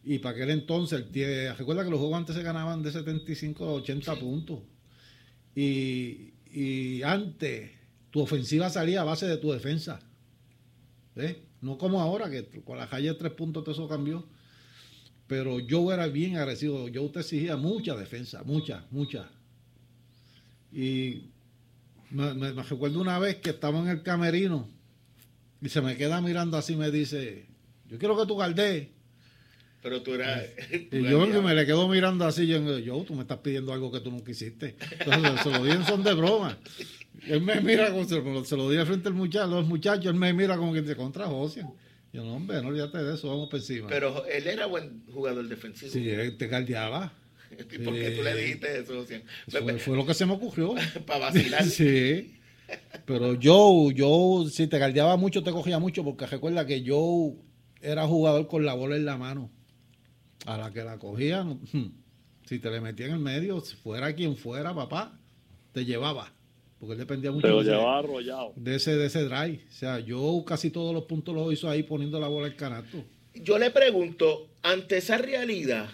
Y 0.03 0.21
para 0.21 0.35
aquel 0.35 0.49
entonces, 0.49 1.05
recuerda 1.59 1.85
que 1.85 1.91
los 1.91 1.99
juegos 1.99 2.17
antes 2.17 2.35
se 2.35 2.43
ganaban 2.43 2.83
de 2.83 2.91
75 2.91 3.63
a 3.63 3.73
80 3.75 4.19
puntos. 4.19 4.61
Y, 5.55 6.33
y, 6.51 7.03
antes, 7.03 7.73
tu 8.11 8.21
ofensiva 8.23 8.71
salía 8.71 9.03
a 9.03 9.05
base 9.05 9.27
de 9.27 9.37
tu 9.37 9.53
defensa. 9.53 10.01
¿Ves? 11.15 11.37
No 11.61 11.77
como 11.77 12.01
ahora, 12.01 12.31
que 12.31 12.63
con 12.63 12.79
la 12.79 12.89
calle 12.89 13.09
de 13.09 13.15
tres 13.17 13.33
puntos 13.33 13.65
todo 13.65 13.75
eso 13.75 13.87
cambió. 13.87 14.25
Pero 15.27 15.61
yo 15.61 15.93
era 15.93 16.07
bien 16.07 16.39
agresivo. 16.39 16.89
Yo 16.89 17.07
te 17.11 17.21
exigía 17.21 17.59
mucha 17.59 17.95
defensa, 17.95 18.43
mucha, 18.45 18.87
mucha. 18.91 19.31
Y 20.73 21.25
me, 22.09 22.53
recuerdo 22.53 22.99
una 22.99 23.19
vez 23.19 23.37
que 23.37 23.51
estaba 23.51 23.79
en 23.79 23.89
el 23.89 24.03
camerino 24.03 24.67
y 25.61 25.69
se 25.69 25.83
me 25.83 25.99
queda 25.99 26.23
mirando 26.23 26.57
así 26.57 26.73
y 26.73 26.77
me 26.77 26.91
dice, 26.91 27.50
yo 27.91 27.99
quiero 27.99 28.17
que 28.17 28.27
tú 28.27 28.37
galdees. 28.37 28.89
Pero 29.83 30.03
tú 30.03 30.15
eras. 30.15 30.45
y 30.93 31.03
yo 31.03 31.27
me 31.43 31.55
le 31.55 31.67
quedo 31.67 31.89
mirando 31.89 32.27
así, 32.27 32.47
yo, 32.47 32.79
yo, 32.79 33.03
tú 33.05 33.15
me 33.15 33.23
estás 33.23 33.39
pidiendo 33.39 33.73
algo 33.73 33.91
que 33.91 34.01
tú 34.01 34.11
no 34.11 34.23
quisiste. 34.23 34.77
Entonces 34.99 35.41
se 35.43 35.51
lo 35.51 35.65
di 35.65 35.71
en 35.71 35.85
son 35.85 36.03
de 36.03 36.15
broma. 36.15 36.59
él 37.27 37.41
me 37.41 37.61
mira 37.61 37.91
como 37.91 38.05
se, 38.05 38.23
se 38.45 38.57
lo 38.57 38.71
di 38.71 38.77
al 38.77 38.87
frente 38.87 39.09
al 39.09 39.15
muchacho, 39.15 39.49
los 39.49 39.67
muchachos, 39.67 40.07
él 40.07 40.15
me 40.15 40.33
mira 40.33 40.57
como 40.57 40.73
que 40.73 40.83
te 40.83 40.95
contra 40.95 41.27
Josian. 41.27 41.73
Yo, 42.13 42.25
no, 42.25 42.35
hombre, 42.35 42.61
no 42.61 42.69
olvídate 42.69 42.99
de 42.99 43.15
eso, 43.15 43.29
vamos 43.29 43.49
por 43.49 43.61
encima. 43.61 43.89
Pero 43.89 44.27
él 44.27 44.47
era 44.47 44.67
buen 44.67 45.05
jugador 45.13 45.49
defensivo. 45.49 45.93
Sí, 45.93 46.11
él 46.11 46.37
te 46.37 46.49
galdeaba. 46.49 47.13
¿Y 47.51 47.79
por 47.79 47.95
qué 47.95 48.11
tú 48.11 48.23
le 48.23 48.35
dijiste 48.37 48.81
eso, 48.81 48.95
Josian? 48.95 49.23
Fue, 49.49 49.79
fue, 49.79 49.97
lo 49.97 50.05
que 50.05 50.15
se 50.15 50.27
me 50.27 50.33
ocurrió. 50.33 50.75
Para 51.07 51.21
vacilar. 51.21 51.65
sí. 51.65 52.37
Pero 53.05 53.35
yo, 53.35 53.91
yo, 53.91 54.47
si 54.49 54.67
te 54.67 54.79
galdeaba 54.79 55.17
mucho, 55.17 55.43
te 55.43 55.51
cogía 55.51 55.79
mucho, 55.79 56.05
porque 56.05 56.27
recuerda 56.27 56.67
que 56.67 56.83
yo 56.83 57.35
era 57.81 58.07
jugador 58.07 58.47
con 58.49 58.65
la 58.65 58.75
bola 58.75 58.97
en 58.97 59.05
la 59.05 59.17
mano. 59.17 59.51
A 60.47 60.57
la 60.57 60.73
que 60.73 60.83
la 60.83 60.99
cogían, 60.99 61.61
si 62.45 62.59
te 62.59 62.71
le 62.71 62.81
metían 62.81 63.11
en 63.11 63.17
el 63.17 63.23
medio, 63.23 63.61
fuera 63.61 64.15
quien 64.15 64.37
fuera, 64.37 64.75
papá, 64.75 65.19
te 65.73 65.85
llevaba. 65.85 66.33
Porque 66.79 66.95
él 66.95 66.99
dependía 66.99 67.31
mucho 67.31 67.63
de, 67.63 67.77
de, 68.57 68.75
ese, 68.75 68.97
de 68.97 69.07
ese 69.07 69.25
drive. 69.25 69.61
O 69.69 69.73
sea, 69.73 70.01
yo 70.01 70.43
casi 70.47 70.71
todos 70.71 70.95
los 70.95 71.05
puntos 71.05 71.35
los 71.35 71.53
hizo 71.53 71.69
ahí 71.69 71.83
poniendo 71.83 72.19
la 72.19 72.29
bola 72.29 72.47
en 72.47 72.55
canasto. 72.55 73.05
Yo 73.35 73.59
le 73.59 73.71
pregunto, 73.71 74.49
ante 74.63 74.97
esa 74.97 75.19
realidad, 75.19 75.91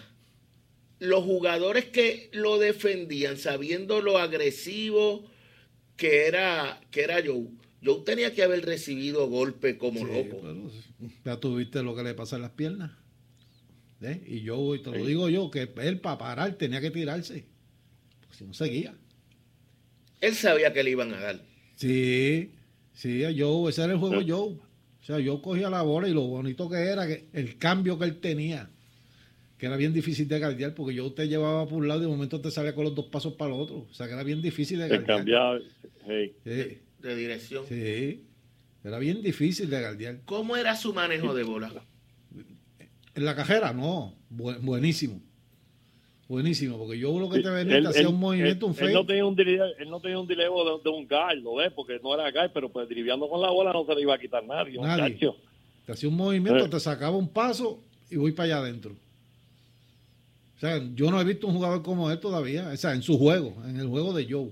los 0.99 1.23
jugadores 1.25 1.85
que 1.85 2.29
lo 2.31 2.57
defendían, 2.57 3.37
sabiendo 3.37 4.01
lo 4.01 4.17
agresivo 4.17 5.25
que 5.97 6.27
era, 6.27 6.79
que 6.89 7.01
era 7.01 7.21
Joe, 7.23 7.47
yo 7.87 8.03
tenía 8.03 8.33
que 8.33 8.43
haber 8.43 8.65
recibido 8.65 9.29
golpe 9.29 9.77
como 9.77 10.05
loco. 10.05 10.41
ya 11.23 11.39
tuviste 11.39 11.81
lo 11.83 11.95
que 11.95 12.03
le 12.03 12.13
pasa 12.13 12.35
en 12.35 12.41
las 12.41 12.51
piernas. 12.51 12.91
¿eh? 14.01 14.21
Y 14.27 14.41
yo, 14.41 14.79
te 14.81 14.91
lo 14.91 15.05
digo 15.05 15.29
yo, 15.29 15.49
que 15.49 15.69
él 15.77 15.99
para 16.01 16.17
parar 16.17 16.53
tenía 16.55 16.81
que 16.81 16.91
tirarse. 16.91 17.45
Porque 18.19 18.35
si 18.35 18.43
no 18.45 18.53
seguía. 18.53 18.93
Él 20.19 20.35
sabía 20.35 20.73
que 20.73 20.83
le 20.83 20.91
iban 20.91 21.13
a 21.13 21.19
dar. 21.21 21.41
Sí, 21.75 22.51
sí, 22.93 23.23
yo, 23.33 23.69
ese 23.69 23.83
era 23.83 23.93
el 23.93 23.99
juego 23.99 24.21
yo. 24.21 24.43
O 24.43 24.59
sea, 25.01 25.19
yo 25.19 25.41
cogía 25.41 25.69
la 25.69 25.83
bola 25.83 26.09
y 26.09 26.13
lo 26.13 26.23
bonito 26.23 26.69
que 26.69 26.77
era 26.77 27.07
que 27.07 27.27
el 27.31 27.57
cambio 27.57 27.97
que 27.97 28.03
él 28.03 28.19
tenía, 28.19 28.69
que 29.57 29.67
era 29.67 29.77
bien 29.77 29.93
difícil 29.93 30.27
de 30.27 30.39
guardiar, 30.39 30.73
porque 30.73 30.93
yo 30.93 31.13
te 31.13 31.29
llevaba 31.29 31.65
por 31.65 31.77
un 31.77 31.87
lado 31.87 32.01
y 32.01 32.03
de 32.03 32.09
momento 32.09 32.41
te 32.41 32.51
salía 32.51 32.75
con 32.75 32.83
los 32.83 32.95
dos 32.95 33.05
pasos 33.05 33.35
para 33.35 33.55
el 33.55 33.61
otro. 33.61 33.87
O 33.89 33.93
sea, 33.93 34.07
que 34.07 34.13
era 34.13 34.23
bien 34.23 34.41
difícil 34.41 34.79
de 34.79 34.89
guardiar. 34.89 35.61
De, 36.99 37.15
dirección. 37.15 37.65
Sí, 37.67 38.25
era 38.83 38.99
bien 38.99 39.21
difícil 39.21 39.69
de 39.69 39.79
guardiar. 39.79 40.19
¿Cómo 40.25 40.55
era 40.55 40.75
su 40.75 40.93
manejo 40.93 41.33
de 41.33 41.43
bola? 41.43 41.71
En 43.15 43.25
la 43.25 43.35
cajera, 43.35 43.73
no, 43.73 44.15
buenísimo. 44.29 45.21
Buenísimo, 46.27 46.77
porque 46.77 46.99
yo 46.99 47.17
lo 47.17 47.29
que 47.29 47.39
te 47.39 47.49
venía 47.49 47.81
te 47.81 47.87
hacía 47.87 48.09
un 48.09 48.19
movimiento, 48.19 48.67
un 48.67 48.75
fake. 48.75 48.89
Él 48.89 48.93
no 48.93 49.05
tenía 49.05 49.25
un, 49.25 49.39
él 49.39 49.89
no 49.89 50.01
tenía 50.01 50.19
un 50.19 50.27
dileo 50.27 50.79
de, 50.79 50.89
un 50.89 51.07
guard, 51.07 51.37
¿lo 51.37 51.55
ves? 51.55 51.71
Porque 51.73 51.99
no 52.03 52.13
era 52.13 52.29
guard, 52.31 52.51
pero 52.53 52.69
pues 52.69 52.89
driviando 52.89 53.29
con 53.29 53.41
la 53.41 53.49
bola 53.49 53.71
no 53.71 53.85
se 53.85 53.95
le 53.95 54.01
iba 54.01 54.13
a 54.13 54.19
quitar 54.19 54.43
nadie. 54.45 54.77
nadie. 54.77 55.33
Te 55.85 55.91
hacía 55.93 56.09
un 56.09 56.17
movimiento, 56.17 56.65
eh. 56.65 56.69
te 56.69 56.79
sacaba 56.81 57.15
un 57.15 57.29
paso 57.29 57.79
y 58.09 58.17
voy 58.17 58.33
para 58.33 58.45
allá 58.45 58.57
adentro. 58.57 58.91
O 60.57 60.59
sea, 60.59 60.81
yo 60.95 61.09
no 61.09 61.21
he 61.21 61.23
visto 61.23 61.47
un 61.47 61.53
jugador 61.53 61.81
como 61.81 62.11
él 62.11 62.19
todavía, 62.19 62.69
o 62.73 62.77
sea, 62.77 62.93
en 62.93 63.03
su 63.03 63.17
juego, 63.17 63.55
en 63.65 63.79
el 63.79 63.87
juego 63.87 64.11
de 64.11 64.27
Joe. 64.29 64.51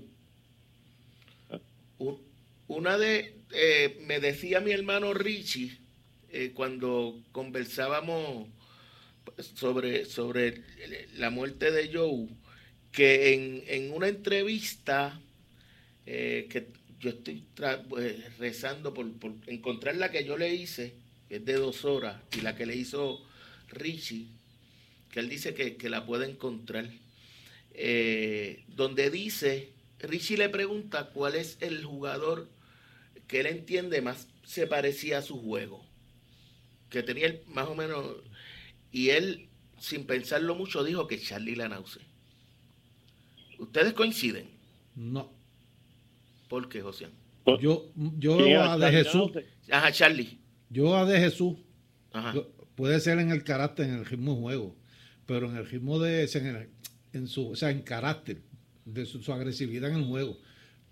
Una 2.68 2.98
de, 2.98 3.36
eh, 3.52 3.96
me 4.06 4.18
decía 4.18 4.60
mi 4.60 4.72
hermano 4.72 5.14
Richie, 5.14 5.78
eh, 6.30 6.50
cuando 6.52 7.22
conversábamos 7.30 8.48
sobre, 9.54 10.04
sobre 10.04 10.62
la 11.14 11.30
muerte 11.30 11.70
de 11.70 11.92
Joe, 11.92 12.26
que 12.90 13.34
en, 13.34 13.62
en 13.68 13.92
una 13.92 14.08
entrevista 14.08 15.20
eh, 16.06 16.48
que 16.50 16.66
yo 16.98 17.10
estoy 17.10 17.44
rezando 18.38 18.92
por, 18.92 19.06
encontrar 19.46 19.94
la 19.96 20.10
que 20.10 20.24
yo 20.24 20.36
le 20.36 20.52
hice, 20.52 20.94
que 21.28 21.36
es 21.36 21.44
de 21.44 21.54
dos 21.54 21.84
horas, 21.84 22.20
y 22.36 22.40
la 22.40 22.56
que 22.56 22.66
le 22.66 22.74
hizo 22.74 23.24
Richie, 23.68 24.26
que 25.12 25.20
él 25.20 25.28
dice 25.28 25.54
que, 25.54 25.76
que 25.76 25.88
la 25.88 26.04
puede 26.04 26.28
encontrar, 26.28 26.88
donde 28.68 29.10
dice, 29.10 29.68
Richie 30.00 30.38
le 30.38 30.48
pregunta 30.48 31.10
cuál 31.10 31.34
es 31.34 31.58
el 31.60 31.84
jugador 31.84 32.48
que 33.26 33.40
él 33.40 33.46
entiende 33.46 34.00
más 34.02 34.28
se 34.44 34.66
parecía 34.66 35.18
a 35.18 35.22
su 35.22 35.40
juego, 35.42 35.84
que 36.90 37.02
tenía 37.02 37.40
más 37.46 37.68
o 37.68 37.74
menos 37.74 38.16
y 38.92 39.10
él, 39.10 39.48
sin 39.78 40.06
pensarlo 40.06 40.54
mucho, 40.54 40.84
dijo 40.84 41.06
que 41.06 41.20
Charlie 41.20 41.56
Lanause. 41.56 42.00
¿Ustedes 43.58 43.92
coinciden? 43.92 44.48
No. 44.94 45.32
¿Por 46.48 46.68
qué, 46.68 46.82
José? 46.82 47.08
Yo, 47.60 47.90
yo 48.18 48.62
a 48.62 48.78
de 48.78 48.90
Jesús. 48.90 49.32
Ajá, 49.70 49.92
Charlie. 49.92 50.38
Yo 50.70 50.96
a 50.96 51.04
de 51.04 51.18
Jesús. 51.18 51.56
puede 52.74 53.00
ser 53.00 53.18
en 53.18 53.30
el 53.30 53.44
carácter, 53.44 53.86
en 53.86 53.94
el 53.96 54.06
ritmo 54.06 54.34
de 54.34 54.40
juego, 54.40 54.76
pero 55.26 55.50
en 55.50 55.56
el 55.56 55.68
ritmo 55.68 55.98
de. 55.98 56.24
En, 56.24 56.70
en 57.12 57.28
su, 57.28 57.50
o 57.50 57.56
sea, 57.56 57.70
en 57.70 57.82
carácter, 57.82 58.42
de 58.84 59.06
su, 59.06 59.32
agresividad 59.32 59.90
en 59.90 59.96
el 59.96 60.04
juego. 60.04 60.38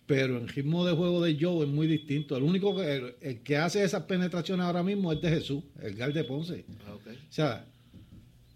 Pero 0.07 0.37
el 0.37 0.49
ritmo 0.49 0.85
de 0.85 0.95
juego 0.95 1.23
de 1.23 1.37
Joe 1.41 1.65
es 1.65 1.73
muy 1.73 1.87
distinto. 1.87 2.37
El 2.37 2.43
único 2.43 2.77
que, 2.77 3.15
el, 3.21 3.41
que 3.41 3.57
hace 3.57 3.83
esas 3.83 4.03
penetraciones 4.03 4.67
ahora 4.67 4.83
mismo 4.83 5.13
es 5.13 5.21
de 5.21 5.31
Jesús, 5.31 5.65
el 5.81 5.95
Gal 5.95 6.13
de 6.13 6.25
Ponce. 6.25 6.65
Ah, 6.87 6.95
o 6.95 7.33
sea, 7.33 7.67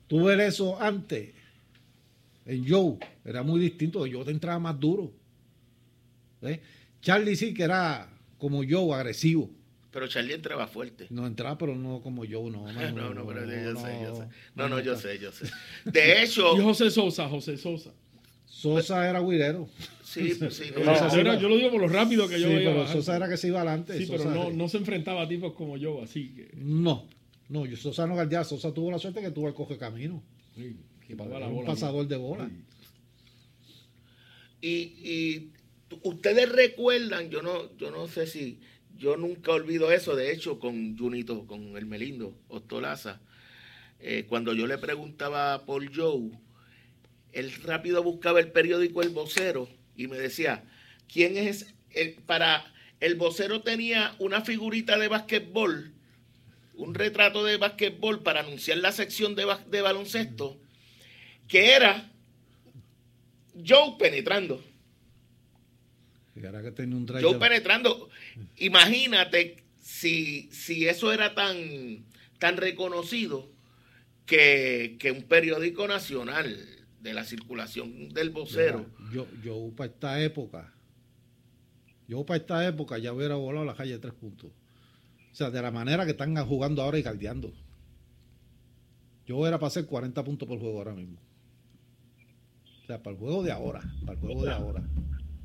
Tú 0.08 0.24
ver 0.24 0.40
eso 0.40 0.80
antes, 0.80 1.34
en 2.46 2.66
Joe, 2.66 2.96
era 3.24 3.42
muy 3.42 3.60
distinto. 3.60 4.06
Yo 4.06 4.24
te 4.24 4.30
entraba 4.30 4.58
más 4.58 4.80
duro. 4.80 5.12
Charlie 7.02 7.36
sí 7.36 7.52
que 7.52 7.62
era 7.62 8.08
como 8.38 8.62
Joe, 8.68 8.94
agresivo. 8.94 9.50
Pero 9.90 10.08
Charlie 10.08 10.34
entraba 10.34 10.66
fuerte. 10.66 11.06
No 11.10 11.26
entraba, 11.26 11.58
pero 11.58 11.74
no 11.74 12.00
como 12.00 12.24
Joe, 12.24 12.50
no. 12.50 12.72
No, 12.72 12.90
no, 12.92 13.14
no, 13.14 13.26
pero 13.26 13.44
yo 13.44 13.76
sé, 13.76 14.00
yo 14.02 14.16
sé. 14.16 14.28
No, 14.54 14.68
no, 14.68 14.80
yo 14.80 14.96
sé, 14.96 15.18
yo 15.18 15.30
sé. 15.30 15.50
De 15.84 16.22
hecho. 16.24 16.56
Y 16.56 16.62
José 16.62 16.90
Sosa, 16.90 17.28
José 17.28 17.58
Sosa. 17.58 17.92
Sosa 18.48 19.08
era 19.08 19.20
guirero. 19.20 19.68
Sí, 20.02 20.32
sí. 20.50 20.64
No, 20.76 21.38
yo 21.38 21.48
lo 21.48 21.56
digo 21.56 21.70
por 21.70 21.80
lo 21.80 21.88
rápido 21.88 22.28
que 22.28 22.40
yo 22.40 22.48
sí, 22.48 22.54
pero 22.56 22.88
Sosa 22.88 23.16
era 23.16 23.28
que 23.28 23.36
se 23.36 23.48
iba 23.48 23.60
adelante. 23.60 23.98
Sí, 23.98 24.06
pero 24.10 24.24
no, 24.24 24.50
no 24.50 24.68
se 24.68 24.78
enfrentaba 24.78 25.22
a 25.22 25.28
tipos 25.28 25.52
como 25.52 25.76
yo, 25.76 26.02
así 26.02 26.30
que. 26.34 26.50
No, 26.56 27.06
no, 27.48 27.66
yo 27.66 27.76
Sosa 27.76 28.06
no 28.06 28.14
guardaba. 28.14 28.44
Sosa 28.44 28.72
tuvo 28.72 28.90
la 28.90 28.98
suerte 28.98 29.20
que 29.20 29.30
tuvo 29.30 29.48
el 29.48 29.54
coge 29.54 29.76
camino. 29.78 30.22
Sí, 30.56 30.76
un 31.10 31.64
pasador 31.64 32.06
de 32.06 32.16
bola. 32.16 32.50
Y, 34.60 34.68
y, 34.68 35.52
ustedes 36.02 36.50
recuerdan, 36.50 37.30
yo 37.30 37.42
no, 37.42 37.76
yo 37.76 37.90
no 37.90 38.08
sé 38.08 38.26
si, 38.26 38.60
yo 38.96 39.16
nunca 39.16 39.52
olvido 39.52 39.92
eso, 39.92 40.16
de 40.16 40.32
hecho, 40.32 40.58
con 40.58 40.98
Junito, 40.98 41.46
con 41.46 41.76
el 41.76 41.86
Melindo, 41.86 42.34
Ostolaza, 42.48 43.20
eh, 44.00 44.26
cuando 44.28 44.52
yo 44.52 44.66
le 44.66 44.78
preguntaba 44.78 45.64
por 45.64 45.94
Joe, 45.94 46.30
él 47.32 47.52
rápido 47.62 48.02
buscaba 48.02 48.40
el 48.40 48.50
periódico 48.50 49.02
El 49.02 49.10
Vocero 49.10 49.68
y 49.96 50.06
me 50.06 50.18
decía, 50.18 50.64
¿quién 51.12 51.36
es? 51.36 51.74
El, 51.90 52.14
para 52.26 52.72
el 53.00 53.14
vocero 53.14 53.60
tenía 53.62 54.14
una 54.18 54.42
figurita 54.42 54.98
de 54.98 55.08
basquetbol 55.08 55.92
un 56.78 56.94
retrato 56.94 57.44
de 57.44 57.56
basquetbol 57.56 58.22
para 58.22 58.40
anunciar 58.40 58.78
la 58.78 58.92
sección 58.92 59.34
de, 59.34 59.46
de 59.68 59.82
baloncesto, 59.82 60.56
que 61.48 61.72
era 61.72 62.10
Joe 63.66 63.96
penetrando. 63.98 64.64
Joe 67.20 67.38
penetrando. 67.40 68.08
Imagínate 68.58 69.64
si, 69.80 70.48
si 70.52 70.86
eso 70.86 71.12
era 71.12 71.34
tan, 71.34 72.04
tan 72.38 72.56
reconocido 72.56 73.50
que, 74.24 74.96
un 75.12 75.24
periódico 75.24 75.88
nacional 75.88 76.77
de 77.00 77.12
la 77.12 77.24
circulación 77.24 78.08
del 78.10 78.30
vocero. 78.30 78.86
yo, 79.12 79.26
yo 79.42 79.70
para 79.76 79.90
esta 79.90 80.22
época, 80.22 80.72
yo 82.08 82.24
para 82.24 82.38
esta 82.38 82.66
época 82.66 82.98
ya 82.98 83.12
hubiera 83.12 83.36
volado 83.36 83.64
la 83.64 83.74
calle 83.74 83.92
de 83.92 83.98
tres 83.98 84.14
puntos. 84.14 84.50
O 85.30 85.34
sea, 85.34 85.50
de 85.50 85.62
la 85.62 85.70
manera 85.70 86.04
que 86.04 86.12
están 86.12 86.34
jugando 86.46 86.82
ahora 86.82 86.98
y 86.98 87.02
caldeando. 87.02 87.52
Yo 89.26 89.46
era 89.46 89.58
para 89.58 89.68
hacer 89.68 89.86
40 89.86 90.24
puntos 90.24 90.48
por 90.48 90.58
juego 90.58 90.78
ahora 90.78 90.94
mismo. 90.94 91.18
O 92.82 92.86
sea, 92.86 93.02
para 93.02 93.14
el 93.14 93.20
juego 93.20 93.42
de 93.42 93.52
ahora. 93.52 93.80
Para 94.00 94.18
el 94.18 94.18
juego 94.18 94.44
de 94.44 94.50
ahora. 94.50 94.82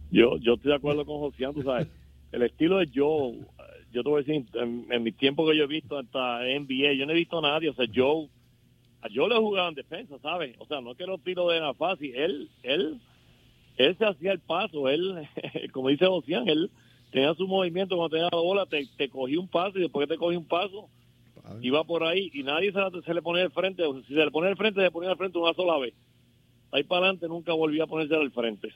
Yo, 0.10 0.38
yo 0.38 0.54
estoy 0.54 0.70
de 0.70 0.78
acuerdo 0.78 1.06
con 1.06 1.20
José, 1.20 1.46
tú 1.54 1.64
sabes. 1.64 1.88
El 2.32 2.44
estilo 2.44 2.80
de 2.80 2.90
Joe, 2.94 3.46
yo 3.92 4.04
te 4.04 4.10
voy 4.10 4.22
a 4.22 4.26
decir, 4.26 4.46
en, 4.56 5.04
mi 5.04 5.12
tiempo 5.12 5.48
que 5.48 5.56
yo 5.56 5.66
he 5.66 5.68
visto 5.68 6.00
hasta 6.00 6.40
NBA, 6.40 6.94
yo 6.98 7.06
no 7.06 7.12
he 7.12 7.16
visto 7.16 7.38
a 7.38 7.42
nadie. 7.42 7.70
O 7.70 7.74
sea, 7.76 7.86
Joe, 7.94 8.28
Joe 9.14 9.30
le 9.30 9.36
jugaba 9.36 9.70
en 9.70 9.76
defensa, 9.76 10.18
¿sabes? 10.22 10.56
O 10.60 10.66
sea, 10.66 10.82
no 10.82 10.92
es 10.92 10.98
que 10.98 11.06
los 11.06 11.22
tiros 11.24 11.52
de 11.52 11.60
la 11.60 11.74
fácil. 11.74 12.16
Él, 12.16 12.50
él, 12.64 13.00
él 13.78 13.98
se 13.98 14.06
hacía 14.06 14.32
el 14.32 14.40
paso. 14.40 14.90
Él, 14.90 15.28
como 15.72 15.90
dice 15.90 16.06
Ocean, 16.06 16.48
él 16.48 16.70
tenía 17.12 17.34
su 17.36 17.48
movimiento 17.48 17.96
cuando 17.96 18.16
tenía 18.16 18.30
la 18.32 18.40
bola, 18.40 18.66
te, 18.66 18.86
te 18.98 19.10
cogí 19.10 19.38
un 19.38 19.48
paso 19.48 19.78
y 19.78 19.82
después 19.82 20.08
que 20.08 20.14
te 20.14 20.20
cogí 20.20 20.36
un 20.36 20.48
paso, 20.48 20.90
iba 21.62 21.84
por 21.84 22.04
ahí 22.04 22.32
y 22.34 22.44
nadie 22.44 22.72
se, 22.72 23.14
le 23.14 23.22
ponía 23.22 23.44
al 23.44 23.52
frente. 23.52 23.84
Si 24.08 24.14
se 24.14 24.26
le 24.26 24.32
ponía 24.32 24.50
al 24.50 24.58
frente, 24.58 24.82
se 24.82 24.92
ponía 24.92 25.12
al 25.12 25.18
frente 25.18 25.38
una 25.38 25.54
sola 25.54 25.78
vez. 25.78 25.94
Ahí 26.72 26.84
para 26.84 27.06
adelante 27.06 27.28
nunca 27.28 27.54
volvía 27.54 27.84
a 27.84 27.88
ponerse 27.88 28.16
al 28.16 28.32
frente. 28.32 28.70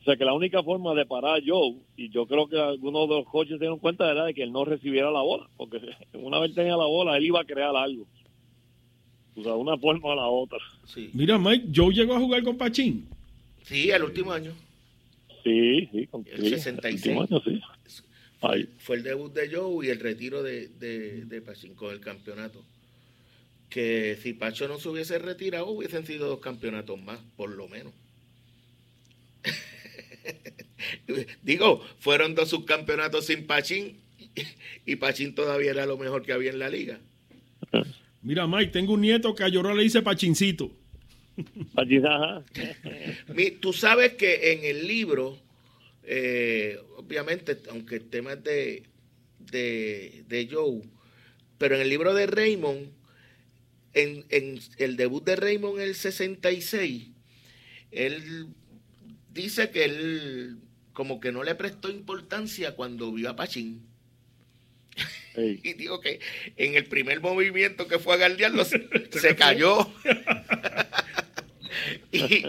O 0.00 0.04
sea 0.04 0.16
que 0.16 0.24
la 0.24 0.32
única 0.32 0.62
forma 0.62 0.94
de 0.94 1.04
parar 1.06 1.38
a 1.38 1.42
Joe, 1.44 1.76
y 1.96 2.08
yo 2.10 2.26
creo 2.26 2.48
que 2.48 2.58
algunos 2.58 3.08
de 3.08 3.16
los 3.16 3.26
coches 3.26 3.52
se 3.52 3.58
dieron 3.58 3.78
cuenta, 3.78 4.10
era 4.10 4.24
de 4.24 4.34
que 4.34 4.42
él 4.42 4.52
no 4.52 4.64
recibiera 4.64 5.10
la 5.10 5.20
bola, 5.20 5.48
porque 5.56 5.78
una 6.14 6.38
vez 6.38 6.54
tenía 6.54 6.76
la 6.76 6.86
bola, 6.86 7.16
él 7.16 7.26
iba 7.26 7.40
a 7.40 7.44
crear 7.44 7.76
algo. 7.76 8.06
O 9.36 9.42
sea, 9.42 9.54
una 9.54 9.76
forma 9.78 10.12
a 10.12 10.16
la 10.16 10.26
otra. 10.26 10.58
Mira, 11.12 11.38
Mike, 11.38 11.68
Joe 11.74 11.94
llegó 11.94 12.14
a 12.14 12.20
jugar 12.20 12.42
con 12.42 12.58
Pachín. 12.58 13.08
Sí, 13.64 13.90
el 13.90 14.02
último 14.02 14.32
año. 14.32 14.52
Sí, 15.44 15.88
sí, 15.92 16.06
con, 16.06 16.26
el 16.30 16.50
66. 16.60 17.18
Fue 18.78 18.96
el 18.96 19.02
debut 19.02 19.32
de 19.32 19.54
Joe 19.54 19.86
y 19.86 19.90
el 19.90 20.00
retiro 20.00 20.42
de, 20.42 20.68
de, 20.68 21.24
de 21.24 21.42
Pachín 21.42 21.74
con 21.74 21.92
el 21.92 22.00
campeonato. 22.00 22.62
Que 23.68 24.18
si 24.20 24.32
Pacho 24.32 24.66
no 24.66 24.78
se 24.78 24.88
hubiese 24.88 25.18
retirado, 25.18 25.68
hubiesen 25.68 26.04
sido 26.04 26.28
dos 26.28 26.40
campeonatos 26.40 27.00
más, 27.00 27.20
por 27.36 27.50
lo 27.50 27.68
menos. 27.68 27.92
Digo, 31.42 31.84
fueron 31.98 32.34
dos 32.34 32.48
subcampeonatos 32.48 33.26
sin 33.26 33.46
Pachín 33.46 33.96
y 34.86 34.96
Pachín 34.96 35.34
todavía 35.34 35.70
era 35.70 35.86
lo 35.86 35.98
mejor 35.98 36.22
que 36.22 36.32
había 36.32 36.50
en 36.50 36.58
la 36.58 36.68
liga. 36.68 37.00
Mira, 38.22 38.46
Mike, 38.46 38.72
tengo 38.72 38.94
un 38.94 39.00
nieto 39.00 39.34
que 39.34 39.44
a 39.44 39.48
llorar 39.48 39.74
le 39.74 39.82
dice 39.82 40.02
Pachincito. 40.02 40.70
Tú 43.60 43.72
sabes 43.72 44.14
que 44.14 44.52
en 44.52 44.64
el 44.64 44.86
libro, 44.86 45.38
eh, 46.02 46.78
obviamente, 46.96 47.58
aunque 47.70 47.96
el 47.96 48.10
tema 48.10 48.34
es 48.34 48.44
de, 48.44 48.82
de, 50.28 50.48
Joe, 50.50 50.82
pero 51.56 51.76
en 51.76 51.82
el 51.82 51.88
libro 51.88 52.12
de 52.14 52.26
Raymond, 52.26 52.90
en, 53.94 54.24
en, 54.28 54.60
el 54.78 54.96
debut 54.96 55.24
de 55.24 55.36
Raymond 55.36 55.80
en 55.80 55.88
el 55.88 55.94
66, 55.94 57.08
él 57.90 58.48
dice 59.32 59.70
que 59.70 59.84
él 59.84 60.58
como 60.92 61.20
que 61.20 61.32
no 61.32 61.42
le 61.42 61.54
prestó 61.54 61.88
importancia 61.88 62.76
cuando 62.76 63.12
vio 63.12 63.30
a 63.30 63.36
Pachín. 63.36 63.86
Y 65.36 65.74
digo 65.74 66.00
que 66.00 66.20
en 66.56 66.74
el 66.74 66.86
primer 66.86 67.20
movimiento 67.20 67.86
que 67.86 67.98
fue 67.98 68.14
a 68.14 68.18
guardiarlo 68.18 68.64
se 68.64 69.36
cayó. 69.36 69.90
y 72.12 72.42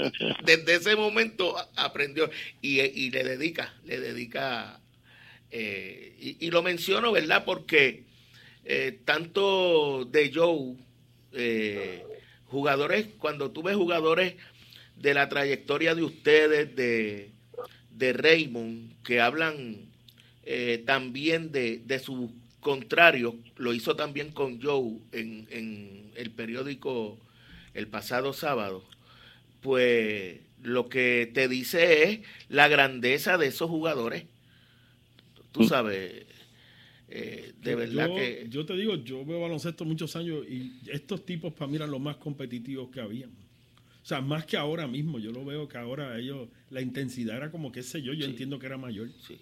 desde 0.43 0.75
ese 0.75 0.95
momento 0.95 1.55
aprendió 1.75 2.29
y, 2.61 3.11
le 3.11 3.23
dedica, 3.23 3.73
le 3.85 3.99
dedica, 3.99 4.79
eh, 5.51 6.37
y, 6.39 6.49
lo 6.49 6.63
menciono, 6.63 7.11
¿verdad? 7.11 7.43
Porque 7.45 8.03
eh, 8.65 8.99
tanto 9.05 10.05
de 10.05 10.31
Joe, 10.33 10.75
eh, 11.33 12.03
jugadores, 12.45 13.07
cuando 13.17 13.51
tú 13.51 13.63
ves 13.63 13.75
jugadores 13.75 14.35
de 14.95 15.13
la 15.13 15.29
trayectoria 15.29 15.95
de 15.95 16.03
ustedes, 16.03 16.75
de, 16.75 17.29
de 17.91 18.13
Raymond, 18.13 19.01
que 19.03 19.21
hablan 19.21 19.89
también 20.85 21.53
de, 21.53 21.81
de 21.85 21.99
sus 21.99 22.29
contrarios, 22.61 23.35
lo 23.57 23.73
hizo 23.73 23.97
también 23.97 24.31
con 24.31 24.61
Joe 24.61 24.99
en, 25.11 25.47
en 25.51 26.11
el 26.15 26.31
periódico 26.31 27.19
el 27.73 27.87
pasado 27.87 28.31
sábado 28.31 28.83
pues 29.61 30.39
lo 30.63 30.89
que 30.89 31.31
te 31.33 31.47
dice 31.47 32.03
es 32.03 32.19
la 32.49 32.67
grandeza 32.67 33.37
de 33.37 33.47
esos 33.47 33.69
jugadores. 33.69 34.25
Tú 35.51 35.61
mm. 35.61 35.67
sabes, 35.67 36.25
eh, 37.09 37.53
de 37.61 37.75
verdad 37.75 38.09
que... 38.13 38.47
Yo 38.49 38.65
te 38.65 38.75
digo, 38.75 38.95
yo 38.95 39.25
veo 39.25 39.39
baloncesto 39.39 39.85
muchos 39.85 40.15
años 40.15 40.45
y 40.49 40.73
estos 40.91 41.25
tipos 41.25 41.53
para 41.53 41.69
mí 41.69 41.75
eran 41.75 41.91
los 41.91 42.01
más 42.01 42.17
competitivos 42.17 42.89
que 42.89 43.01
habían. 43.01 43.29
O 43.29 44.05
sea, 44.05 44.19
más 44.19 44.45
que 44.45 44.57
ahora 44.57 44.87
mismo, 44.87 45.19
yo 45.19 45.31
lo 45.31 45.45
veo 45.45 45.67
que 45.67 45.77
ahora 45.77 46.17
ellos, 46.17 46.49
la 46.71 46.81
intensidad 46.81 47.37
era 47.37 47.51
como, 47.51 47.71
qué 47.71 47.83
sé 47.83 48.01
yo, 48.01 48.13
yo 48.13 48.25
entiendo 48.25 48.57
que 48.57 48.65
era 48.65 48.77
mayor. 48.77 49.09
Sí. 49.27 49.39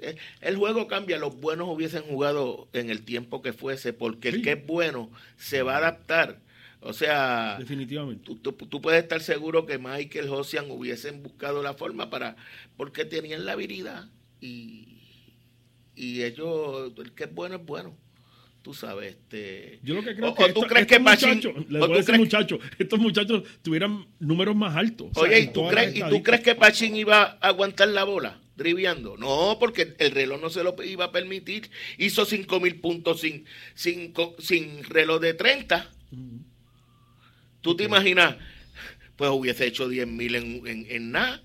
Eh, 0.00 0.16
el 0.40 0.56
juego 0.56 0.88
cambia, 0.88 1.18
los 1.18 1.36
buenos 1.40 1.68
hubiesen 1.68 2.02
jugado 2.02 2.68
en 2.72 2.90
el 2.90 3.04
tiempo 3.04 3.42
que 3.42 3.52
fuese, 3.52 3.92
porque 3.92 4.28
el 4.28 4.42
que 4.42 4.52
es 4.52 4.66
bueno 4.66 5.10
se 5.36 5.62
va 5.62 5.74
a 5.74 5.78
adaptar 5.78 6.40
o 6.80 6.92
sea, 6.92 7.56
definitivamente. 7.58 8.32
Tú, 8.42 8.80
puedes 8.80 9.02
estar 9.02 9.20
seguro 9.20 9.66
que 9.66 9.76
Michael 9.76 10.28
Josian 10.28 10.70
hubiesen 10.70 11.20
buscado 11.22 11.60
la 11.60 11.74
forma 11.74 12.10
para, 12.10 12.36
porque 12.76 13.04
tenían 13.04 13.44
la 13.44 13.52
habilidad 13.52 14.08
y, 14.40 15.00
y 15.96 16.22
ellos, 16.22 16.92
el 16.98 17.12
que 17.12 17.24
es 17.24 17.34
bueno 17.34 17.56
es 17.56 17.66
bueno. 17.66 17.96
Tú 18.62 18.72
sabes, 18.72 19.14
este. 19.14 19.80
Yo 19.82 19.94
lo 19.94 20.02
que 20.02 20.14
creo 20.14 20.34
que 20.34 20.52
tú 20.52 20.60
crees 20.62 20.86
que 20.86 20.98
muchachos, 20.98 21.54
muchachos, 22.18 22.60
estos 22.78 22.98
muchachos 22.98 23.42
tuvieran 23.62 24.06
números 24.20 24.54
más 24.54 24.76
altos. 24.76 25.10
Oye, 25.14 25.40
¿y 25.40 25.46
tú, 25.48 25.66
crees, 25.68 25.96
¿y 25.96 26.02
tú 26.02 26.22
crees 26.22 26.42
que 26.42 26.54
Pachín 26.54 26.94
iba 26.96 27.38
a 27.40 27.48
aguantar 27.48 27.88
la 27.88 28.04
bola? 28.04 28.40
Driviando. 28.56 29.16
No, 29.16 29.58
porque 29.60 29.94
el 29.98 30.10
reloj 30.10 30.40
no 30.40 30.50
se 30.50 30.64
lo 30.64 30.74
iba 30.82 31.06
a 31.06 31.12
permitir. 31.12 31.70
Hizo 31.98 32.24
5 32.24 32.60
mil 32.60 32.80
puntos 32.80 33.20
sin, 33.20 33.44
sin, 33.74 34.12
sin 34.38 34.84
reloj 34.84 35.20
de 35.20 35.34
30. 35.34 35.90
¿Tú 37.60 37.76
te 37.76 37.84
imaginas? 37.84 38.36
Pues 39.16 39.30
hubiese 39.30 39.66
hecho 39.66 39.88
10 39.88 40.06
mil 40.08 40.34
en, 40.34 40.86
en, 40.88 41.10
nada. 41.10 41.42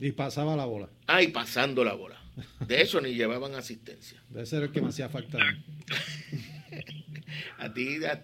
Y 0.00 0.12
pasaba 0.12 0.56
la 0.56 0.64
bola. 0.64 0.88
Ah, 1.06 1.22
y 1.22 1.28
pasando 1.28 1.84
la 1.84 1.94
bola. 1.94 2.20
De 2.66 2.82
eso 2.82 3.00
ni 3.00 3.14
llevaban 3.14 3.54
asistencia. 3.54 4.22
Debe 4.28 4.46
ser 4.46 4.62
el 4.62 4.70
que 4.70 4.80
me 4.80 4.88
hacía 4.88 5.08
falta. 5.08 5.38
a 7.58 7.72
ti, 7.74 8.04
a 8.04 8.22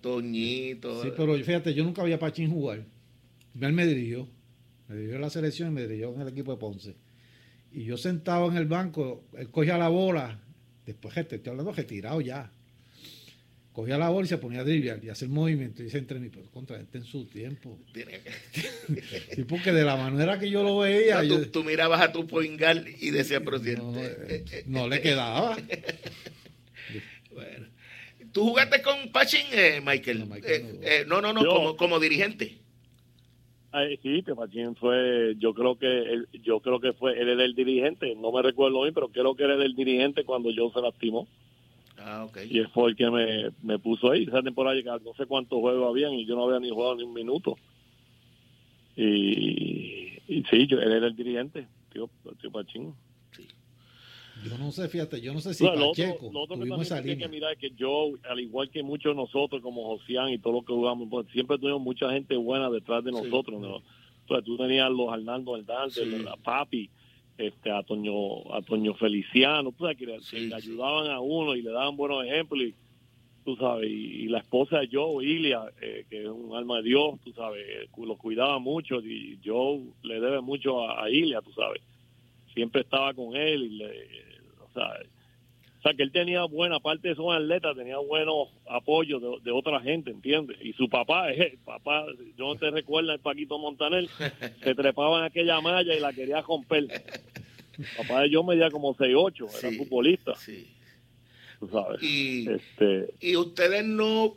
Toñito. 0.00 1.02
Sí, 1.02 1.10
pero 1.16 1.34
fíjate, 1.36 1.74
yo 1.74 1.84
nunca 1.84 2.02
había 2.02 2.18
Pachín 2.18 2.50
jugar. 2.50 2.84
Él 3.60 3.72
me 3.72 3.86
dirigió. 3.86 4.28
Me 4.88 4.96
dirigió 4.96 5.18
la 5.18 5.30
selección 5.30 5.70
y 5.70 5.72
me 5.72 5.82
dirigió 5.82 6.14
en 6.14 6.20
el 6.20 6.28
equipo 6.28 6.52
de 6.52 6.58
Ponce. 6.58 6.96
Y 7.74 7.84
yo 7.84 7.96
sentado 7.96 8.50
en 8.50 8.56
el 8.56 8.66
banco, 8.66 9.24
él 9.36 9.50
cogía 9.50 9.76
la 9.76 9.88
bola. 9.88 10.40
Después, 10.86 11.12
gente, 11.14 11.36
estoy 11.36 11.50
hablando 11.50 11.72
retirado 11.72 12.20
ya 12.20 12.50
cogía 13.74 13.98
la 13.98 14.08
bola 14.08 14.24
y 14.24 14.28
se 14.28 14.38
ponía 14.38 14.60
a 14.60 14.64
driblar 14.64 15.04
y 15.04 15.08
hacer 15.08 15.28
movimiento 15.28 15.82
y 15.82 15.86
dice 15.86 15.98
entre 15.98 16.20
mí, 16.20 16.30
pero 16.32 16.48
contra 16.52 16.80
este 16.80 16.98
en 16.98 17.04
su 17.04 17.26
tiempo. 17.26 17.76
sí, 19.34 19.44
porque 19.44 19.72
de 19.72 19.84
la 19.84 19.96
manera 19.96 20.38
que 20.38 20.48
yo 20.48 20.62
lo 20.62 20.78
veía. 20.78 21.22
tú, 21.50 21.64
mirabas 21.64 22.00
a 22.00 22.12
tu 22.12 22.24
poingal 22.26 22.86
y 23.00 23.10
decías, 23.10 23.42
pero 23.44 23.58
no, 24.66 24.88
le 24.88 25.02
quedaba. 25.02 25.56
bueno. 27.32 27.66
¿Tú 28.30 28.48
jugaste 28.48 28.80
con 28.80 29.10
Pachín, 29.10 29.46
eh, 29.52 29.80
Michael? 29.84 30.28
Eh, 30.44 30.78
eh, 30.82 31.04
no, 31.08 31.20
no, 31.20 31.32
no, 31.32 31.44
como, 31.44 31.76
como 31.76 32.00
dirigente. 32.00 32.58
Sí, 34.02 34.22
que 34.22 34.34
Pachín 34.34 34.76
fue, 34.76 35.34
yo 35.38 35.52
creo 35.54 35.76
que 35.76 35.86
él, 35.86 36.28
yo 36.42 36.60
creo 36.60 36.80
que 36.80 36.92
fue, 36.92 37.18
él 37.20 37.28
era 37.28 37.44
el 37.44 37.54
dirigente, 37.54 38.14
no 38.14 38.30
me 38.30 38.42
recuerdo 38.42 38.82
bien, 38.82 38.94
pero 38.94 39.08
creo 39.08 39.34
que 39.34 39.44
era 39.44 39.54
el 39.54 39.74
dirigente 39.74 40.24
cuando 40.24 40.50
yo 40.50 40.70
se 40.70 40.80
lastimó. 40.80 41.26
Ah, 41.98 42.24
okay. 42.24 42.48
Y 42.50 42.62
fue 42.64 42.90
el 42.90 42.96
que 42.96 43.10
me, 43.10 43.50
me 43.62 43.78
puso 43.78 44.10
ahí. 44.10 44.24
Esa 44.24 44.42
temporada 44.42 44.76
no 45.04 45.14
sé 45.14 45.26
cuántos 45.26 45.60
juegos 45.60 45.88
habían 45.88 46.12
y 46.12 46.26
yo 46.26 46.36
no 46.36 46.44
había 46.44 46.60
ni 46.60 46.70
jugado 46.70 46.96
ni 46.96 47.02
un 47.02 47.14
minuto. 47.14 47.56
Y, 48.96 50.20
y 50.28 50.44
sí, 50.50 50.66
yo, 50.66 50.80
él 50.80 50.92
era 50.92 51.06
el 51.06 51.16
dirigente, 51.16 51.66
tío, 51.92 52.10
tío 52.40 52.50
Pachín. 52.50 52.94
Yo 54.44 54.58
no 54.58 54.70
sé, 54.72 54.88
fíjate, 54.88 55.20
yo 55.20 55.32
no 55.32 55.40
sé 55.40 55.54
si 55.54 55.64
no, 55.64 55.72
Pacheco 55.72 56.30
lo 56.30 56.42
otro, 56.42 56.58
que 56.58 56.84
también 56.84 57.18
que 57.18 57.28
mirar 57.28 57.52
es 57.52 57.58
que 57.58 57.70
yo, 57.70 58.12
al 58.28 58.40
igual 58.40 58.68
que 58.70 58.82
muchos 58.82 59.16
de 59.16 59.22
nosotros, 59.22 59.62
como 59.62 59.84
Josián 59.84 60.30
y 60.30 60.38
todo 60.38 60.52
lo 60.54 60.62
que 60.62 60.72
jugamos, 60.72 61.08
pues 61.10 61.26
siempre 61.32 61.58
tuvimos 61.58 61.80
mucha 61.80 62.10
gente 62.10 62.36
buena 62.36 62.68
detrás 62.68 63.02
de 63.04 63.12
nosotros. 63.12 63.60
¿no? 63.60 63.80
Entonces, 64.20 64.44
tú 64.44 64.56
tenías 64.56 64.90
los 64.90 65.12
Arnaldo 65.12 65.56
Hernández, 65.56 65.94
sí. 65.94 66.22
la 66.22 66.36
Papi, 66.36 66.90
este 67.38 67.70
a 67.70 67.82
Toño, 67.82 68.52
a 68.54 68.62
Toño 68.62 68.94
Feliciano, 68.94 69.72
tú 69.72 69.84
sabes, 69.84 69.96
que, 69.96 70.06
le, 70.06 70.54
ayudaban 70.54 71.10
a 71.10 71.20
uno 71.20 71.54
y 71.54 71.62
le 71.62 71.70
daban 71.70 71.96
buenos 71.96 72.24
ejemplos 72.24 72.62
y 72.62 72.74
tú 73.44 73.56
sabes, 73.56 73.90
y, 73.90 74.28
la 74.28 74.38
esposa 74.38 74.80
de 74.80 74.88
Joe, 74.92 75.24
Ilia, 75.24 75.62
eh, 75.80 76.04
que 76.08 76.22
es 76.22 76.28
un 76.28 76.54
alma 76.54 76.76
de 76.78 76.84
Dios, 76.84 77.18
tú 77.24 77.32
sabes, 77.32 77.64
lo 77.96 78.16
cuidaba 78.16 78.58
mucho 78.58 79.00
y 79.00 79.38
Joe 79.44 79.80
le 80.02 80.20
debe 80.20 80.40
mucho 80.40 80.88
a, 80.88 81.10
Ilia, 81.10 81.40
tú 81.42 81.52
sabes, 81.52 81.82
siempre 82.54 82.82
estaba 82.82 83.12
con 83.14 83.36
él 83.36 83.64
y 83.64 83.68
le, 83.70 84.33
o 84.74 84.80
sea, 84.80 85.00
o 85.84 85.88
sea, 85.88 85.94
que 85.94 86.02
él 86.02 86.12
tenía 86.12 86.44
buena, 86.44 86.80
parte 86.80 87.08
de 87.08 87.12
esos 87.12 87.26
atletas, 87.30 87.76
tenía 87.76 87.98
buenos 87.98 88.48
apoyos 88.66 89.20
de, 89.44 89.50
otra 89.50 89.80
gente, 89.80 90.10
¿entiendes? 90.10 90.56
Y 90.62 90.72
su 90.72 90.88
papá, 90.88 91.30
eh, 91.32 91.58
papá, 91.62 92.06
yo 92.38 92.46
no 92.46 92.56
te 92.56 92.70
recuerdo 92.70 93.12
el 93.12 93.20
Paquito 93.20 93.58
Montanel, 93.58 94.08
se 94.62 94.74
trepaba 94.74 95.18
en 95.18 95.24
aquella 95.24 95.60
malla 95.60 95.94
y 95.94 96.00
la 96.00 96.12
quería 96.14 96.40
romper. 96.40 96.86
papá 97.98 98.22
de 98.22 98.30
yo 98.30 98.42
medía 98.42 98.70
como 98.70 98.94
6'8", 98.94 99.58
era 99.58 99.76
futbolista. 99.76 100.34
Sí. 100.36 100.68
Tú 101.60 101.68
sabes. 101.68 102.02
Y, 102.02 102.48
este, 102.50 103.10
y 103.20 103.36
ustedes 103.36 103.84
no 103.84 104.34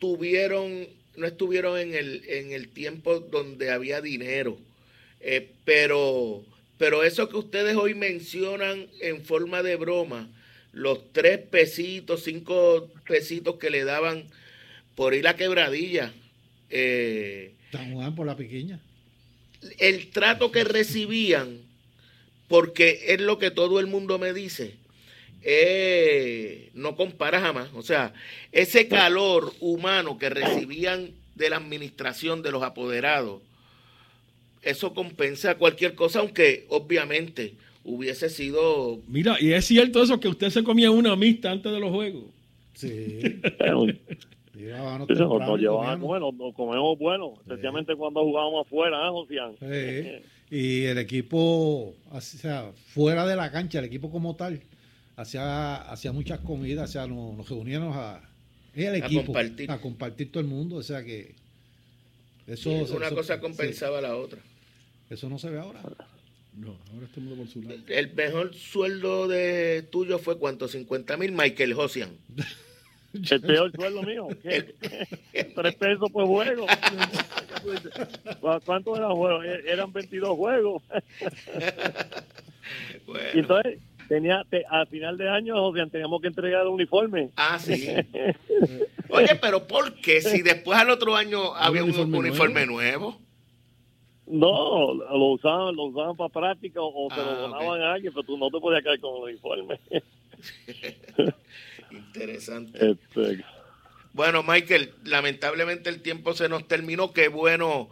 tuvieron, 0.00 0.88
no 1.16 1.26
estuvieron 1.26 1.78
en 1.78 1.94
el, 1.94 2.24
en 2.26 2.50
el 2.50 2.68
tiempo 2.68 3.20
donde 3.20 3.70
había 3.70 4.00
dinero, 4.00 4.58
eh, 5.20 5.52
pero, 5.64 6.42
pero 6.80 7.04
eso 7.04 7.28
que 7.28 7.36
ustedes 7.36 7.76
hoy 7.76 7.92
mencionan 7.92 8.86
en 9.02 9.22
forma 9.22 9.62
de 9.62 9.76
broma, 9.76 10.30
los 10.72 11.12
tres 11.12 11.38
pesitos, 11.38 12.24
cinco 12.24 12.90
pesitos 13.06 13.56
que 13.56 13.68
le 13.68 13.84
daban 13.84 14.24
por 14.94 15.12
ir 15.12 15.28
a 15.28 15.36
quebradilla. 15.36 16.10
Eh, 16.70 17.52
por 18.16 18.26
la 18.26 18.34
pequeña. 18.34 18.80
El 19.76 20.08
trato 20.08 20.50
que 20.50 20.64
recibían, 20.64 21.58
porque 22.48 23.04
es 23.08 23.20
lo 23.20 23.38
que 23.38 23.50
todo 23.50 23.78
el 23.78 23.86
mundo 23.86 24.18
me 24.18 24.32
dice, 24.32 24.76
eh, 25.42 26.70
no 26.72 26.96
compara 26.96 27.42
jamás. 27.42 27.68
O 27.74 27.82
sea, 27.82 28.14
ese 28.52 28.88
calor 28.88 29.52
humano 29.60 30.16
que 30.16 30.30
recibían 30.30 31.10
de 31.34 31.50
la 31.50 31.56
administración 31.56 32.40
de 32.40 32.52
los 32.52 32.62
apoderados, 32.62 33.42
eso 34.62 34.94
compensa 34.94 35.56
cualquier 35.56 35.94
cosa, 35.94 36.20
aunque 36.20 36.66
obviamente 36.68 37.54
hubiese 37.84 38.28
sido... 38.28 39.00
Mira, 39.08 39.36
y 39.40 39.52
es 39.52 39.64
cierto 39.64 40.02
eso 40.02 40.20
que 40.20 40.28
usted 40.28 40.50
se 40.50 40.62
comía 40.62 40.90
una 40.90 41.16
mixta 41.16 41.50
antes 41.50 41.72
de 41.72 41.80
los 41.80 41.90
juegos. 41.90 42.24
Sí. 42.74 43.20
nos 44.58 45.60
llevaban 45.60 46.00
bueno, 46.00 46.32
nos 46.32 46.54
comemos 46.54 46.98
bueno, 46.98 47.34
especialmente 47.40 47.94
cuando 47.96 48.22
jugábamos 48.22 48.66
afuera, 48.66 49.06
¿eh, 49.06 49.10
Josian? 49.10 49.52
Sí. 49.58 50.56
Y 50.56 50.84
el 50.84 50.98
equipo, 50.98 51.94
o 52.10 52.20
sea, 52.20 52.72
fuera 52.92 53.26
de 53.26 53.36
la 53.36 53.50
cancha, 53.50 53.78
el 53.78 53.84
equipo 53.84 54.10
como 54.10 54.36
tal, 54.36 54.60
hacía, 55.16 55.76
hacía 55.76 56.12
muchas 56.12 56.40
comidas, 56.40 56.90
o 56.90 56.92
sea, 56.92 57.06
nos, 57.06 57.48
reuníamos 57.48 57.96
a, 57.96 58.20
el 58.74 58.96
equipo, 58.96 59.20
a 59.20 59.24
compartir. 59.24 59.70
a 59.70 59.80
compartir 59.80 60.32
todo 60.32 60.42
el 60.42 60.48
mundo, 60.48 60.76
o 60.76 60.82
sea 60.82 61.04
que 61.04 61.34
eso... 62.46 62.70
una 62.94 63.10
cosa 63.10 63.40
compensaba 63.40 64.00
la 64.00 64.16
otra. 64.16 64.40
Eso 65.10 65.28
no 65.28 65.38
se 65.38 65.50
ve 65.50 65.58
ahora. 65.58 65.80
No, 66.56 66.76
ahora 66.92 67.06
estamos 67.06 67.36
por 67.36 67.48
su 67.48 67.62
lado. 67.62 67.80
El 67.88 68.14
mejor 68.14 68.54
sueldo 68.54 69.28
de 69.28 69.82
tuyo 69.82 70.18
fue 70.18 70.38
cuánto, 70.38 70.68
50 70.68 71.16
mil, 71.16 71.32
Michael 71.32 71.74
Josian. 71.74 72.16
El 73.12 73.40
peor 73.40 73.72
sueldo 73.72 74.02
mío. 74.02 74.28
Tres 74.42 75.74
pesos 75.74 76.10
por 76.12 76.26
juego. 76.26 76.66
¿Cuántos 78.64 78.98
eran 78.98 79.12
juegos? 79.12 79.44
E-, 79.44 79.62
eran 79.66 79.92
22 79.92 80.36
juegos. 80.36 80.82
Y 83.34 83.40
entonces, 83.40 83.80
tenía 84.08 84.44
a 84.68 84.86
final 84.86 85.16
de 85.16 85.28
año, 85.28 85.56
José, 85.56 85.84
teníamos 85.90 86.20
que 86.20 86.28
entregar 86.28 86.62
el 86.62 86.68
uniforme. 86.68 87.30
Ah, 87.34 87.58
sí. 87.58 87.88
Oye, 89.08 89.34
pero 89.40 89.66
¿por 89.66 89.96
qué? 89.96 90.20
Si 90.20 90.42
después 90.42 90.78
al 90.78 90.90
otro 90.90 91.16
año 91.16 91.52
había 91.56 91.82
un 91.82 92.14
uniforme, 92.14 92.66
nuevo? 92.66 93.20
No, 94.30 94.94
lo 94.94 95.32
usaban, 95.32 95.74
lo 95.74 95.84
usaban 95.84 96.16
para 96.16 96.28
práctica 96.28 96.80
o, 96.80 97.08
se 97.10 97.16
lo 97.16 97.30
ah, 97.30 97.34
donaban 97.34 97.82
a 97.82 97.94
alguien, 97.94 98.12
pero 98.12 98.24
tú 98.24 98.38
no 98.38 98.48
te 98.48 98.60
podías 98.60 98.84
caer 98.84 99.00
con 99.00 99.16
el 99.16 99.22
uniforme. 99.22 99.80
Interesante. 101.90 102.92
Este, 102.92 103.44
bueno, 104.12 104.42
Michael, 104.44 104.94
lamentablemente 105.04 105.90
el 105.90 106.00
tiempo 106.00 106.32
se 106.34 106.48
nos 106.48 106.68
terminó. 106.68 107.12
Qué 107.12 107.28
bueno 107.28 107.90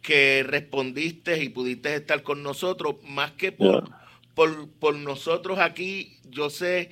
que 0.00 0.44
respondiste 0.46 1.42
y 1.42 1.48
pudiste 1.48 1.94
estar 1.94 2.22
con 2.22 2.42
nosotros, 2.42 2.96
más 3.04 3.32
que 3.32 3.50
por, 3.52 3.90
por, 4.34 4.94
nosotros 4.94 5.58
aquí. 5.58 6.18
Yo 6.30 6.50
sé 6.50 6.90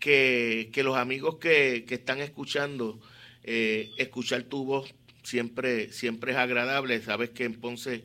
que, 0.00 0.70
los 0.76 0.96
amigos 0.96 1.36
que, 1.36 1.84
están 1.88 2.20
escuchando, 2.20 3.00
eh, 3.44 3.90
escuchar 3.96 4.42
tu 4.42 4.64
voz 4.64 4.92
siempre, 5.22 5.92
siempre 5.92 6.32
es 6.32 6.38
agradable. 6.38 7.00
Sabes 7.02 7.30
que 7.30 7.44
en 7.44 7.60
Ponce 7.60 8.04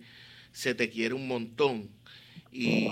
se 0.56 0.74
te 0.74 0.90
quiere 0.90 1.14
un 1.14 1.28
montón. 1.28 1.90
Y, 2.52 2.88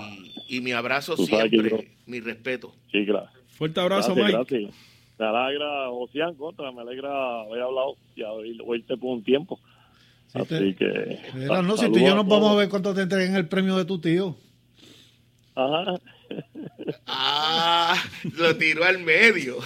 y 0.48 0.60
mi 0.60 0.72
abrazo 0.72 1.16
siempre, 1.16 1.96
mi 2.06 2.20
respeto. 2.20 2.74
Sí. 2.92 3.06
Fuerte 3.48 3.80
abrazo, 3.80 4.14
Mike. 4.14 4.70
Me 5.18 5.26
alegra, 5.26 5.90
Ocean, 5.90 6.34
contra, 6.34 6.70
me 6.72 6.82
alegra 6.82 7.40
haber 7.40 7.62
hablado 7.62 7.96
y 8.14 8.22
oírte 8.22 8.96
por 8.96 9.16
un 9.16 9.24
tiempo. 9.24 9.58
Así 10.34 10.74
que. 10.74 11.20
no, 11.34 11.76
si 11.76 11.90
tú 11.90 11.98
y 11.98 12.04
yo 12.04 12.14
nos 12.14 12.26
vamos 12.26 12.52
a 12.52 12.56
ver 12.56 12.68
cuánto 12.68 12.92
te 12.92 13.02
entreguen 13.02 13.34
el 13.36 13.48
premio 13.48 13.76
de 13.76 13.84
tu 13.86 13.98
tío. 13.98 14.36
Ajá. 15.54 16.00
Ah, 17.06 17.96
lo 18.36 18.56
tiró 18.56 18.84
al 18.84 18.98
medio. 18.98 19.58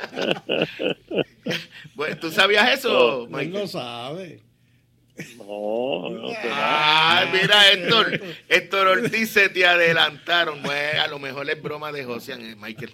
bueno, 1.94 2.16
¿Tú 2.18 2.30
sabías 2.30 2.78
eso, 2.78 3.28
no, 3.30 3.38
Él 3.38 3.52
lo 3.52 3.66
sabe. 3.66 4.40
No, 5.38 6.10
no 6.10 6.28
Ah, 6.44 7.26
mira, 7.32 7.72
Héctor, 7.72 8.20
Héctor 8.48 8.86
Ortiz 8.86 9.30
se 9.30 9.48
te 9.48 9.66
adelantaron. 9.66 10.62
Bueno, 10.62 11.02
a 11.02 11.08
lo 11.08 11.18
mejor 11.18 11.48
es 11.48 11.62
broma 11.62 11.92
de 11.92 12.04
Josian, 12.04 12.40
eh, 12.40 12.56
Michael. 12.56 12.92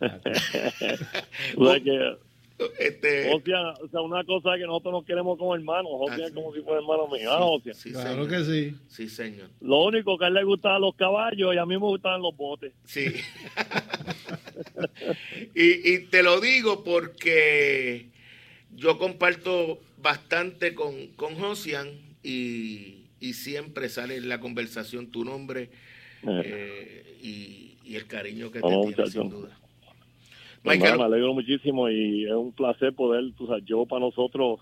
este... 2.78 3.34
o 3.34 3.88
sea, 3.90 4.00
una 4.00 4.24
cosa 4.24 4.54
es 4.54 4.60
que 4.60 4.66
nosotros 4.66 4.92
nos 4.92 5.04
queremos 5.04 5.38
como 5.38 5.54
hermanos, 5.54 5.90
José 5.92 6.24
es 6.24 6.32
como 6.32 6.52
si 6.54 6.60
fuera 6.60 6.80
hermano 6.80 7.08
mío, 7.08 7.32
¿ah, 7.32 7.38
claro 7.38 8.28
que 8.28 8.44
sí. 8.44 8.76
Sí, 8.88 9.08
señor. 9.08 9.48
Lo 9.60 9.84
único 9.84 10.18
que 10.18 10.24
a 10.24 10.28
él 10.28 10.34
le 10.34 10.44
gustaban 10.44 10.80
los 10.80 10.94
caballos 10.94 11.54
y 11.54 11.58
a 11.58 11.66
mí 11.66 11.74
me 11.74 11.78
gustaban 11.78 12.22
los 12.22 12.36
botes. 12.36 12.72
Sí. 12.84 13.06
y, 15.54 15.98
te 16.06 16.22
lo 16.22 16.40
digo 16.40 16.84
porque 16.84 18.08
yo 18.74 18.98
comparto 18.98 19.78
bastante 20.02 20.74
con, 20.74 21.08
con 21.16 21.34
Josian 21.36 21.88
y, 22.22 22.98
siempre 23.32 23.88
sale 23.88 24.16
en 24.16 24.28
la 24.28 24.40
conversación 24.40 25.10
tu 25.10 25.24
nombre 25.24 25.70
eh. 26.24 26.42
Eh, 26.44 27.18
y, 27.22 27.94
el 27.94 28.06
cariño 28.06 28.50
que 28.50 28.60
te 28.60 28.68
tiene, 28.68 29.06
sin 29.10 29.28
duda. 29.28 29.58
Me 30.64 30.72
alegro 30.74 31.34
muchísimo 31.34 31.90
y 31.90 32.24
es 32.24 32.32
un 32.32 32.52
placer 32.52 32.94
poder, 32.94 33.32
tú 33.36 33.46
sabes, 33.46 33.64
yo 33.66 33.84
para 33.84 34.00
nosotros 34.00 34.60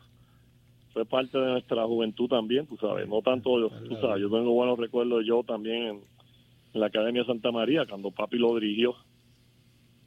fue 0.93 1.05
parte 1.05 1.39
de 1.39 1.47
nuestra 1.47 1.85
juventud 1.85 2.29
también, 2.29 2.67
tú 2.67 2.77
sabes, 2.79 3.07
no 3.07 3.23
tanto, 3.23 3.71
tú 3.71 3.97
sabes, 4.01 4.21
yo 4.21 4.31
tengo 4.31 4.51
buenos 4.53 4.79
recuerdos 4.79 5.25
yo 5.25 5.45
también 5.45 5.83
en, 5.83 6.01
la 6.73 6.87
Academia 6.87 7.25
Santa 7.25 7.53
María, 7.53 7.87
cuando 7.87 8.11
papi 8.11 8.39
lo 8.39 8.59
dirigió 8.59 8.97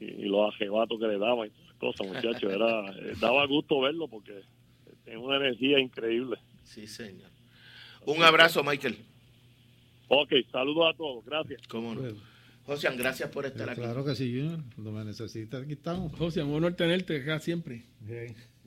y, 0.00 0.26
los 0.26 0.54
ajebatos 0.54 0.98
que 0.98 1.06
le 1.06 1.18
daban 1.18 1.48
y 1.48 1.78
todas 1.78 1.96
cosas, 1.96 2.08
muchachos, 2.08 2.52
era, 2.52 2.90
eh, 2.90 3.14
daba 3.20 3.46
gusto 3.46 3.80
verlo 3.80 4.08
porque 4.08 4.42
tiene 5.04 5.18
una 5.18 5.36
energía 5.36 5.78
increíble. 5.78 6.38
Sí, 6.64 6.86
señor. 6.86 7.30
Un 8.06 8.22
abrazo, 8.22 8.62
Michael. 8.62 8.98
Ok, 10.08 10.32
saludos 10.52 10.94
a 10.94 10.96
todos, 10.96 11.24
gracias. 11.24 11.62
¿Cómo 11.68 11.94
no? 11.94 12.02
Josian, 12.66 12.96
gracias 12.96 13.28
por 13.30 13.44
estar 13.44 13.68
aquí. 13.68 13.80
Claro 13.80 14.04
que 14.04 14.14
sí, 14.14 14.30
Junior. 14.30 14.60
Cuando 14.74 14.92
me 14.92 15.04
necesitas, 15.04 15.62
aquí 15.62 15.74
estamos. 15.74 16.12
Josian, 16.16 16.46
un 16.46 16.54
honor 16.54 16.74
tenerte 16.74 17.20
acá 17.20 17.38
siempre. 17.38 17.84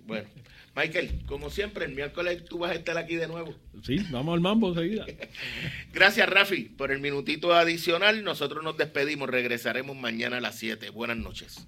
Bueno, 0.06 0.30
Michael, 0.76 1.24
como 1.26 1.50
siempre, 1.50 1.86
el 1.86 1.94
miércoles 1.94 2.46
tú 2.46 2.60
vas 2.60 2.72
a 2.72 2.76
estar 2.76 2.98
aquí 2.98 3.16
de 3.16 3.28
nuevo. 3.28 3.56
Sí, 3.84 4.00
vamos 4.12 4.36
al 4.36 4.40
mambo 4.40 4.70
enseguida. 4.70 5.06
gracias, 5.94 6.30
Rafi, 6.30 6.64
por 6.64 6.92
el 6.92 7.00
minutito 7.00 7.54
adicional. 7.54 8.24
Nosotros 8.24 8.64
nos 8.64 8.78
despedimos. 8.78 9.30
Regresaremos 9.30 9.98
mañana 9.98 10.38
a 10.38 10.42
las 10.42 10.58
7. 10.58 10.92
Buenas 10.92 11.18
noches. 11.18 11.68